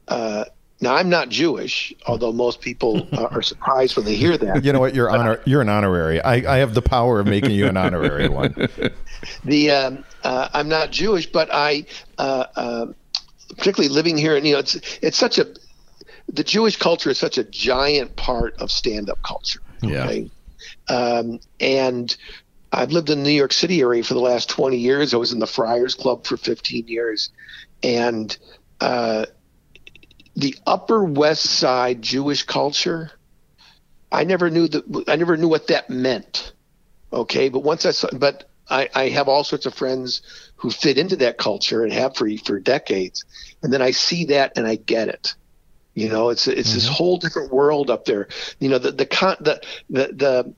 uh 0.08 0.46
now 0.80 0.96
i'm 0.96 1.10
not 1.10 1.30
jewish 1.30 1.94
although 2.08 2.32
most 2.32 2.62
people 2.62 3.08
uh, 3.14 3.26
are 3.26 3.42
surprised 3.42 3.98
when 3.98 4.06
they 4.06 4.16
hear 4.16 4.38
that 4.38 4.64
you 4.64 4.74
know 4.74 4.80
what? 4.80 4.96
You're 4.96 5.10
honor. 5.10 5.42
You're 5.46 5.62
an 5.62 5.70
honorary. 5.70 6.22
I, 6.22 6.56
I 6.56 6.58
have 6.58 6.74
the 6.74 6.82
power 6.82 7.20
of 7.20 7.28
making 7.28 7.52
you 7.52 7.68
an 7.68 7.78
honorary 7.78 8.30
one. 8.30 8.54
the 9.44 9.72
um, 9.72 10.06
uh, 10.24 10.50
I'm 10.54 10.70
not 10.70 10.92
Jewish, 10.92 11.26
but 11.32 11.50
I, 11.52 11.86
uh, 12.18 12.46
uh, 12.56 12.86
particularly 13.58 13.94
living 13.94 14.18
here, 14.18 14.36
and 14.36 14.46
you 14.46 14.54
know, 14.54 14.60
it's 14.60 14.76
it's 15.02 15.18
such 15.18 15.38
a 15.38 15.48
the 16.28 16.44
Jewish 16.44 16.78
culture 16.78 17.10
is 17.10 17.18
such 17.18 17.38
a 17.38 17.44
giant 17.44 18.16
part 18.16 18.56
of 18.60 18.72
stand-up 18.72 19.22
culture. 19.24 19.62
Yeah. 19.82 20.24
Um, 20.90 21.40
and 21.60 22.16
I've 22.72 22.92
lived 22.92 23.10
in 23.10 23.20
the 23.20 23.24
New 23.24 23.36
York 23.36 23.54
City 23.54 23.82
area 23.82 24.04
for 24.04 24.14
the 24.14 24.20
last 24.20 24.50
20 24.50 24.78
years. 24.78 25.14
I 25.14 25.18
was 25.18 25.32
in 25.32 25.40
the 25.40 25.48
Friars 25.48 25.96
Club 25.96 26.26
for 26.26 26.38
15 26.38 26.88
years, 26.88 27.32
and 27.84 28.36
uh, 28.80 29.26
the 30.36 30.56
Upper 30.66 31.04
West 31.04 31.44
Side 31.44 32.02
Jewish 32.02 32.44
culture. 32.44 33.12
I 34.12 34.24
never 34.24 34.50
knew 34.50 34.68
that. 34.68 35.06
I 35.08 35.16
never 35.16 35.38
knew 35.38 35.48
what 35.48 35.68
that 35.68 35.90
meant. 35.90 36.54
Okay, 37.12 37.50
but 37.50 37.60
once 37.64 37.86
I 37.86 37.92
saw, 37.92 38.10
but 38.14 38.50
I, 38.70 38.90
I 38.94 39.10
have 39.10 39.28
all 39.28 39.44
sorts 39.44 39.66
of 39.66 39.74
friends 39.74 40.22
who 40.56 40.70
fit 40.70 40.98
into 40.98 41.16
that 41.18 41.38
culture 41.38 41.84
and 41.84 41.92
have 41.92 42.16
for 42.16 42.30
for 42.46 42.60
decades, 42.60 43.26
and 43.64 43.74
then 43.74 43.82
I 43.82 43.92
see 43.92 44.26
that 44.26 44.54
and 44.58 44.68
I 44.68 44.76
get 44.76 45.10
it. 45.10 45.36
You 45.96 46.08
know, 46.10 46.30
it's 46.30 46.48
it's 46.48 46.74
this 46.74 46.88
whole 46.88 47.18
different 47.18 47.52
world 47.52 47.90
up 47.90 48.06
there. 48.06 48.28
You 48.60 48.70
know, 48.70 48.78
the 48.78 48.92
the 48.92 49.06
con- 49.06 49.38
the 49.42 49.62
the 49.90 50.08
the, 50.14 50.54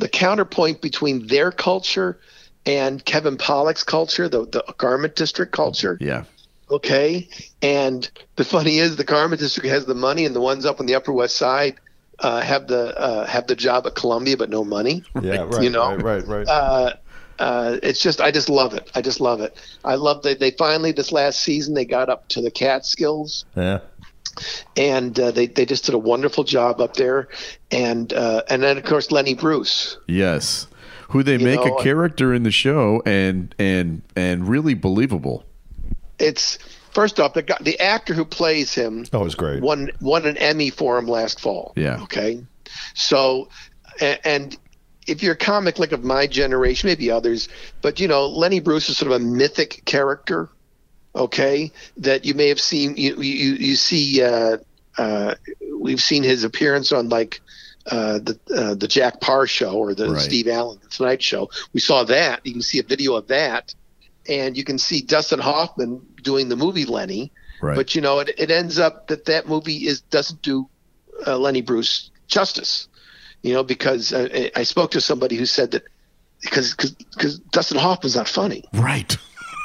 the 0.00 0.08
counterpoint 0.08 0.80
between 0.80 1.26
their 1.26 1.52
culture 1.52 2.18
and 2.66 3.04
Kevin 3.04 3.36
Pollak's 3.36 3.84
culture, 3.84 4.28
the 4.28 4.46
the 4.46 4.64
garment 4.76 5.16
district 5.16 5.52
culture. 5.52 5.96
Yeah. 6.00 6.24
Okay, 6.70 7.28
and 7.62 8.08
the 8.36 8.44
funny 8.44 8.78
is 8.78 8.96
the 8.96 9.04
garment 9.04 9.40
district 9.40 9.68
has 9.68 9.86
the 9.86 9.94
money, 9.94 10.24
and 10.24 10.34
the 10.34 10.40
ones 10.40 10.64
up 10.64 10.78
on 10.78 10.86
the 10.86 10.94
Upper 10.94 11.12
West 11.12 11.36
Side 11.36 11.76
uh, 12.20 12.40
have 12.40 12.68
the 12.68 12.96
uh, 12.98 13.26
have 13.26 13.46
the 13.46 13.56
job 13.56 13.86
at 13.86 13.94
Columbia, 13.94 14.36
but 14.36 14.50
no 14.50 14.64
money. 14.64 15.02
Yeah, 15.20 15.42
right. 15.42 15.62
You 15.62 15.70
know, 15.70 15.96
right, 15.96 16.24
right, 16.24 16.46
right. 16.46 16.48
uh, 16.48 16.92
uh, 17.40 17.78
it's 17.82 18.00
just 18.00 18.20
I 18.20 18.30
just 18.30 18.48
love 18.48 18.74
it. 18.74 18.90
I 18.94 19.02
just 19.02 19.20
love 19.20 19.40
it. 19.40 19.56
I 19.84 19.96
love 19.96 20.22
that 20.22 20.38
they 20.38 20.52
finally 20.52 20.92
this 20.92 21.10
last 21.10 21.40
season 21.40 21.74
they 21.74 21.86
got 21.86 22.08
up 22.08 22.28
to 22.28 22.42
the 22.42 22.50
Catskills 22.50 23.46
yeah. 23.56 23.80
And 24.76 25.18
uh, 25.18 25.30
they 25.30 25.46
they 25.46 25.64
just 25.66 25.84
did 25.84 25.94
a 25.94 25.98
wonderful 25.98 26.44
job 26.44 26.80
up 26.80 26.94
there, 26.94 27.28
and 27.70 28.12
uh, 28.12 28.42
and 28.48 28.62
then 28.62 28.78
of 28.78 28.84
course 28.84 29.10
Lenny 29.10 29.34
Bruce. 29.34 29.98
Yes, 30.06 30.66
who 31.08 31.22
they 31.22 31.34
You 31.36 31.44
make 31.44 31.64
know, 31.64 31.76
a 31.76 31.82
character 31.82 32.32
in 32.34 32.42
the 32.42 32.50
show 32.50 33.02
and 33.06 33.54
and 33.58 34.02
and 34.16 34.48
really 34.48 34.74
believable. 34.74 35.44
It's 36.18 36.58
first 36.92 37.18
off 37.20 37.34
the 37.34 37.42
guy, 37.42 37.56
the 37.60 37.78
actor 37.80 38.14
who 38.14 38.24
plays 38.24 38.74
him. 38.74 39.06
Oh, 39.12 39.20
it 39.20 39.24
was 39.24 39.34
great. 39.34 39.62
Won 39.62 39.90
won 40.00 40.26
an 40.26 40.36
Emmy 40.36 40.70
for 40.70 40.98
him 40.98 41.06
last 41.06 41.40
fall. 41.40 41.72
Yeah. 41.76 42.02
Okay, 42.02 42.44
so 42.94 43.48
a- 44.00 44.26
and 44.26 44.56
if 45.06 45.22
you're 45.22 45.32
a 45.32 45.36
comic 45.36 45.78
like 45.78 45.92
of 45.92 46.04
my 46.04 46.26
generation, 46.26 46.88
maybe 46.88 47.10
others, 47.10 47.48
but 47.82 47.98
you 48.00 48.06
know 48.06 48.26
Lenny 48.28 48.60
Bruce 48.60 48.88
is 48.88 48.96
sort 48.98 49.10
of 49.12 49.20
a 49.20 49.24
mythic 49.24 49.82
character. 49.86 50.48
Okay, 51.14 51.72
that 51.98 52.24
you 52.24 52.34
may 52.34 52.48
have 52.48 52.60
seen. 52.60 52.96
You 52.96 53.16
you 53.20 53.54
you 53.54 53.76
see. 53.76 54.22
Uh, 54.22 54.58
uh, 54.98 55.34
we've 55.78 56.00
seen 56.00 56.22
his 56.22 56.44
appearance 56.44 56.92
on 56.92 57.08
like 57.08 57.40
uh, 57.86 58.18
the 58.18 58.38
uh, 58.54 58.74
the 58.74 58.86
Jack 58.86 59.20
Paar 59.20 59.46
show 59.46 59.72
or 59.72 59.94
the 59.94 60.10
Right. 60.10 60.20
Steve 60.20 60.46
Allen 60.48 60.78
the 60.82 60.88
Tonight 60.88 61.22
Show. 61.22 61.50
We 61.72 61.80
saw 61.80 62.04
that. 62.04 62.44
You 62.46 62.52
can 62.52 62.62
see 62.62 62.78
a 62.78 62.82
video 62.84 63.14
of 63.14 63.26
that, 63.28 63.74
and 64.28 64.56
you 64.56 64.62
can 64.62 64.78
see 64.78 65.00
Dustin 65.02 65.40
Hoffman 65.40 66.00
doing 66.22 66.48
the 66.48 66.56
movie 66.56 66.84
Lenny. 66.84 67.32
Right. 67.60 67.74
But 67.74 67.94
you 67.94 68.00
know, 68.02 68.20
it, 68.20 68.30
it 68.38 68.50
ends 68.50 68.78
up 68.78 69.08
that 69.08 69.24
that 69.24 69.48
movie 69.48 69.86
is 69.88 70.02
doesn't 70.02 70.42
do 70.42 70.68
uh, 71.26 71.36
Lenny 71.38 71.62
Bruce 71.62 72.10
justice. 72.28 72.86
You 73.42 73.54
know, 73.54 73.64
because 73.64 74.12
uh, 74.12 74.28
I- 74.32 74.52
I 74.54 74.62
spoke 74.62 74.92
to 74.92 75.00
somebody 75.00 75.34
who 75.36 75.46
said 75.46 75.72
that 75.72 75.82
because 76.42 76.74
because 76.74 77.38
Dustin 77.50 77.78
Hoffman's 77.78 78.14
not 78.16 78.28
funny. 78.28 78.64
Right. 78.74 79.16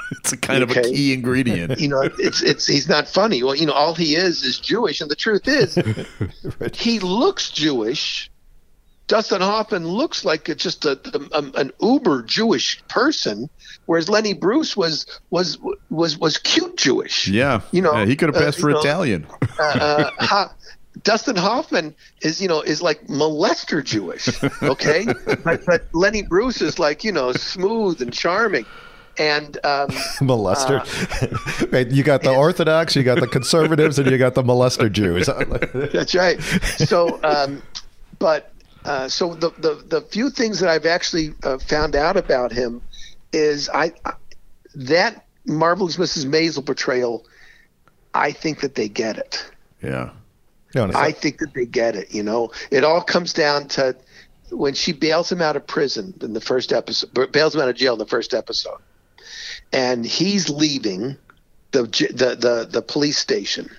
it's 0.12 0.32
a 0.32 0.38
kind 0.38 0.64
of 0.64 0.72
a 0.72 0.82
key 0.82 1.14
ingredient. 1.14 1.80
You 1.80 1.88
know, 1.88 2.02
it's 2.20 2.42
it's 2.42 2.68
he's 2.68 2.88
not 2.90 3.08
funny. 3.08 3.44
Well, 3.44 3.56
you 3.56 3.66
know, 3.66 3.74
all 3.74 3.96
he 3.96 4.16
is 4.16 4.44
is 4.44 4.60
Jewish, 4.60 5.02
and 5.02 5.10
the 5.10 5.16
truth 5.16 5.48
is, 5.48 5.78
he 6.74 7.00
looks 7.00 7.50
Jewish. 7.52 8.30
Dustin 9.08 9.42
Hoffman 9.42 9.88
looks 9.88 10.26
like 10.26 10.50
it's 10.50 10.64
just 10.64 10.84
a, 10.86 11.00
a, 11.32 11.60
an 11.60 11.72
uber 11.80 12.24
Jewish 12.24 12.82
person, 12.88 13.50
whereas 13.86 14.10
Lenny 14.10 14.34
Bruce 14.34 14.76
was 14.76 15.06
was 15.30 15.60
was 15.92 16.18
was 16.18 16.38
cute 16.40 16.76
Jewish. 16.78 17.28
Yeah. 17.28 17.62
You 17.72 17.84
know, 17.84 17.94
Yeah, 17.94 18.06
he 18.06 18.16
could 18.16 18.30
have 18.30 18.36
uh, 18.36 18.46
passed 18.46 18.58
you 18.58 18.64
for 18.64 18.72
know, 18.72 18.80
Italian. 18.80 19.28
uh, 19.60 20.10
uh, 20.20 20.48
Dustin 21.04 21.36
Hoffman 21.36 21.94
is, 22.22 22.42
you 22.42 22.48
know, 22.48 22.62
is 22.62 22.82
like 22.82 23.06
molester 23.08 23.84
Jewish, 23.84 24.28
okay? 24.64 25.06
but, 25.44 25.66
but 25.66 25.84
Lenny 25.94 26.24
Bruce 26.24 26.62
is 26.62 26.80
like, 26.80 27.04
you 27.04 27.12
know, 27.12 27.32
smooth 27.34 28.02
and 28.02 28.12
charming, 28.14 28.66
and 29.18 29.58
um, 29.66 29.90
molester. 30.20 30.80
Uh, 30.82 31.68
Right, 31.72 31.90
you 31.90 32.04
got 32.04 32.22
the 32.22 32.34
Orthodox, 32.36 32.96
you 32.96 33.04
got 33.04 33.20
the 33.20 33.28
conservatives, 33.28 34.00
and 34.00 34.10
you 34.10 34.18
got 34.18 34.36
the 34.36 34.44
molester 34.44 34.92
Jews. 34.92 35.30
That's 35.92 36.16
right. 36.16 36.42
So, 36.42 37.20
um, 37.24 37.62
but 38.20 38.54
uh, 38.86 39.08
so 39.08 39.34
the, 39.34 39.50
the 39.58 39.84
the 39.88 40.02
few 40.02 40.30
things 40.30 40.60
that 40.60 40.70
I've 40.70 40.86
actually 40.86 41.34
uh, 41.44 41.58
found 41.58 41.96
out 41.96 42.18
about 42.18 42.52
him 42.52 42.82
is 43.34 43.70
I, 43.70 43.94
I 44.06 44.14
that 44.76 45.26
marvelous 45.46 45.98
Mrs. 45.98 46.26
Maisel 46.26 46.66
portrayal. 46.66 47.26
I 48.14 48.32
think 48.32 48.62
that 48.62 48.76
they 48.76 48.88
get 48.88 49.18
it. 49.18 49.46
Yeah. 49.82 50.12
No, 50.74 50.90
I 50.94 51.12
think 51.12 51.40
that 51.40 51.54
they 51.54 51.66
get 51.66 51.96
it. 51.96 52.14
You 52.14 52.24
know, 52.24 52.52
it 52.70 52.84
all 52.84 53.02
comes 53.02 53.32
down 53.34 53.68
to 53.70 53.96
when 54.52 54.74
she 54.74 54.92
bails 54.92 55.32
him 55.32 55.42
out 55.42 55.56
of 55.56 55.66
prison 55.66 56.14
in 56.22 56.34
the 56.34 56.42
first 56.42 56.74
episode, 56.74 57.32
bails 57.32 57.56
him 57.56 57.62
out 57.62 57.70
of 57.70 57.76
jail 57.76 57.94
in 57.94 58.00
the 58.00 58.06
first 58.06 58.34
episode, 58.34 58.80
and 59.72 60.06
he's 60.06 60.50
leaving 60.50 61.18
the 61.72 61.84
the 61.84 62.36
the, 62.36 62.68
the 62.70 62.82
police 62.82 63.18
station, 63.18 63.70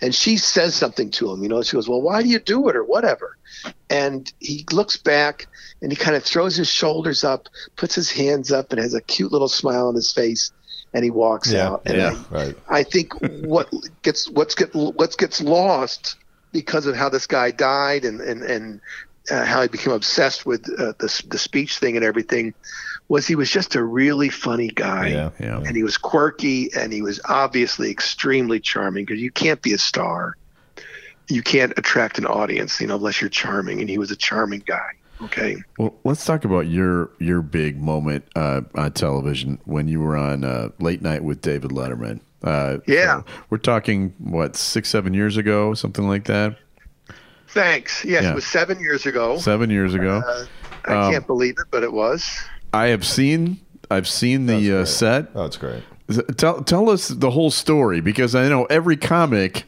and 0.00 0.14
she 0.14 0.36
says 0.36 0.74
something 0.74 1.10
to 1.12 1.30
him. 1.30 1.42
You 1.42 1.48
know, 1.48 1.62
she 1.62 1.76
goes, 1.76 1.88
"Well, 1.88 2.02
why 2.02 2.22
do 2.22 2.28
you 2.28 2.38
do 2.38 2.68
it?" 2.68 2.76
or 2.76 2.84
whatever, 2.84 3.36
and 3.88 4.30
he 4.40 4.64
looks 4.72 4.96
back 4.96 5.46
and 5.82 5.92
he 5.92 5.96
kind 5.96 6.16
of 6.16 6.24
throws 6.24 6.56
his 6.56 6.68
shoulders 6.68 7.24
up, 7.24 7.48
puts 7.76 7.94
his 7.94 8.10
hands 8.10 8.50
up, 8.50 8.72
and 8.72 8.80
has 8.80 8.94
a 8.94 9.00
cute 9.00 9.32
little 9.32 9.48
smile 9.48 9.88
on 9.88 9.94
his 9.94 10.12
face, 10.12 10.50
and 10.92 11.04
he 11.04 11.10
walks 11.10 11.52
yeah, 11.52 11.68
out. 11.68 11.82
And 11.86 11.96
yeah, 11.98 12.24
right. 12.30 12.56
I 12.68 12.82
think 12.82 13.12
what 13.20 13.72
gets 14.02 14.28
what's 14.30 14.54
get 14.54 14.74
what 14.74 15.16
gets 15.16 15.40
lost 15.40 16.16
because 16.52 16.86
of 16.86 16.96
how 16.96 17.08
this 17.08 17.26
guy 17.26 17.50
died 17.50 18.04
and 18.04 18.20
and 18.20 18.42
and 18.42 18.80
uh, 19.30 19.44
how 19.44 19.62
he 19.62 19.68
became 19.68 19.92
obsessed 19.92 20.46
with 20.46 20.68
uh, 20.78 20.92
the 20.98 21.24
the 21.28 21.38
speech 21.38 21.78
thing 21.78 21.96
and 21.96 22.04
everything 22.04 22.54
was 23.08 23.26
he 23.26 23.34
was 23.34 23.50
just 23.50 23.74
a 23.74 23.82
really 23.82 24.28
funny 24.30 24.68
guy 24.68 25.08
Yeah, 25.08 25.30
Yeah. 25.38 25.58
and 25.58 25.76
he 25.76 25.82
was 25.82 25.96
quirky 25.98 26.70
and 26.74 26.92
he 26.92 27.02
was 27.02 27.20
obviously 27.28 27.90
extremely 27.90 28.60
charming 28.60 29.04
because 29.04 29.20
you 29.20 29.30
can't 29.30 29.60
be 29.62 29.72
a 29.74 29.78
star 29.78 30.36
you 31.28 31.42
can't 31.42 31.72
attract 31.76 32.18
an 32.18 32.26
audience 32.26 32.80
you 32.80 32.86
know 32.86 32.96
unless 32.96 33.20
you're 33.20 33.30
charming 33.30 33.80
and 33.80 33.88
he 33.88 33.98
was 33.98 34.10
a 34.10 34.16
charming 34.16 34.62
guy 34.66 34.88
okay 35.22 35.56
Well, 35.78 35.94
let's 36.04 36.24
talk 36.24 36.44
about 36.44 36.66
your 36.66 37.10
your 37.18 37.40
big 37.42 37.80
moment 37.80 38.24
uh, 38.36 38.62
on 38.74 38.92
television 38.92 39.58
when 39.64 39.86
you 39.88 40.00
were 40.00 40.16
on 40.16 40.44
uh, 40.44 40.70
Late 40.80 41.02
Night 41.02 41.22
with 41.24 41.40
David 41.40 41.70
Letterman. 41.70 42.20
Uh, 42.42 42.78
Yeah. 42.86 43.20
so 43.20 43.24
we're 43.48 43.58
talking 43.58 44.12
what 44.18 44.56
six, 44.56 44.88
seven 44.90 45.14
years 45.14 45.36
ago, 45.36 45.72
something 45.74 46.06
like 46.08 46.24
that. 46.24 46.56
thanks 47.48 48.04
yes 48.04 48.24
Yeah. 48.24 48.32
it 48.32 48.34
was 48.34 48.46
seven 48.46 48.80
years 48.80 49.06
ago 49.06 49.36
Seven 49.38 49.70
years 49.70 49.94
ago. 49.94 50.22
uh, 50.26 50.44
i 50.86 50.94
Um, 51.06 51.12
can't 51.12 51.26
believe 51.26 51.54
it 51.58 51.66
but 51.70 51.82
it 51.82 51.92
was 51.92 52.28
I 52.74 52.86
have 52.88 53.06
seen. 53.06 53.60
I've 53.90 54.08
seen 54.08 54.46
the 54.46 54.80
uh, 54.80 54.84
set. 54.84 55.28
Oh, 55.34 55.44
it's 55.44 55.56
great. 55.56 55.82
Tell 56.36 56.62
tell 56.62 56.90
us 56.90 57.08
the 57.08 57.30
whole 57.30 57.50
story 57.50 58.00
because 58.00 58.34
I 58.34 58.48
know 58.48 58.64
every 58.64 58.96
comic 58.96 59.64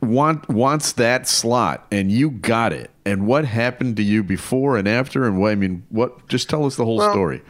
want 0.00 0.48
wants 0.48 0.92
that 0.92 1.28
slot, 1.28 1.86
and 1.90 2.10
you 2.10 2.30
got 2.30 2.72
it. 2.72 2.90
And 3.06 3.26
what 3.26 3.44
happened 3.44 3.96
to 3.96 4.02
you 4.02 4.22
before 4.22 4.76
and 4.76 4.86
after, 4.88 5.24
and 5.26 5.40
what 5.40 5.52
I 5.52 5.54
mean, 5.54 5.84
what? 5.88 6.28
Just 6.28 6.50
tell 6.50 6.66
us 6.66 6.76
the 6.76 6.84
whole 6.84 6.98
Well, 6.98 7.12
story. 7.12 7.42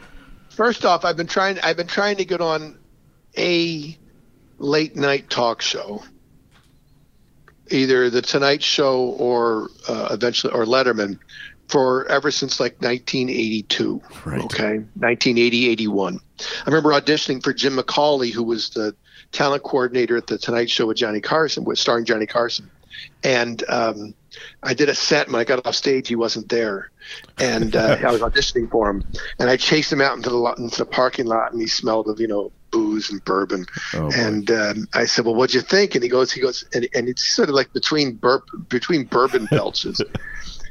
First 0.49 0.85
off, 0.85 1.03
I've 1.03 1.17
been 1.17 1.27
trying. 1.27 1.59
I've 1.59 1.77
been 1.77 1.87
trying 1.87 2.17
to 2.17 2.25
get 2.25 2.39
on 2.39 2.77
a 3.37 3.97
late 4.59 4.95
night 4.95 5.29
talk 5.29 5.61
show, 5.61 6.03
either 7.69 8.09
the 8.09 8.21
Tonight 8.21 8.61
Show 8.63 8.99
or 8.99 9.69
uh, 9.87 10.09
eventually 10.11 10.53
or 10.53 10.65
Letterman, 10.65 11.19
for 11.69 12.05
ever 12.07 12.31
since 12.31 12.59
like 12.59 12.81
1982. 12.81 14.01
Right. 14.25 14.41
Okay, 14.41 14.79
1980, 14.95 15.69
81. 15.69 16.19
I 16.39 16.43
remember 16.65 16.89
auditioning 16.89 17.43
for 17.43 17.53
Jim 17.53 17.77
McCawley, 17.77 18.31
who 18.31 18.43
was 18.43 18.71
the 18.71 18.95
talent 19.31 19.63
coordinator 19.63 20.17
at 20.17 20.27
the 20.27 20.37
Tonight 20.37 20.69
Show 20.69 20.87
with 20.87 20.97
Johnny 20.97 21.21
Carson, 21.21 21.63
with 21.63 21.77
starring 21.77 22.05
Johnny 22.05 22.25
Carson, 22.25 22.69
and 23.23 23.63
um, 23.69 24.15
I 24.63 24.73
did 24.73 24.89
a 24.89 24.95
set. 24.95 25.27
When 25.27 25.35
I 25.35 25.43
got 25.43 25.65
off 25.65 25.75
stage, 25.75 26.07
he 26.07 26.15
wasn't 26.15 26.49
there, 26.49 26.89
and 27.37 27.75
uh, 27.75 27.97
I 28.03 28.11
was 28.11 28.21
auditioning 28.21 28.69
for 28.69 28.89
him. 28.89 29.03
And 29.37 29.49
I 29.49 29.55
chased 29.57 29.93
him 29.93 30.01
out 30.01 30.17
into 30.17 30.29
the 30.29 30.37
lot, 30.37 30.57
into 30.57 30.77
the 30.77 30.85
parking 30.85 31.27
lot, 31.27 31.51
and 31.51 31.61
he 31.61 31.67
smelled 31.67 32.07
of 32.07 32.19
you 32.19 32.27
know 32.27 32.51
booze 32.71 33.11
and 33.11 33.23
bourbon. 33.25 33.65
Oh, 33.93 34.11
and 34.15 34.49
um, 34.49 34.87
I 34.93 35.05
said, 35.05 35.25
"Well, 35.25 35.35
what'd 35.35 35.53
you 35.53 35.61
think?" 35.61 35.93
And 35.93 36.03
he 36.03 36.09
goes, 36.09 36.31
"He 36.31 36.41
goes, 36.41 36.65
and, 36.73 36.87
and 36.95 37.07
it's 37.07 37.27
sort 37.27 37.49
of 37.49 37.55
like 37.55 37.71
between 37.73 38.15
burp 38.15 38.45
between 38.69 39.05
bourbon 39.05 39.47
belches." 39.51 40.01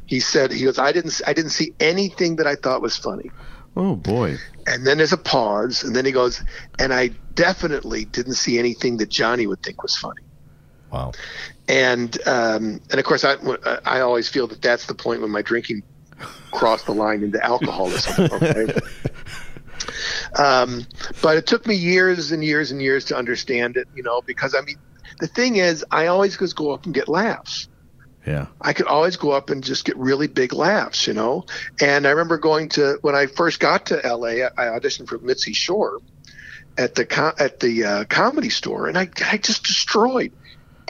he 0.08 0.20
said, 0.20 0.50
"He 0.50 0.64
goes, 0.64 0.78
I 0.78 0.90
didn't 0.90 1.20
I 1.26 1.34
didn't 1.34 1.50
see 1.50 1.72
anything 1.78 2.36
that 2.36 2.46
I 2.46 2.56
thought 2.56 2.82
was 2.82 2.96
funny." 2.96 3.30
Oh 3.76 3.94
boy. 3.94 4.38
And 4.66 4.84
then 4.86 4.96
there's 4.96 5.12
a 5.12 5.18
pause, 5.18 5.84
and 5.84 5.94
then 5.94 6.04
he 6.04 6.10
goes, 6.10 6.42
"And 6.78 6.92
I 6.92 7.08
definitely 7.34 8.06
didn't 8.06 8.34
see 8.34 8.58
anything 8.58 8.96
that 8.96 9.10
Johnny 9.10 9.46
would 9.46 9.62
think 9.62 9.82
was 9.82 9.96
funny." 9.96 10.22
Wow. 10.90 11.12
and 11.68 12.16
um, 12.26 12.80
and 12.90 12.98
of 12.98 13.04
course 13.04 13.22
I 13.22 13.36
I 13.84 14.00
always 14.00 14.26
feel 14.28 14.46
that 14.46 14.62
that's 14.62 14.86
the 14.86 14.94
point 14.94 15.20
when 15.20 15.30
my 15.30 15.42
drinking 15.42 15.82
crossed 16.50 16.86
the 16.86 16.94
line 16.94 17.22
into 17.22 17.44
alcoholism. 17.44 18.28
Okay. 18.42 18.80
um, 20.36 20.86
but 21.22 21.36
it 21.36 21.46
took 21.46 21.66
me 21.66 21.74
years 21.74 22.32
and 22.32 22.42
years 22.42 22.70
and 22.70 22.80
years 22.80 23.04
to 23.06 23.16
understand 23.16 23.76
it, 23.76 23.86
you 23.94 24.02
know, 24.02 24.22
because 24.22 24.54
I 24.54 24.62
mean, 24.62 24.76
the 25.20 25.26
thing 25.26 25.56
is, 25.56 25.84
I 25.90 26.06
always 26.06 26.36
just 26.38 26.56
go 26.56 26.72
up 26.72 26.86
and 26.86 26.94
get 26.94 27.08
laughs. 27.08 27.68
Yeah. 28.28 28.48
I 28.60 28.74
could 28.74 28.86
always 28.86 29.16
go 29.16 29.30
up 29.30 29.48
and 29.48 29.64
just 29.64 29.86
get 29.86 29.96
really 29.96 30.26
big 30.26 30.52
laughs, 30.52 31.06
you 31.06 31.14
know. 31.14 31.46
And 31.80 32.06
I 32.06 32.10
remember 32.10 32.36
going 32.36 32.68
to 32.70 32.98
when 33.00 33.14
I 33.14 33.24
first 33.24 33.58
got 33.58 33.86
to 33.86 33.96
LA, 34.04 34.44
I 34.54 34.78
auditioned 34.78 35.08
for 35.08 35.18
Mitzi 35.18 35.54
Shore 35.54 35.98
at 36.76 36.94
the 36.94 37.34
at 37.38 37.60
the 37.60 37.84
uh, 37.84 38.04
comedy 38.04 38.50
store, 38.50 38.86
and 38.86 38.98
I 38.98 39.08
I 39.24 39.38
just 39.38 39.64
destroyed, 39.64 40.32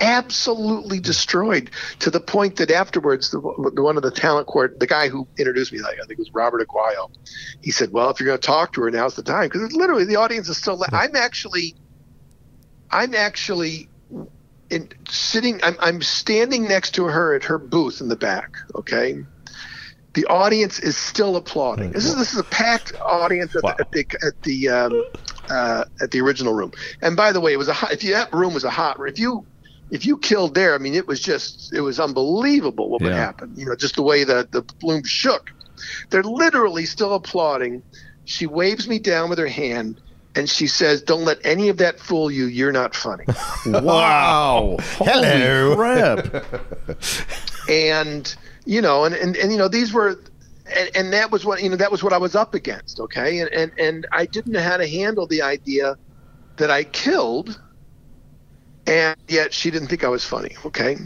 absolutely 0.01 0.99
destroyed 0.99 1.71
to 2.01 2.11
the 2.11 2.19
point 2.19 2.57
that 2.57 2.73
afterwards, 2.73 3.31
the, 3.31 3.41
the 3.73 3.85
one 3.85 3.97
of 3.97 4.03
the 4.03 4.11
talent 4.11 4.49
court, 4.49 4.81
the 4.81 4.89
guy 4.89 5.09
who 5.09 5.29
introduced 5.39 5.73
me, 5.73 5.79
like, 5.79 5.95
I 5.95 6.07
think 6.07 6.19
it 6.19 6.19
was 6.19 6.35
Robert 6.35 6.67
Aguayo, 6.67 7.09
he 7.63 7.71
said, 7.71 7.93
"Well, 7.93 8.11
if 8.11 8.19
you're 8.19 8.27
going 8.27 8.41
to 8.41 8.45
talk 8.45 8.73
to 8.73 8.81
her, 8.83 8.91
now's 8.91 9.15
the 9.15 9.23
time," 9.23 9.45
because 9.49 9.73
literally 9.75 10.07
the 10.07 10.17
audience 10.17 10.49
is 10.49 10.57
still. 10.57 10.77
La- 10.77 10.87
I'm 10.91 11.15
actually, 11.15 11.77
I'm 12.91 13.15
actually 13.15 13.89
in, 14.71 14.89
sitting 15.09 15.61
I'm, 15.63 15.77
I'm 15.81 16.03
standing 16.03 16.69
next 16.69 16.93
to 16.93 17.05
her 17.05 17.35
at 17.35 17.45
her 17.45 17.59
booth 17.59 18.01
in 18.01 18.09
the 18.09 18.17
back 18.17 18.51
okay 18.75 19.17
the 20.15 20.27
audience 20.27 20.79
is 20.81 20.97
still 20.97 21.37
applauding 21.37 21.93
this 21.93 22.07
is 22.07 22.17
this 22.17 22.33
is 22.33 22.41
a 22.41 22.45
packed 22.45 22.93
audience 23.09 23.55
at, 23.57 23.65
Wow. 23.65 23.75
the, 23.79 23.83
at 23.83 23.91
the 23.93 24.27
at 24.27 24.35
the 24.43 24.69
um, 24.69 25.05
uh, 25.51 25.85
at 26.01 26.11
the 26.11 26.21
original 26.21 26.55
room 26.55 26.73
and 27.03 27.17
by 27.17 27.33
the 27.33 27.41
way 27.41 27.53
it 27.53 27.59
was 27.59 27.69
a 27.69 27.73
hot, 27.75 27.93
if 27.93 28.05
you 28.05 28.13
that 28.13 28.33
room 28.33 28.55
was 28.55 28.65
a 28.65 28.71
hot 28.71 28.99
if 29.07 29.19
you 29.19 29.47
if 29.91 30.05
you 30.05 30.19
killed 30.19 30.55
there, 30.55 30.75
I 30.75 30.79
mean, 30.79 30.95
it 30.95 31.09
was 31.09 31.21
just 31.21 31.73
it 31.73 31.81
was 31.81 32.01
unbelievable 32.01 32.91
what 32.91 33.03
would 33.03 33.13
Yeah. 33.13 33.17
happen. 33.17 33.55
You 33.57 33.67
know, 33.67 33.77
just 33.77 33.97
the 33.97 34.03
way 34.03 34.25
the 34.25 34.49
the 34.53 34.65
bloom 34.81 35.03
shook. 35.05 35.43
They're 36.11 36.23
literally 36.23 36.87
still 36.87 37.15
applauding. 37.15 37.85
She 38.25 38.47
waves 38.47 38.89
me 38.89 38.99
down 38.99 39.31
with 39.31 39.39
her 39.39 39.47
hand. 39.49 40.01
And 40.35 40.49
she 40.49 40.67
says, 40.67 41.03
"Don't 41.03 41.25
let 41.25 41.39
any 41.45 41.69
of 41.69 41.79
that 41.79 41.99
fool 41.99 42.31
you. 42.31 42.47
You're 42.47 42.73
not 42.73 42.95
funny." 42.95 43.25
Wow. 43.67 44.77
Hello. 44.99 45.75
Crap. 45.75 46.45
and 47.69 48.35
you 48.65 48.81
know 48.81 49.05
and, 49.05 49.15
and 49.15 49.37
and 49.37 49.53
you 49.53 49.59
know 49.59 49.69
these 49.69 49.93
were 49.93 50.21
and, 50.75 50.91
and 50.95 51.13
that 51.13 51.31
was 51.31 51.45
what 51.45 51.63
you 51.63 51.69
know 51.69 51.77
that 51.77 51.91
was 51.91 52.03
what 52.03 52.13
I 52.13 52.19
was 52.19 52.35
up 52.35 52.55
against 52.55 53.01
okay 53.01 53.41
and, 53.41 53.51
and 53.53 53.73
and 53.79 54.07
I 54.13 54.27
didn't 54.27 54.53
know 54.53 54.63
how 54.63 54.77
to 54.77 54.89
handle 54.89 55.27
the 55.27 55.43
idea 55.43 55.97
that 56.57 56.71
I 56.71 56.85
killed 56.85 57.61
and 58.87 59.17
yet 59.29 59.53
she 59.53 59.71
didn't 59.71 59.89
think 59.89 60.05
I 60.05 60.09
was 60.09 60.25
funny 60.25 60.57
okay 60.65 60.97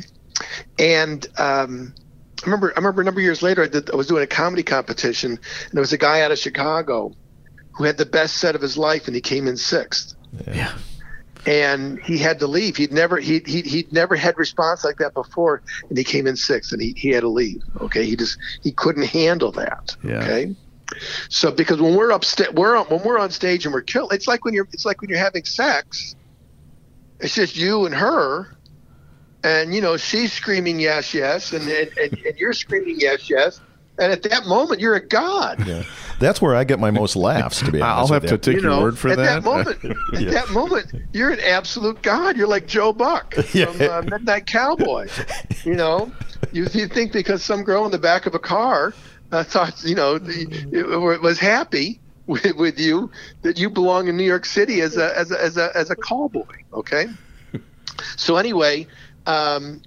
and 0.78 1.26
um 1.38 1.94
I 2.42 2.46
remember 2.46 2.72
I 2.74 2.78
remember 2.78 3.02
a 3.02 3.04
number 3.04 3.20
of 3.20 3.24
years 3.24 3.42
later 3.42 3.62
I 3.62 3.68
did 3.68 3.90
I 3.90 3.96
was 3.96 4.06
doing 4.06 4.22
a 4.22 4.26
comedy 4.26 4.62
competition 4.62 5.32
and 5.32 5.72
there 5.72 5.82
was 5.82 5.92
a 5.92 5.98
guy 5.98 6.22
out 6.22 6.30
of 6.30 6.38
Chicago 6.38 7.12
who 7.74 7.84
had 7.84 7.96
the 7.96 8.06
best 8.06 8.36
set 8.36 8.54
of 8.54 8.60
his 8.62 8.76
life 8.76 9.06
and 9.06 9.14
he 9.14 9.20
came 9.20 9.46
in 9.48 9.56
sixth 9.56 10.14
Yeah. 10.54 10.72
and 11.46 11.98
he 12.00 12.18
had 12.18 12.38
to 12.40 12.46
leave. 12.46 12.76
He'd 12.76 12.92
never 12.92 13.18
he 13.18 13.40
he 13.46 13.62
he'd 13.62 13.92
never 13.92 14.14
had 14.16 14.38
response 14.38 14.84
like 14.84 14.98
that 14.98 15.14
before, 15.14 15.62
and 15.88 15.96
he 15.98 16.04
came 16.04 16.26
in 16.26 16.36
sixth, 16.36 16.72
and 16.72 16.80
he, 16.82 16.92
he 16.96 17.08
had 17.10 17.22
to 17.22 17.28
leave. 17.28 17.62
Okay, 17.80 18.04
he 18.04 18.14
just 18.16 18.38
he 18.62 18.72
couldn't 18.72 19.06
handle 19.06 19.52
that. 19.52 19.96
Yeah. 20.04 20.22
Okay, 20.22 20.54
so 21.28 21.50
because 21.50 21.80
when 21.80 21.94
we're 21.96 22.10
upsta- 22.10 22.54
we're 22.54 22.76
on, 22.76 22.86
when 22.86 23.02
we're 23.02 23.18
on 23.18 23.30
stage 23.30 23.64
and 23.64 23.72
we're 23.74 23.80
killed, 23.82 24.12
it's 24.12 24.28
like 24.28 24.44
when 24.44 24.54
you're 24.54 24.68
it's 24.72 24.84
like 24.84 25.00
when 25.00 25.10
you're 25.10 25.18
having 25.18 25.44
sex. 25.44 26.14
It's 27.20 27.34
just 27.36 27.56
you 27.56 27.86
and 27.86 27.94
her, 27.94 28.56
and 29.44 29.72
you 29.74 29.80
know 29.80 29.96
she's 29.96 30.32
screaming 30.32 30.78
yes 30.80 31.14
yes, 31.14 31.52
and 31.52 31.68
and, 31.68 31.90
and, 31.96 32.12
and 32.26 32.36
you're 32.36 32.52
screaming 32.52 32.96
yes 32.98 33.30
yes, 33.30 33.60
and 33.98 34.12
at 34.12 34.22
that 34.24 34.46
moment 34.46 34.80
you're 34.80 34.94
a 34.94 35.06
god. 35.06 35.66
Yeah. 35.66 35.84
That's 36.18 36.40
where 36.40 36.54
I 36.54 36.62
get 36.64 36.78
my 36.78 36.90
most 36.92 37.16
laughs, 37.16 37.58
to 37.60 37.72
be 37.72 37.80
honest, 37.80 38.12
I'll 38.12 38.14
have 38.14 38.22
with 38.22 38.42
to 38.42 38.50
you. 38.50 38.54
take 38.54 38.62
you 38.62 38.68
your 38.68 38.76
know, 38.76 38.82
word 38.82 38.98
for 38.98 39.08
at 39.08 39.16
that. 39.16 39.42
that, 39.42 39.44
moment, 39.44 39.84
at 40.14 40.30
that 40.30 40.50
moment, 40.50 40.94
you're 41.12 41.30
an 41.30 41.40
absolute 41.40 42.00
god. 42.02 42.36
You're 42.36 42.46
like 42.46 42.66
Joe 42.68 42.92
Buck 42.92 43.34
Yeah. 43.52 43.66
from 43.66 43.90
uh, 43.90 44.02
Midnight 44.02 44.46
Cowboy. 44.46 45.08
You 45.64 45.74
know, 45.74 46.12
you, 46.52 46.66
you 46.72 46.86
think 46.86 47.12
because 47.12 47.42
some 47.42 47.62
girl 47.64 47.84
in 47.86 47.90
the 47.90 47.98
back 47.98 48.26
of 48.26 48.34
a 48.36 48.38
car 48.38 48.94
uh, 49.32 49.42
thought, 49.42 49.82
you 49.82 49.96
know, 49.96 50.18
the, 50.18 50.46
it, 50.72 51.22
was 51.22 51.38
happy 51.40 51.98
with, 52.26 52.54
with 52.54 52.78
you 52.78 53.10
that 53.42 53.58
you 53.58 53.68
belong 53.68 54.06
in 54.06 54.16
New 54.16 54.22
York 54.24 54.44
City 54.44 54.80
as 54.80 54.96
a 54.96 55.18
as 55.18 55.32
a 55.32 55.42
as 55.42 55.56
a, 55.56 55.76
as 55.76 55.90
a 55.90 55.96
call 55.96 56.28
boy. 56.28 56.46
Okay. 56.72 57.06
So 58.16 58.36
anyway, 58.36 58.86
um, 59.26 59.82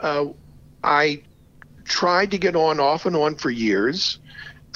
uh, 0.00 0.26
I 0.82 1.22
tried 1.90 2.30
to 2.30 2.38
get 2.38 2.54
on 2.56 2.80
off 2.80 3.04
and 3.04 3.16
on 3.16 3.34
for 3.34 3.50
years. 3.50 4.18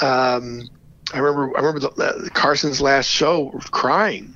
Um, 0.03 0.69
I 1.15 1.19
remember 1.21 1.57
I 1.57 1.61
remember 1.61 1.81
the, 1.81 1.91
uh, 2.05 2.29
Carson's 2.35 2.81
last 2.81 3.07
show 3.09 3.51
crying 3.71 4.35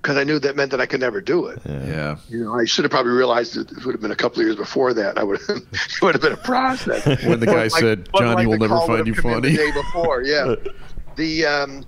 because 0.00 0.16
I 0.16 0.22
knew 0.24 0.38
that 0.38 0.54
meant 0.54 0.70
that 0.70 0.80
I 0.80 0.86
could 0.86 1.00
never 1.00 1.20
do 1.20 1.46
it. 1.46 1.60
yeah. 1.66 2.16
You 2.28 2.44
know, 2.44 2.54
I 2.58 2.66
should 2.66 2.84
have 2.84 2.92
probably 2.92 3.12
realized 3.12 3.56
it 3.56 3.68
would 3.84 3.92
have 3.94 4.00
been 4.00 4.10
a 4.12 4.16
couple 4.16 4.40
of 4.40 4.46
years 4.46 4.56
before 4.56 4.94
that. 4.94 5.18
I 5.18 5.24
would 5.24 5.40
have, 5.48 5.56
it 5.72 6.02
would 6.02 6.14
have 6.14 6.22
been 6.22 6.32
a 6.32 6.36
process. 6.36 7.04
When 7.24 7.40
the 7.40 7.46
guy 7.46 7.64
Like- 7.64 7.70
said, 7.72 8.08
but 8.12 8.20
"Johnny 8.20 8.46
like 8.46 8.48
will 8.48 8.58
never 8.68 8.80
find 8.86 9.06
you 9.06 9.14
have 9.14 9.22
come 9.22 9.30
in 9.32 9.42
funny." 9.42 9.56
The 9.56 9.56
day 9.56 9.72
before, 9.72 10.22
yeah. 10.22 10.54
the 11.16 11.46
um, 11.46 11.84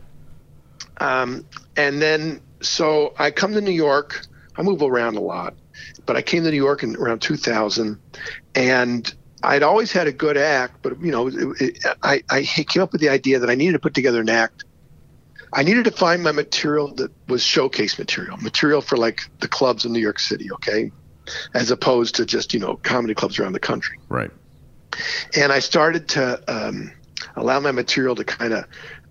um, 0.99 1.47
and 1.77 2.03
then 2.03 2.41
so 2.61 3.15
I 3.19 3.31
come 3.31 3.53
to 3.53 3.61
New 3.61 3.71
York. 3.71 4.27
I 4.57 4.63
move 4.63 4.83
around 4.83 5.17
a 5.17 5.21
lot, 5.21 5.55
but 6.07 6.17
I 6.17 6.23
came 6.23 6.43
to 6.45 6.51
New 6.51 6.57
York 6.57 6.83
in 6.83 6.97
around 6.97 7.21
2000, 7.21 8.01
and 8.55 9.15
I'd 9.47 9.63
always 9.63 9.93
had 9.93 10.07
a 10.09 10.13
good 10.13 10.37
act, 10.37 10.83
but 10.83 11.01
you 11.01 11.13
know, 11.13 11.29
it, 11.29 11.35
it, 11.61 11.85
I 12.03 12.23
I 12.29 12.43
came 12.43 12.83
up 12.83 12.93
with 12.93 13.01
the 13.01 13.09
idea 13.09 13.39
that 13.39 13.49
I 13.51 13.55
needed 13.55 13.73
to 13.73 13.79
put 13.79 13.95
together 13.95 14.21
an 14.21 14.29
act. 14.29 14.65
I 15.53 15.63
needed 15.63 15.85
to 15.85 15.91
find 15.93 16.23
my 16.23 16.33
material 16.33 16.93
that 16.97 17.13
was 17.29 17.43
showcase 17.43 17.99
material, 17.99 18.37
material 18.39 18.81
for 18.81 18.97
like 18.97 19.21
the 19.41 19.49
clubs 19.49 19.85
in 19.85 19.93
New 19.93 20.01
York 20.01 20.19
City, 20.19 20.51
okay, 20.53 20.91
as 21.55 21.71
opposed 21.71 22.17
to 22.17 22.27
just 22.27 22.53
you 22.53 22.61
know 22.61 22.77
comedy 22.77 23.15
clubs 23.15 23.39
around 23.39 23.53
the 23.53 23.61
country 23.61 23.99
Right. 24.09 24.31
and 25.37 25.53
I 25.53 25.61
started 25.61 26.09
to 26.11 26.43
um, 26.53 26.93
allow 27.37 27.61
my 27.61 27.73
material 27.73 28.15
to 28.17 28.25
kind 28.25 28.53
of. 28.53 28.65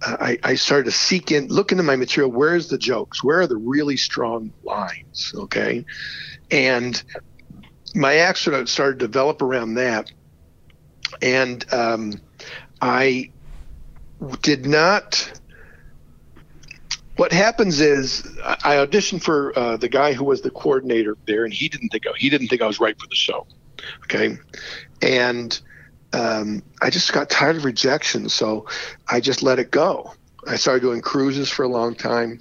Uh, 0.05 0.17
I, 0.19 0.37
I 0.43 0.55
started 0.55 0.85
to 0.85 0.91
seek 0.91 1.31
in, 1.31 1.47
look 1.47 1.71
into 1.71 1.83
my 1.83 1.95
material. 1.95 2.29
Where's 2.29 2.67
the 2.67 2.77
jokes? 2.77 3.23
Where 3.23 3.39
are 3.39 3.47
the 3.47 3.55
really 3.57 3.95
strong 3.95 4.51
lines? 4.63 5.31
Okay, 5.33 5.85
and 6.51 7.01
my 7.95 8.15
act 8.17 8.39
sort 8.39 8.59
of 8.59 8.69
started 8.69 8.99
to 8.99 9.07
develop 9.07 9.41
around 9.41 9.75
that, 9.75 10.11
and 11.21 11.65
um, 11.73 12.13
I 12.81 13.31
did 14.41 14.65
not. 14.65 15.39
What 17.17 17.31
happens 17.31 17.79
is 17.79 18.27
I 18.43 18.75
auditioned 18.75 19.23
for 19.23 19.57
uh, 19.57 19.77
the 19.77 19.87
guy 19.87 20.13
who 20.13 20.25
was 20.25 20.41
the 20.41 20.51
coordinator 20.51 21.17
there, 21.27 21.45
and 21.45 21.53
he 21.53 21.69
didn't 21.69 21.89
think 21.89 22.05
I, 22.07 22.11
he 22.17 22.29
didn't 22.29 22.47
think 22.47 22.61
I 22.61 22.67
was 22.67 22.79
right 22.79 22.99
for 22.99 23.07
the 23.07 23.15
show. 23.15 23.47
Okay, 24.03 24.37
and 25.01 25.59
um, 26.13 26.63
I 26.81 26.89
just 26.89 27.13
got 27.13 27.29
tired 27.29 27.55
of 27.57 27.65
rejection, 27.65 28.29
so 28.29 28.67
I 29.09 29.19
just 29.19 29.43
let 29.43 29.59
it 29.59 29.71
go. 29.71 30.13
I 30.47 30.57
started 30.57 30.81
doing 30.81 31.01
cruises 31.01 31.49
for 31.49 31.63
a 31.63 31.69
long 31.69 31.95
time, 31.95 32.39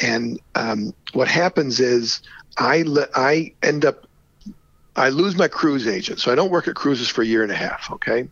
and 0.00 0.40
um, 0.54 0.94
what 1.12 1.28
happens 1.28 1.80
is 1.80 2.22
I 2.58 2.82
le- 2.86 3.08
I 3.14 3.54
end 3.62 3.84
up 3.84 4.06
I 4.96 5.10
lose 5.10 5.36
my 5.36 5.48
cruise 5.48 5.86
agent, 5.86 6.20
so 6.20 6.32
I 6.32 6.34
don't 6.34 6.50
work 6.50 6.68
at 6.68 6.74
cruises 6.74 7.08
for 7.08 7.22
a 7.22 7.26
year 7.26 7.42
and 7.42 7.52
a 7.52 7.56
half. 7.56 7.90
Okay, 7.92 8.28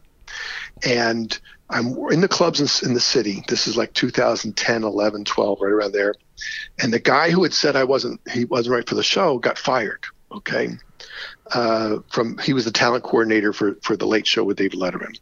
and 0.87 1.39
I'm 1.71 1.97
in 2.11 2.21
the 2.21 2.29
clubs 2.29 2.61
in, 2.61 2.89
in 2.89 2.95
the 2.95 3.01
city. 3.01 3.45
This 3.49 3.67
is 3.67 3.77
like 3.77 3.93
2010, 3.93 4.85
11, 4.85 5.25
12, 5.25 5.59
right 5.61 5.73
around 5.73 5.93
there. 5.93 6.15
And 6.83 6.93
the 6.93 6.99
guy 6.99 7.31
who 7.31 7.43
had 7.43 7.53
said 7.53 7.77
I 7.77 7.85
wasn't 7.85 8.21
he 8.31 8.45
wasn't 8.47 8.75
right 8.75 8.89
for 8.89 8.95
the 8.95 9.03
show 9.03 9.39
got 9.39 9.59
fired. 9.59 10.05
Okay, 10.33 10.71
uh, 11.53 11.99
from 12.11 12.39
he 12.39 12.53
was 12.53 12.65
the 12.65 12.73
talent 12.73 13.05
coordinator 13.05 13.53
for 13.53 13.77
for 13.83 13.97
the 13.97 14.07
Late 14.07 14.27
Show 14.27 14.45
with 14.45 14.57
David 14.57 14.79
Letterman, 14.79 15.19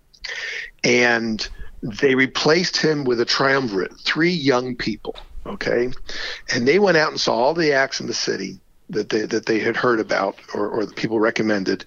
and 0.84 1.46
they 1.82 2.14
replaced 2.14 2.76
him 2.76 3.04
with 3.04 3.20
a 3.20 3.24
triumvirate, 3.24 3.98
three 3.98 4.30
young 4.30 4.76
people. 4.76 5.16
Okay, 5.44 5.90
and 6.54 6.68
they 6.68 6.78
went 6.78 6.96
out 6.96 7.10
and 7.10 7.20
saw 7.20 7.34
all 7.34 7.54
the 7.54 7.72
acts 7.72 8.00
in 8.00 8.06
the 8.06 8.14
city 8.14 8.60
that 8.90 9.08
they 9.08 9.22
that 9.22 9.46
they 9.46 9.58
had 9.58 9.76
heard 9.76 10.00
about 10.00 10.36
or, 10.54 10.68
or 10.68 10.86
the 10.86 10.94
people 10.94 11.20
recommended, 11.20 11.84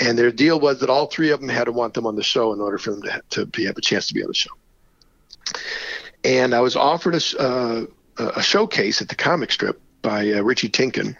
and 0.00 0.18
their 0.18 0.30
deal 0.30 0.58
was 0.58 0.80
that 0.80 0.90
all 0.90 1.06
three 1.06 1.30
of 1.30 1.40
them 1.40 1.48
had 1.48 1.64
to 1.64 1.72
want 1.72 1.94
them 1.94 2.06
on 2.06 2.16
the 2.16 2.22
show 2.22 2.52
in 2.52 2.60
order 2.60 2.78
for 2.78 2.92
them 2.92 3.02
to 3.02 3.22
to 3.30 3.46
be, 3.46 3.64
have 3.64 3.76
a 3.76 3.80
chance 3.80 4.06
to 4.08 4.14
be 4.14 4.22
on 4.22 4.28
the 4.28 4.34
show. 4.34 4.50
And 6.24 6.54
I 6.54 6.60
was 6.60 6.74
offered 6.74 7.14
a, 7.14 7.40
uh, 7.40 7.86
a 8.18 8.42
showcase 8.42 9.00
at 9.00 9.08
the 9.08 9.14
comic 9.14 9.52
strip 9.52 9.80
by 10.02 10.32
uh, 10.32 10.40
Richie 10.40 10.68
Tienken, 10.68 11.16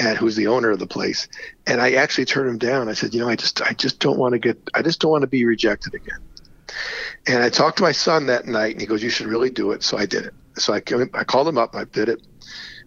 and 0.00 0.16
who's 0.16 0.36
the 0.36 0.46
owner 0.46 0.70
of 0.70 0.78
the 0.78 0.86
place. 0.86 1.28
And 1.66 1.80
I 1.80 1.92
actually 1.92 2.24
turned 2.24 2.48
him 2.48 2.58
down. 2.58 2.88
I 2.88 2.94
said, 2.94 3.12
you 3.12 3.20
know, 3.20 3.28
I 3.28 3.36
just 3.36 3.60
I 3.62 3.72
just 3.72 3.98
don't 3.98 4.18
want 4.18 4.32
to 4.32 4.38
get 4.38 4.58
I 4.74 4.82
just 4.82 5.00
don't 5.00 5.10
want 5.10 5.22
to 5.22 5.28
be 5.28 5.44
rejected 5.44 5.94
again. 5.94 6.20
And 7.26 7.42
I 7.42 7.50
talked 7.50 7.78
to 7.78 7.82
my 7.82 7.92
son 7.92 8.26
that 8.26 8.46
night, 8.46 8.72
and 8.72 8.80
he 8.80 8.86
goes, 8.86 9.02
"You 9.02 9.10
should 9.10 9.26
really 9.26 9.50
do 9.50 9.72
it." 9.72 9.82
So 9.82 9.98
I 9.98 10.06
did 10.06 10.26
it. 10.26 10.34
So 10.56 10.72
I 10.72 10.82
I 11.14 11.24
called 11.24 11.48
him 11.48 11.58
up. 11.58 11.74
I 11.74 11.84
did 11.84 12.08
it. 12.08 12.22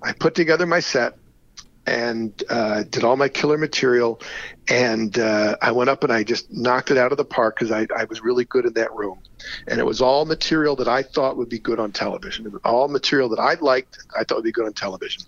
I 0.02 0.14
put 0.14 0.36
together 0.36 0.66
my 0.66 0.80
set 0.80 1.18
and 1.86 2.44
uh, 2.50 2.84
did 2.84 3.04
all 3.04 3.18
my 3.18 3.28
killer 3.28 3.58
material. 3.58 4.22
And 4.70 5.18
uh, 5.20 5.58
I 5.62 5.72
went 5.72 5.90
up 5.90 6.04
and 6.04 6.14
I 6.14 6.24
just 6.24 6.52
knocked 6.52 6.92
it 6.92 6.98
out 6.98 7.12
of 7.12 7.18
the 7.18 7.26
park 7.26 7.56
because 7.56 7.72
I, 7.72 7.88
I 7.96 8.06
was 8.06 8.22
really 8.22 8.46
good 8.46 8.66
in 8.66 8.74
that 8.74 8.94
room. 8.94 9.20
And 9.68 9.80
it 9.80 9.86
was 9.86 10.02
all 10.02 10.26
material 10.26 10.76
that 10.78 10.88
I 10.88 11.04
thought 11.04 11.36
would 11.38 11.50
be 11.50 11.60
good 11.60 11.80
on 11.80 11.92
television. 11.92 12.46
It 12.46 12.54
was 12.54 12.62
all 12.64 12.88
material 12.88 13.30
that 13.30 13.40
I 13.40 13.56
liked, 13.56 13.98
I 14.18 14.24
thought 14.24 14.36
would 14.36 14.46
be 14.46 14.52
good 14.52 14.66
on 14.66 14.74
television. 14.74 15.24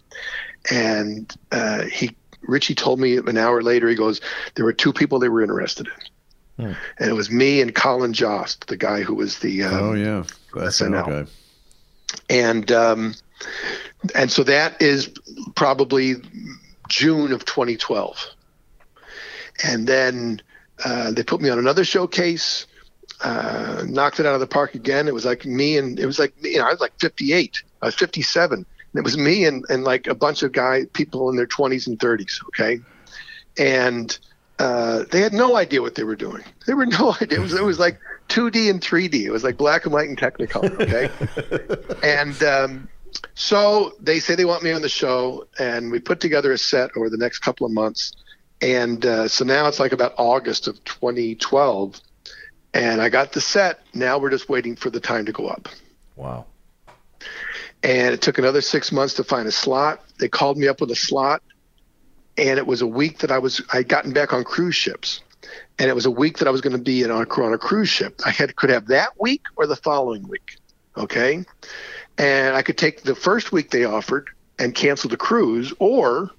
And 0.72 1.34
uh, 1.51 1.84
he, 1.84 2.16
Richie 2.41 2.76
told 2.76 2.99
me 2.99 3.18
an 3.18 3.38
hour 3.38 3.62
later, 3.62 3.89
he 3.89 3.95
goes, 3.95 4.22
there 4.56 4.66
were 4.66 4.74
two 4.74 4.93
people 4.93 5.20
they 5.20 5.30
were 5.30 5.41
interested 5.41 5.88
in. 5.88 5.93
And 6.99 7.10
it 7.10 7.14
was 7.14 7.30
me 7.30 7.62
and 7.62 7.76
Colin 7.76 8.14
Jost, 8.14 8.68
the 8.68 8.78
guy 8.78 9.01
who 9.01 9.16
was 9.16 9.39
the 9.39 9.64
um, 9.64 9.74
oh 9.74 9.93
yeah. 9.93 10.24
SNL. 10.53 11.08
okay. 11.08 11.32
and 12.30 12.72
um, 12.72 13.16
and 14.13 14.31
so 14.31 14.43
that 14.43 14.81
is 14.81 15.09
probably 15.55 16.15
June 16.89 17.31
of 17.31 17.45
2012. 17.45 18.17
And 19.63 19.88
then 19.88 20.41
uh, 20.83 21.11
they 21.11 21.23
put 21.23 21.41
me 21.41 21.49
on 21.49 21.57
another 21.57 21.86
showcase, 21.86 22.67
uh, 23.23 23.83
knocked 23.88 24.19
it 24.19 24.25
out 24.25 24.33
of 24.33 24.39
the 24.39 24.47
park 24.47 24.75
again. 24.75 25.07
It 25.07 25.13
was 25.13 25.25
like 25.25 25.45
me 25.45 25.77
and 25.77 25.99
it 25.99 26.05
was 26.05 26.19
like 26.19 26.33
you 26.43 26.57
know 26.57 26.65
I 26.65 26.71
was 26.71 26.81
like 26.81 26.93
58, 26.99 27.63
I 27.81 27.86
was 27.86 27.95
57, 27.95 28.57
and 28.57 28.65
it 28.93 29.03
was 29.03 29.17
me 29.17 29.45
and 29.45 29.65
and 29.69 29.83
like 29.83 30.07
a 30.07 30.15
bunch 30.15 30.43
of 30.43 30.51
guy 30.51 30.86
people 30.93 31.29
in 31.29 31.36
their 31.36 31.47
20s 31.47 31.88
and 31.88 31.97
30s. 31.97 32.43
Okay, 32.47 32.81
and 33.57 34.17
uh, 34.59 35.03
they 35.11 35.21
had 35.21 35.33
no 35.33 35.55
idea 35.55 35.81
what 35.81 35.95
they 35.95 36.03
were 36.03 36.15
doing. 36.15 36.43
They 36.67 36.73
were 36.73 36.86
no 36.86 37.15
idea. 37.21 37.39
It 37.39 37.41
was 37.41 37.53
it 37.53 37.63
was 37.63 37.79
like 37.79 37.99
2D 38.29 38.69
and 38.69 38.81
3D. 38.81 39.23
It 39.23 39.31
was 39.31 39.43
like 39.43 39.57
black 39.57 39.86
and 39.86 39.93
white 39.93 40.09
and 40.09 40.17
Technicolor. 40.17 40.79
Okay, 40.81 41.09
and 42.03 42.43
um, 42.43 42.89
so 43.34 43.93
they 43.99 44.20
say 44.20 44.36
they 44.36 44.45
want 44.45 44.63
me 44.63 44.72
on 44.72 44.82
the 44.82 44.89
show, 44.89 45.47
and 45.59 45.91
we 45.91 45.99
put 45.99 46.20
together 46.20 46.51
a 46.51 46.57
set 46.57 46.91
over 46.95 47.09
the 47.09 47.18
next 47.18 47.39
couple 47.39 47.66
of 47.66 47.72
months. 47.72 48.13
And 48.61 49.05
uh, 49.05 49.28
so 49.28 49.43
now 49.43 49.68
it's 49.68 49.80
like 49.80 49.91
about 49.91 50.13
August 50.18 50.68
of 50.68 50.84
2012, 50.86 51.99
and 52.74 53.01
I 53.01 53.09
got 53.09 53.34
the 53.34 53.41
set. 53.41 53.82
Now 53.93 54.18
we're 54.18 54.30
just 54.30 54.49
waiting 54.49 54.76
for 54.76 54.89
the 54.89 54.99
time 54.99 55.26
to 55.26 55.32
go 55.32 55.47
up. 55.47 55.68
Wow. 56.16 56.45
And 57.84 58.13
it 58.13 58.22
took 58.22 58.38
another 58.38 58.61
six 58.61 58.91
months 58.91 59.13
to 59.16 59.24
find 59.24 59.47
a 59.47 59.51
slot. 59.51 60.03
They 60.18 60.30
called 60.30 60.57
me 60.57 60.68
up 60.68 60.82
with 60.82 60.91
a 60.91 60.95
slot, 60.95 61.43
and 62.38 62.57
it 62.57 62.66
was 62.66 62.82
a 62.82 62.88
week 62.88 63.20
that 63.20 63.32
I 63.32 63.38
was 63.38 63.61
I'd 63.74 63.89
gotten 63.89 64.13
back 64.13 64.34
on 64.34 64.43
cruise 64.43 64.76
ships, 64.76 65.22
and 65.78 65.89
it 65.89 65.93
was 65.93 66.05
a 66.05 66.11
week 66.11 66.38
that 66.39 66.47
I 66.47 66.51
was 66.51 66.61
going 66.61 66.76
to 66.76 66.82
be 66.82 67.03
in 67.03 67.11
on 67.11 67.26
a, 67.26 67.41
on 67.41 67.53
a 67.53 67.57
cruise 67.57 67.89
ship. 67.89 68.22
I 68.26 68.32
had 68.32 68.55
could 68.55 68.70
have 68.70 68.88
that 68.88 69.09
week 69.20 69.43
or 69.57 69.68
the 69.68 69.76
following 69.76 70.28
week, 70.28 70.57
okay, 70.97 71.43
and 72.18 72.55
I 72.55 72.61
could 72.61 72.78
take 72.78 73.03
the 73.03 73.16
first 73.16 73.51
week 73.51 73.72
they 73.72 73.84
offered 73.84 74.30
and 74.57 74.74
cancel 74.74 75.09
the 75.09 75.18
cruise, 75.18 75.74
or 75.80 76.32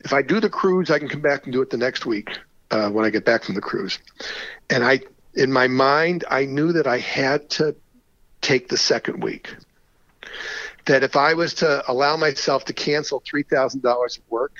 if 0.00 0.12
I 0.12 0.22
do 0.22 0.40
the 0.40 0.50
cruise, 0.50 0.90
I 0.90 0.98
can 0.98 1.08
come 1.08 1.20
back 1.20 1.44
and 1.44 1.52
do 1.52 1.62
it 1.62 1.70
the 1.70 1.76
next 1.76 2.06
week 2.06 2.30
uh, 2.70 2.90
when 2.90 3.04
I 3.04 3.10
get 3.10 3.24
back 3.24 3.44
from 3.44 3.54
the 3.54 3.60
cruise. 3.60 3.98
And 4.68 4.84
I, 4.84 5.00
in 5.34 5.52
my 5.52 5.68
mind, 5.68 6.24
I 6.30 6.44
knew 6.44 6.72
that 6.72 6.86
I 6.86 6.98
had 6.98 7.50
to 7.50 7.76
take 8.40 8.68
the 8.68 8.76
second 8.76 9.22
week. 9.22 9.54
That 10.86 11.02
if 11.02 11.14
I 11.14 11.34
was 11.34 11.54
to 11.54 11.84
allow 11.90 12.16
myself 12.16 12.64
to 12.66 12.72
cancel 12.72 13.22
three 13.24 13.42
thousand 13.42 13.82
dollars 13.82 14.16
of 14.16 14.22
work, 14.30 14.54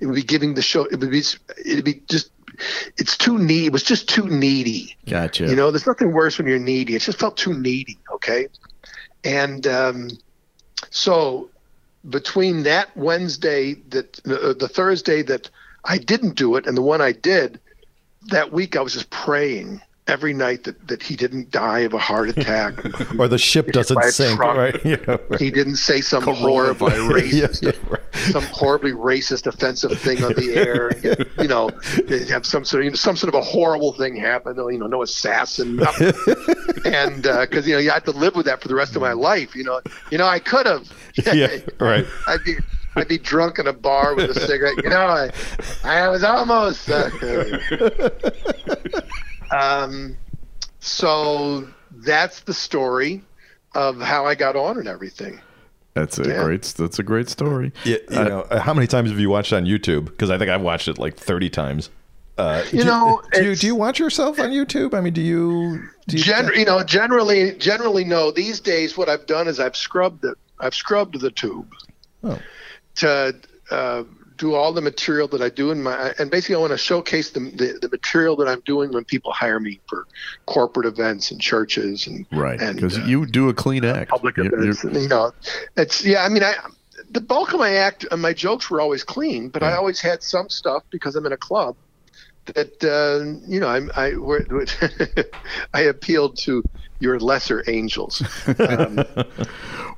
it 0.00 0.06
would 0.06 0.16
be 0.16 0.22
giving 0.22 0.54
the 0.54 0.62
show. 0.62 0.84
It 0.84 0.98
would 0.98 1.10
be. 1.10 1.22
It'd 1.64 1.84
be 1.84 2.02
just. 2.10 2.32
It's 2.98 3.16
too 3.16 3.38
needy. 3.38 3.66
It 3.66 3.72
was 3.72 3.84
just 3.84 4.08
too 4.08 4.28
needy. 4.28 4.96
Gotcha. 5.08 5.46
You 5.46 5.54
know, 5.54 5.70
there's 5.70 5.86
nothing 5.86 6.12
worse 6.12 6.36
when 6.36 6.46
you're 6.46 6.58
needy. 6.58 6.96
It 6.96 7.02
just 7.02 7.18
felt 7.18 7.36
too 7.36 7.54
needy. 7.54 7.98
Okay, 8.12 8.48
and 9.24 9.66
um, 9.66 10.10
so 10.90 11.50
between 12.08 12.62
that 12.64 12.96
Wednesday, 12.96 13.74
that 13.90 14.20
uh, 14.26 14.54
the 14.54 14.68
Thursday 14.68 15.22
that 15.22 15.50
I 15.84 15.98
didn't 15.98 16.36
do 16.36 16.56
it, 16.56 16.66
and 16.66 16.76
the 16.76 16.82
one 16.82 17.00
I 17.00 17.12
did, 17.12 17.60
that 18.28 18.52
week 18.52 18.76
I 18.76 18.80
was 18.80 18.94
just 18.94 19.10
praying 19.10 19.80
every 20.10 20.34
night 20.34 20.64
that, 20.64 20.88
that 20.88 21.02
he 21.02 21.14
didn't 21.16 21.50
die 21.50 21.80
of 21.80 21.94
a 21.94 21.98
heart 21.98 22.28
attack 22.28 22.74
or 23.18 23.28
the 23.28 23.38
ship 23.38 23.68
doesn't 23.68 24.02
sink, 24.04 24.36
truck. 24.36 24.56
right? 24.56 24.84
You 24.90 24.96
know, 25.06 25.18
right. 25.28 25.40
He 25.40 25.50
didn't 25.50 25.76
say 25.76 26.00
some 26.00 26.24
horrible 26.24 26.88
racist, 26.90 27.62
Yeah, 27.62 27.70
yeah, 27.72 27.88
right. 27.88 28.00
some 28.32 28.42
horribly 28.44 28.92
racist, 28.92 29.46
offensive 29.46 29.98
thing 30.00 30.22
on 30.24 30.32
the 30.34 30.54
air. 30.56 30.90
you 31.40 31.48
know, 31.48 31.70
have 32.28 32.44
some 32.44 32.64
sort 32.64 32.80
of 32.80 32.84
you 32.86 32.90
know, 32.90 32.96
some 32.96 33.16
sort 33.16 33.32
of 33.32 33.38
a 33.40 33.44
horrible 33.44 33.92
thing 33.92 34.16
happen. 34.16 34.56
You 34.56 34.78
know, 34.78 34.86
no 34.88 35.02
assassin, 35.02 35.76
nothing. 35.76 36.12
and 36.84 37.22
because 37.22 37.66
you 37.68 37.74
know 37.74 37.80
you 37.80 37.90
have 37.90 38.04
to 38.04 38.10
live 38.10 38.34
with 38.34 38.46
that 38.46 38.60
for 38.60 38.68
the 38.68 38.74
rest 38.74 38.96
of 38.96 39.02
my 39.02 39.12
life. 39.12 39.54
You 39.54 39.64
know, 39.64 39.80
you 40.10 40.18
know 40.18 40.26
I 40.26 40.40
could 40.40 40.66
have. 40.66 40.90
yeah, 41.32 41.58
right. 41.78 42.06
I'd 42.26 42.42
be 42.44 42.56
I'd 42.96 43.08
be 43.08 43.18
drunk 43.18 43.58
in 43.60 43.68
a 43.68 43.72
bar 43.72 44.14
with 44.16 44.30
a 44.30 44.40
cigarette. 44.40 44.82
You 44.82 44.90
know, 44.90 45.06
I, 45.06 45.30
I 45.84 46.08
was 46.08 46.24
almost. 46.24 46.90
Uh, 46.90 47.08
um, 49.50 50.16
so 50.80 51.68
that's 52.04 52.40
the 52.40 52.54
story 52.54 53.22
of 53.74 54.00
how 54.00 54.26
I 54.26 54.34
got 54.34 54.56
on 54.56 54.78
and 54.78 54.88
everything. 54.88 55.40
That's 55.94 56.18
a 56.18 56.28
Yeah. 56.28 56.44
great. 56.44 56.62
That's 56.62 56.98
a 56.98 57.02
great 57.02 57.28
story. 57.28 57.72
Yeah, 57.84 57.96
you 58.10 58.18
Uh, 58.18 58.24
know, 58.24 58.46
how 58.60 58.72
many 58.74 58.86
times 58.86 59.10
have 59.10 59.18
you 59.18 59.28
watched 59.30 59.52
on 59.52 59.64
YouTube? 59.64 60.06
Because 60.06 60.30
I 60.30 60.38
think 60.38 60.50
I've 60.50 60.60
watched 60.62 60.88
it 60.88 60.98
like 60.98 61.16
thirty 61.16 61.50
times. 61.50 61.90
Uh, 62.38 62.62
You 62.72 62.78
do, 62.80 62.84
know, 62.86 63.22
do 63.34 63.44
you, 63.44 63.54
do 63.56 63.66
you 63.66 63.74
watch 63.74 63.98
yourself 63.98 64.40
on 64.40 64.50
YouTube? 64.50 64.94
I 64.94 65.00
mean, 65.02 65.12
do 65.12 65.20
you? 65.20 65.82
Do 66.08 66.16
you 66.16 66.22
Gen- 66.22 66.50
you 66.54 66.64
know, 66.64 66.82
generally, 66.82 67.52
generally, 67.56 68.04
no. 68.04 68.30
These 68.30 68.60
days, 68.60 68.96
what 68.96 69.08
I've 69.10 69.26
done 69.26 69.46
is 69.46 69.60
I've 69.60 69.76
scrubbed 69.76 70.24
it. 70.24 70.38
I've 70.58 70.74
scrubbed 70.74 71.20
the 71.20 71.30
tube 71.30 71.70
Oh. 72.24 72.38
to 72.96 73.34
uh, 73.70 74.04
do 74.40 74.54
all 74.54 74.72
the 74.72 74.80
material 74.80 75.28
that 75.28 75.42
I 75.42 75.50
do 75.50 75.70
in 75.70 75.82
my. 75.82 76.12
And 76.18 76.30
basically, 76.30 76.56
I 76.56 76.58
want 76.58 76.72
to 76.72 76.78
showcase 76.78 77.30
the, 77.30 77.40
the 77.40 77.78
the 77.82 77.88
material 77.90 78.34
that 78.36 78.48
I'm 78.48 78.60
doing 78.60 78.90
when 78.92 79.04
people 79.04 79.32
hire 79.32 79.60
me 79.60 79.78
for 79.88 80.06
corporate 80.46 80.86
events 80.86 81.30
and 81.30 81.40
churches 81.40 82.06
and 82.06 82.26
right, 82.32 82.58
because 82.58 82.98
uh, 82.98 83.02
you 83.04 83.26
do 83.26 83.48
a 83.50 83.54
clean 83.54 83.84
act. 83.84 84.10
public 84.10 84.36
You- 84.36 84.44
you're- 84.44 84.68
events. 84.70 84.84
You 85.02 85.08
know, 85.08 85.32
it's 85.76 86.04
yeah. 86.04 86.24
I 86.24 86.28
mean, 86.30 86.42
I 86.42 86.54
the 87.10 87.20
bulk 87.20 87.52
of 87.52 87.60
my 87.60 87.74
act 87.74 88.06
and 88.10 88.20
my 88.22 88.32
jokes 88.32 88.70
were 88.70 88.80
always 88.80 89.04
clean, 89.04 89.48
but 89.48 89.62
I 89.62 89.74
always 89.74 90.00
had 90.00 90.22
some 90.22 90.48
stuff 90.48 90.82
because 90.90 91.16
I'm 91.16 91.26
in 91.26 91.32
a 91.32 91.36
club 91.36 91.76
that 92.54 92.84
uh, 92.84 93.40
you 93.48 93.60
know 93.60 93.68
I'm, 93.68 93.90
I 93.96 94.16
were, 94.16 94.44
I 95.74 95.80
appealed 95.82 96.36
to 96.38 96.62
your 97.00 97.18
lesser 97.18 97.64
angels. 97.68 98.22
Um, 98.58 99.04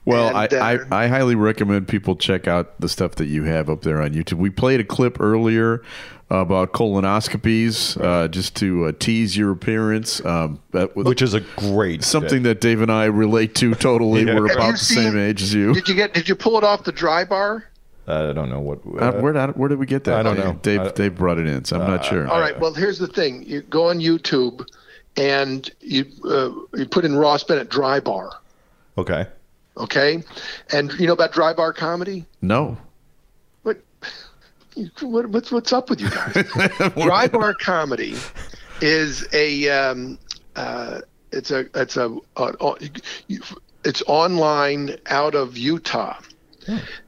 Well, 0.05 0.28
And, 0.28 0.36
I, 0.36 0.46
uh, 0.46 0.86
I, 0.90 1.05
I 1.05 1.07
highly 1.07 1.34
recommend 1.34 1.86
people 1.86 2.16
check 2.16 2.48
out 2.48 2.80
the 2.80 2.88
stuff 2.88 3.16
that 3.16 3.26
you 3.26 3.44
have 3.44 3.70
up 3.70 3.82
there 3.82 4.03
on 4.03 4.11
YouTube. 4.11 4.38
We 4.38 4.50
played 4.50 4.80
a 4.80 4.84
clip 4.84 5.20
earlier 5.20 5.82
about 6.28 6.72
colonoscopies, 6.72 8.03
uh, 8.03 8.26
just 8.28 8.57
to 8.57 8.86
uh, 8.86 8.92
tease 8.98 9.36
your 9.36 9.53
appearance. 9.53 10.24
Um, 10.24 10.61
that 10.72 10.96
Which 10.96 11.22
is 11.22 11.34
a 11.34 11.40
great 11.40 12.03
something 12.03 12.42
that 12.44 12.61
Dave 12.61 12.80
and 12.80 12.90
I 12.90 13.05
relate 13.05 13.55
to 13.57 13.74
totally. 13.74 14.22
Yeah. 14.26 14.38
We're 14.38 14.48
Have 14.48 14.57
about 14.57 14.66
you 14.66 14.72
the 14.72 14.78
same 14.78 15.18
age 15.18 15.42
as 15.42 15.53
you. 15.53 15.74
did 15.74 15.88
you 15.88 15.94
get? 15.94 16.14
Did 16.14 16.28
you 16.28 16.34
pull 16.34 16.59
it 16.59 16.64
off 16.64 16.84
the 16.84 16.92
dry 16.92 17.24
bar? 17.24 17.64
I 18.07 18.32
don't 18.32 18.50
know 18.50 18.61
what. 18.61 18.78
Uh, 18.78 19.12
where, 19.20 19.32
did, 19.32 19.57
where 19.57 19.68
did 19.68 19.78
we 19.78 19.86
get 19.86 20.05
that? 20.05 20.18
I 20.18 20.22
don't 20.22 20.36
know. 20.38 20.55
Dave, 20.62 20.80
I- 20.80 20.90
Dave 20.90 21.14
brought 21.14 21.38
it 21.38 21.46
in, 21.46 21.64
so 21.64 21.80
I'm 21.80 21.88
not 21.88 22.05
sure. 22.05 22.26
All 22.28 22.40
right. 22.40 22.59
Well, 22.59 22.74
here's 22.74 22.98
the 22.98 23.07
thing: 23.07 23.44
you 23.44 23.62
go 23.62 23.88
on 23.88 23.98
YouTube 24.00 24.66
and 25.16 25.70
you 25.80 26.07
uh, 26.24 26.50
you 26.76 26.86
put 26.86 27.05
in 27.05 27.14
Ross 27.14 27.44
Bennett 27.44 27.68
dry 27.68 28.00
bar. 28.00 28.32
okay. 28.98 29.26
Okay, 29.74 30.22
and 30.70 30.92
you 31.00 31.07
know 31.07 31.14
about 31.14 31.32
dry 31.32 31.55
bar 31.55 31.72
comedy? 31.72 32.26
No. 32.42 32.76
What, 33.62 33.80
what 35.00 35.26
what's 35.30 35.50
what's 35.50 35.72
up 35.72 35.88
with 35.88 35.98
you 35.98 36.11
guys? 36.11 36.34
Dry 36.94 37.26
bar 37.26 37.55
comedy 37.55 38.14
is 38.82 39.26
a 39.32 39.70
um, 39.70 40.18
uh, 40.57 41.00
it's 41.30 41.50
a 41.50 41.66
it's 41.74 41.96
a 41.96 42.14
uh, 42.36 42.74
it's 43.84 44.03
online 44.07 44.96
out 45.07 45.34
of 45.34 45.57
Utah, 45.57 46.18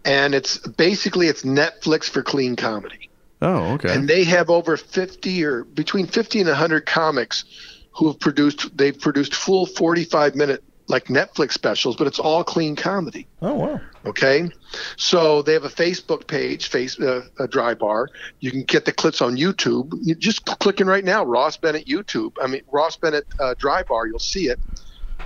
and 0.04 0.34
it's 0.34 0.58
basically 0.58 1.28
it's 1.28 1.42
Netflix 1.42 2.04
for 2.08 2.22
clean 2.22 2.56
comedy. 2.56 3.10
Oh, 3.42 3.74
okay. 3.74 3.94
And 3.94 4.08
they 4.08 4.24
have 4.24 4.48
over 4.48 4.76
50 4.76 5.44
or 5.44 5.64
between 5.64 6.06
50 6.06 6.40
and 6.40 6.48
100 6.48 6.86
comics 6.86 7.44
who 7.92 8.08
have 8.08 8.18
produced, 8.18 8.76
they've 8.76 8.98
produced 8.98 9.34
full 9.34 9.66
45 9.66 10.34
minute 10.34 10.64
like 10.86 11.06
Netflix 11.06 11.52
specials, 11.52 11.96
but 11.96 12.06
it's 12.06 12.18
all 12.18 12.44
clean 12.44 12.76
comedy. 12.76 13.26
Oh 13.40 13.54
wow. 13.54 13.80
Okay. 14.04 14.50
So 14.96 15.42
they 15.42 15.54
have 15.54 15.64
a 15.64 15.70
Facebook 15.70 16.26
page, 16.26 16.68
face 16.68 17.00
uh, 17.00 17.26
a 17.38 17.48
dry 17.48 17.74
bar. 17.74 18.08
You 18.40 18.50
can 18.50 18.64
get 18.64 18.84
the 18.84 18.92
clips 18.92 19.22
on 19.22 19.36
YouTube. 19.36 19.92
You 20.02 20.14
just 20.14 20.44
clicking 20.44 20.86
right 20.86 21.04
now, 21.04 21.24
Ross 21.24 21.56
Bennett 21.56 21.86
YouTube. 21.86 22.36
I 22.42 22.46
mean, 22.46 22.62
Ross 22.70 22.96
Bennett 22.96 23.26
uh, 23.40 23.54
dry 23.58 23.82
bar, 23.82 24.06
you'll 24.06 24.18
see 24.18 24.48
it. 24.48 24.60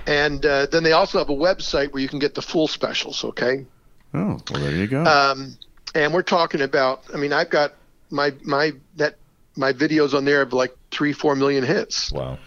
And 0.07 0.45
uh, 0.45 0.67
then 0.67 0.83
they 0.83 0.93
also 0.93 1.17
have 1.17 1.29
a 1.29 1.35
website 1.35 1.91
where 1.91 2.01
you 2.01 2.07
can 2.07 2.19
get 2.19 2.35
the 2.35 2.41
full 2.41 2.67
specials. 2.67 3.23
Okay. 3.23 3.65
Oh, 4.13 4.39
well, 4.51 4.61
there 4.61 4.75
you 4.75 4.87
go. 4.87 5.03
Um, 5.03 5.57
and 5.95 6.13
we're 6.13 6.21
talking 6.23 6.61
about. 6.61 7.03
I 7.13 7.17
mean, 7.17 7.33
I've 7.33 7.49
got 7.49 7.73
my 8.09 8.33
my 8.43 8.73
that 8.97 9.15
my 9.55 9.73
videos 9.73 10.13
on 10.13 10.25
there 10.25 10.39
have 10.39 10.53
like 10.53 10.75
three 10.91 11.13
four 11.13 11.35
million 11.35 11.63
hits, 11.63 12.11
Wow. 12.11 12.37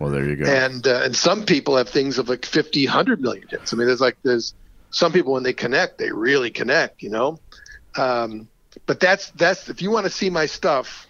well, 0.00 0.10
there 0.10 0.24
you 0.28 0.36
go. 0.36 0.44
and 0.50 0.86
uh, 0.86 1.02
and 1.04 1.14
some 1.16 1.44
people 1.44 1.76
have 1.76 1.88
things 1.88 2.18
of 2.18 2.28
like 2.28 2.44
50, 2.46 2.86
100 2.86 3.20
million 3.20 3.46
hits. 3.48 3.72
I 3.72 3.76
mean, 3.76 3.86
there's 3.86 4.00
like 4.00 4.16
there's 4.22 4.54
some 4.90 5.12
people 5.12 5.32
when 5.32 5.42
they 5.42 5.52
connect, 5.52 5.98
they 5.98 6.10
really 6.12 6.50
connect, 6.50 7.02
you 7.02 7.10
know. 7.10 7.38
Um, 7.96 8.48
but 8.86 9.00
that's 9.00 9.30
that's 9.32 9.68
if 9.68 9.82
you 9.82 9.90
want 9.90 10.04
to 10.06 10.10
see 10.10 10.30
my 10.30 10.46
stuff, 10.46 11.06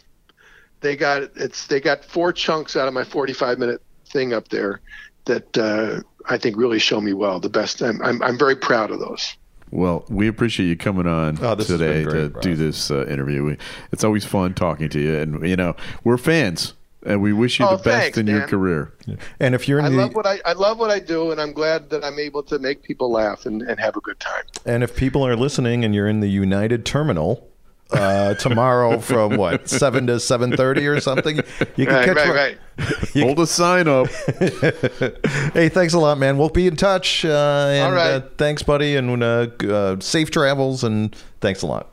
they 0.81 0.97
got 0.97 1.23
it's 1.37 1.67
they 1.69 1.81
got 1.81 2.05
four 2.05 2.33
chunks 2.33 2.77
out 2.77 2.89
of 2.89 2.95
my 2.95 3.05
45 3.05 3.59
minute 3.59 3.83
thing 4.09 4.33
up 4.33 4.49
there 4.49 4.81
that 5.27 5.57
uh, 5.57 6.01
I 6.29 6.39
think 6.39 6.57
really 6.57 6.81
show 6.81 7.01
me 7.01 7.13
well. 7.13 7.39
The 7.39 7.49
best. 7.51 7.83
I'm 7.83 8.03
I'm, 8.03 8.21
I'm 8.23 8.39
very 8.39 8.57
proud 8.57 8.91
of 8.91 8.99
those. 8.99 9.37
Well, 9.73 10.05
we 10.11 10.29
appreciate 10.29 10.67
you 10.67 10.77
coming 10.77 11.07
on 11.07 11.39
Oh, 11.43 11.55
today 11.57 12.05
great, 12.05 12.13
to 12.15 12.29
Ross. 12.29 12.43
do 12.45 12.55
this 12.55 12.91
uh, 12.91 13.07
interview. 13.07 13.43
We, 13.45 13.57
it's 13.91 14.05
always 14.05 14.25
fun 14.25 14.53
talking 14.55 14.89
to 14.91 15.01
you, 15.01 15.17
and 15.19 15.49
you 15.49 15.57
know 15.57 15.75
we're 16.05 16.19
fans, 16.19 16.75
and 17.07 17.23
we 17.23 17.33
wish 17.33 17.59
you 17.59 17.67
Oh, 17.67 17.79
the 17.79 17.83
best 17.83 17.87
thanks, 18.03 18.19
in 18.19 18.27
your 18.27 18.41
man. 18.41 18.49
career. 18.49 18.93
And 19.41 19.55
if 19.55 19.67
you're 19.69 19.79
in 19.79 19.87
I 19.87 19.89
the 19.89 19.97
love 19.97 20.15
what 20.15 20.27
I, 20.27 20.41
I 20.45 20.53
love 20.53 20.79
what 20.79 20.91
I 20.91 20.99
do, 21.01 21.31
and 21.31 21.41
I'm 21.41 21.53
glad 21.55 21.89
that 21.91 22.05
I'm 22.05 22.19
able 22.19 22.43
to 22.45 22.59
make 22.59 22.83
people 22.83 23.11
laugh 23.11 23.47
and, 23.47 23.63
and 23.63 23.81
have 23.81 23.97
a 23.97 24.01
good 24.01 24.21
time. 24.21 24.45
and 24.67 24.83
if 24.85 24.95
people 24.95 25.27
are 25.27 25.35
listening 25.37 25.85
and 25.87 25.95
you're 25.95 26.07
in 26.09 26.21
the 26.21 26.29
United 26.31 26.85
Terminal 26.85 27.49
uh, 27.93 28.35
tomorrow 28.35 28.99
from 29.01 29.37
what 29.37 29.69
seven 29.69 30.07
to 30.09 30.19
seven 30.21 30.57
thirty 30.57 30.87
or 30.87 31.01
something, 31.01 31.37
you 31.77 31.87
can 31.87 31.95
Right, 31.95 32.05
catch. 32.07 32.17
right, 32.17 32.29
Ro- 32.29 32.35
right. 32.35 32.59
Hold 33.23 33.41
a 33.41 33.47
sign 33.47 33.89
up. 33.89 34.09
Hey, 35.53 35.69
thanks 35.69 35.93
a 35.95 35.99
lot, 35.99 36.19
man. 36.19 36.39
We'll 36.39 36.49
be 36.49 36.67
in 36.67 36.77
touch. 36.77 37.25
Uh, 37.25 37.29
and, 37.73 37.85
All 37.85 37.93
right. 37.93 38.11
Uh, 38.15 38.21
thanks, 38.39 38.63
buddy, 38.63 38.97
and 38.97 39.23
uh, 39.23 39.49
uh, 39.69 40.01
safe 40.01 40.31
travels. 40.31 40.83
And 40.85 41.15
thanks 41.41 41.63
a 41.63 41.67
lot. 41.67 41.91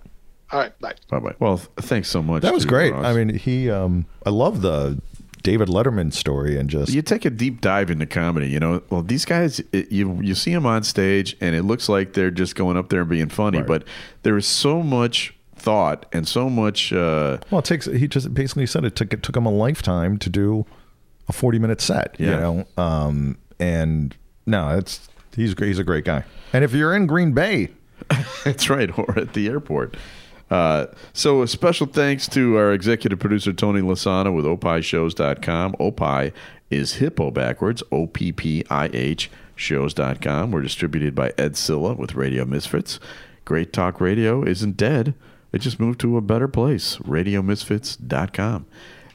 All 0.51 0.59
right, 0.59 0.77
bye. 0.79 0.93
bye 1.09 1.19
bye. 1.19 1.35
Well, 1.39 1.57
thanks 1.57 2.07
so 2.09 2.21
much. 2.23 2.41
That 2.43 2.53
was 2.53 2.65
great. 2.65 2.93
Ross. 2.93 3.05
I 3.05 3.13
mean, 3.13 3.35
he. 3.37 3.69
Um, 3.69 4.05
I 4.25 4.29
love 4.29 4.61
the 4.61 4.99
David 5.43 5.67
Letterman 5.67 6.11
story 6.13 6.57
and 6.57 6.69
just 6.69 6.91
you 6.91 7.01
take 7.01 7.25
a 7.25 7.29
deep 7.29 7.61
dive 7.61 7.91
into 7.91 8.05
comedy. 8.05 8.47
You 8.49 8.59
know, 8.59 8.81
well, 8.89 9.01
these 9.03 9.25
guys, 9.25 9.59
it, 9.71 9.91
you 9.91 10.19
you 10.21 10.33
see 10.35 10.53
them 10.53 10.65
on 10.65 10.83
stage, 10.83 11.35
and 11.41 11.53
it 11.55 11.63
looks 11.63 11.89
like 11.89 12.13
they're 12.13 12.31
just 12.31 12.55
going 12.55 12.77
up 12.77 12.89
there 12.89 13.01
and 13.01 13.09
being 13.09 13.29
funny, 13.29 13.61
but 13.61 13.83
there 14.23 14.37
is 14.37 14.47
so 14.47 14.81
much 14.81 15.35
thought 15.59 16.05
and 16.13 16.27
so 16.27 16.49
much. 16.49 16.91
Uh, 16.93 17.37
Well, 17.51 17.59
it 17.59 17.65
takes. 17.65 17.85
He 17.85 18.07
just 18.07 18.33
basically 18.33 18.65
said 18.65 18.85
it 18.85 18.95
took 18.95 19.13
it 19.13 19.23
took 19.23 19.35
him 19.35 19.45
a 19.45 19.51
lifetime 19.51 20.17
to 20.19 20.29
do 20.29 20.65
a 21.27 21.33
forty 21.33 21.59
minute 21.59 21.81
set. 21.81 22.15
You 22.19 22.27
know, 22.27 22.65
um, 22.77 23.37
and 23.59 24.15
no, 24.45 24.77
it's 24.77 25.07
he's. 25.35 25.53
He's 25.57 25.79
a 25.79 25.83
great 25.83 26.05
guy. 26.05 26.23
And 26.53 26.63
if 26.63 26.73
you're 26.73 26.95
in 26.95 27.05
Green 27.05 27.33
Bay, 27.33 27.69
That's 28.43 28.69
right, 28.69 28.95
or 28.97 29.17
at 29.19 29.33
the 29.33 29.47
airport. 29.47 29.95
Uh, 30.49 30.87
so 31.13 31.43
a 31.43 31.47
special 31.47 31.85
thanks 31.85 32.27
to 32.29 32.57
our 32.57 32.73
executive 32.73 33.19
producer 33.19 33.53
Tony 33.53 33.81
Lasana 33.81 34.35
with 34.35 34.45
opishows.com. 34.45 35.75
Opie 35.79 36.33
is 36.71 36.93
hippo 36.93 37.29
backwards, 37.29 37.83
O 37.91 38.07
P 38.07 38.31
P 38.31 38.63
I 38.69 38.89
H 38.93 39.29
shows.com. 39.55 40.51
We're 40.51 40.61
distributed 40.61 41.13
by 41.13 41.33
Ed 41.37 41.53
Cilla 41.53 41.95
with 41.97 42.15
Radio 42.15 42.45
Misfits. 42.45 42.99
Great 43.45 43.73
Talk 43.73 43.99
Radio 44.01 44.43
isn't 44.43 44.77
dead. 44.77 45.13
It 45.51 45.59
just 45.59 45.79
moved 45.79 45.99
to 46.01 46.17
a 46.17 46.21
better 46.21 46.47
place, 46.47 46.97
radiomisfits.com. 46.97 48.65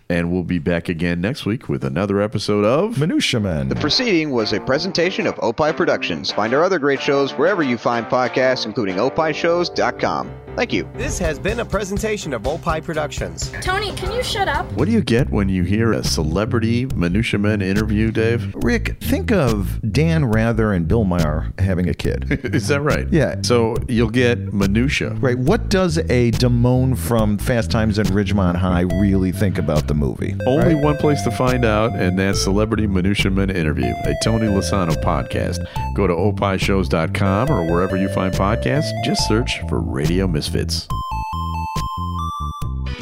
And 0.09 0.30
we'll 0.30 0.43
be 0.43 0.59
back 0.59 0.89
again 0.91 1.20
next 1.22 1.47
week 1.47 1.68
with 1.68 1.82
another 1.82 2.20
episode 2.20 2.64
of 2.64 2.99
Minutia 2.99 3.41
Men. 3.41 3.68
The 3.68 3.76
proceeding 3.76 4.30
was 4.30 4.53
a 4.53 4.61
presentation 4.61 5.26
of 5.26 5.39
Opie 5.43 5.72
Productions. 5.72 6.30
Find 6.30 6.53
our 6.53 6.62
other 6.62 6.78
great 6.78 7.01
shows 7.01 7.32
wherever 7.32 7.62
you 7.62 7.78
find 7.78 8.05
podcasts, 8.07 8.66
including 8.66 8.97
opishows.com. 8.97 10.43
Thank 10.57 10.72
you. 10.72 10.88
This 10.94 11.18
has 11.18 11.38
been 11.38 11.59
a 11.59 11.64
presentation 11.64 12.32
of 12.32 12.46
Opie 12.46 12.80
Productions. 12.80 13.50
Tony, 13.61 13.90
can 13.96 14.12
you 14.12 14.22
shut 14.22 14.46
up? 14.46 14.70
What 14.74 14.84
do 14.84 14.92
you 14.92 15.02
get 15.02 15.28
when 15.30 15.48
you 15.48 15.64
hear 15.64 15.92
a 15.92 16.05
celebrity 16.05 16.86
Minutia 16.94 17.40
Men 17.40 17.61
interview, 17.61 18.12
Dave? 18.12 18.55
Rick, 18.57 19.00
think 19.00 19.32
of 19.32 19.80
Dan 19.92 20.24
Rather 20.24 20.72
and 20.72 20.86
Bill 20.86 21.02
Maher 21.02 21.52
having 21.59 21.88
a 21.88 21.94
kid. 21.94 22.26
Is 22.55 22.68
that 22.68 22.82
right? 22.82 23.12
Yeah. 23.12 23.42
So 23.42 23.74
you'll 23.88 24.11
get 24.11 24.55
minutia. 24.55 25.11
Right. 25.14 25.36
What 25.36 25.70
does 25.70 25.98
a 25.98 26.30
Damone 26.30 26.96
from 26.96 27.36
Fast 27.36 27.72
Times 27.72 27.98
at 27.98 28.07
Ridgemont 28.07 28.55
High 28.55 28.82
really 29.00 29.32
think 29.32 29.59
about 29.59 29.88
the 29.88 29.94
movie? 29.94 30.36
Only 30.46 30.76
one 30.76 30.96
place 30.98 31.22
to 31.22 31.32
find 31.32 31.64
out, 31.64 31.96
and 31.96 32.16
that's 32.16 32.40
Celebrity 32.40 32.86
Minutia 32.86 33.32
Men 33.32 33.50
Interview, 33.50 33.92
a 34.05 34.14
Tony 34.22 34.46
Lasano 34.46 34.94
podcast. 35.02 35.59
Go 35.96 36.07
to 36.07 36.14
opishows.com 36.14 37.50
or 37.50 37.70
wherever 37.72 37.96
you 37.96 38.09
find 38.11 38.32
podcasts. 38.32 38.90
Just 39.05 39.26
search 39.26 39.61
for 39.68 39.80
Radio 39.80 40.28
Misfits. 40.45 40.86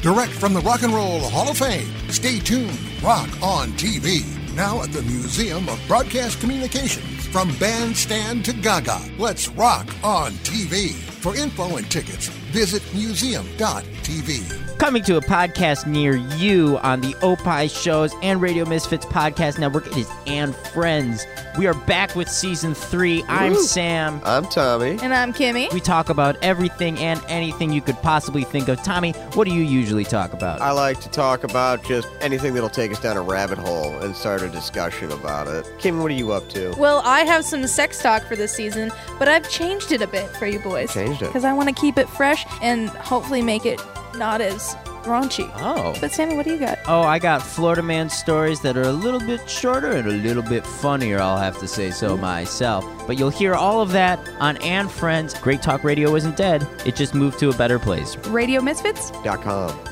Direct 0.01 0.31
from 0.31 0.55
the 0.55 0.61
Rock 0.61 0.83
and 0.85 0.95
Roll 0.95 1.19
Hall 1.21 1.51
of 1.51 1.59
Fame. 1.59 1.89
Stay 2.09 2.39
tuned. 2.39 2.79
Rock 3.03 3.29
on 3.43 3.73
TV. 3.73 4.25
Now 4.55 4.83
at 4.83 4.93
the 4.93 5.03
Museum 5.03 5.69
of 5.69 5.81
Broadcast 5.89 6.39
Communications. 6.39 7.27
From 7.29 7.53
bandstand 7.59 8.45
to 8.45 8.53
gaga. 8.53 9.01
Let's 9.19 9.49
rock 9.49 9.89
on 10.05 10.33
TV. 10.45 10.91
For 10.93 11.35
info 11.35 11.79
and 11.79 11.91
tickets, 11.91 12.29
visit 12.29 12.83
museum.tv. 12.95 14.72
Coming 14.83 15.05
to 15.05 15.17
a 15.17 15.21
podcast 15.21 15.87
near 15.87 16.17
you 16.17 16.77
on 16.79 17.03
the 17.03 17.15
Opie 17.23 17.69
Shows 17.69 18.13
and 18.21 18.43
Radio 18.43 18.69
Misfits 18.69 19.07
Podcast 19.07 19.57
Network, 19.57 19.87
it 19.87 19.97
is 19.97 20.11
And 20.27 20.57
Friends. 20.57 21.25
We 21.57 21.69
are 21.69 21.75
back 21.75 22.17
with 22.17 22.29
season 22.29 22.75
three. 22.75 23.23
I'm 23.29 23.53
Woo. 23.53 23.63
Sam. 23.63 24.21
I'm 24.25 24.45
Tommy. 24.47 24.99
And 25.01 25.15
I'm 25.15 25.33
Kimmy. 25.33 25.73
We 25.73 25.79
talk 25.79 26.09
about 26.09 26.37
everything 26.43 26.99
and 26.99 27.23
anything 27.29 27.73
you 27.73 27.81
could 27.81 27.95
possibly 28.03 28.43
think 28.43 28.67
of. 28.67 28.83
Tommy, 28.83 29.13
what 29.35 29.47
do 29.47 29.55
you 29.55 29.63
usually 29.63 30.03
talk 30.03 30.33
about? 30.33 30.61
I 30.61 30.73
like 30.73 30.99
to 31.03 31.09
talk 31.09 31.45
about 31.45 31.85
just 31.85 32.09
anything 32.21 32.53
that'll 32.53 32.69
take 32.69 32.91
us 32.91 32.99
down 32.99 33.17
a 33.17 33.23
rabbit 33.23 33.59
hole 33.59 33.97
and 34.01 34.17
start 34.17 34.43
a 34.43 34.49
discussion 34.49 35.13
about 35.13 35.47
it. 35.47 35.73
Kim, 35.79 36.01
what 36.01 36.11
are 36.11 36.15
you 36.15 36.33
up 36.33 36.49
to? 36.49 36.75
Well, 36.77 37.03
I 37.05 37.21
have 37.21 37.45
some 37.45 37.65
sex 37.69 38.03
talk 38.03 38.25
for 38.25 38.35
this 38.35 38.53
season, 38.53 38.91
but 39.21 39.29
I've 39.29 39.49
changed 39.49 39.93
it 39.93 40.03
a 40.03 40.09
bit 40.09 40.29
for 40.39 40.47
you 40.47 40.59
boys. 40.59 40.93
Changed 40.93 41.23
it. 41.23 41.27
Because 41.27 41.45
I 41.45 41.53
want 41.53 41.69
to 41.69 41.75
keep 41.81 41.99
it 41.99 42.09
fresh 42.09 42.45
and 42.61 42.89
hopefully 42.89 43.43
make 43.43 43.65
it 43.65 43.81
not 44.17 44.41
as 44.41 44.75
raunchy. 45.03 45.51
Oh. 45.57 45.95
But 46.01 46.13
Sammy, 46.13 46.37
what 46.37 46.45
do 46.45 46.53
you 46.53 46.59
got? 46.59 46.79
Oh, 46.87 47.03
I 47.03 47.19
got 47.19 47.43
Florida 47.43 47.83
Man 47.83 48.09
stories 48.09 48.61
that 48.61 48.77
are 48.77 48.83
a 48.83 48.93
little 48.93 49.21
bit 49.21 49.49
shorter 49.49 49.91
and 49.91 50.07
a 50.07 50.13
little 50.13 50.43
bit 50.43 50.67
funnier, 50.67 51.21
I'll 51.21 51.39
have 51.39 51.59
to 51.59 51.69
say 51.69 51.91
so 51.91 52.17
myself. 52.17 52.85
But 53.07 53.19
you'll 53.19 53.31
hear 53.31 53.55
all 53.55 53.81
of 53.81 53.93
that 53.93 54.21
on 54.41 54.57
And 54.59 54.91
Friends. 54.91 55.35
Great 55.35 55.63
Talk 55.63 55.85
Radio 55.85 56.15
isn't 56.15 56.37
dead, 56.37 56.67
it 56.87 56.97
just 56.97 57.15
moved 57.15 57.39
to 57.41 57.51
a 57.51 57.57
better 57.57 57.79
place. 57.79 58.17
Radio 58.29 58.61
Misfits? 58.61 59.11
Dot 59.23 59.43
com. 59.43 59.92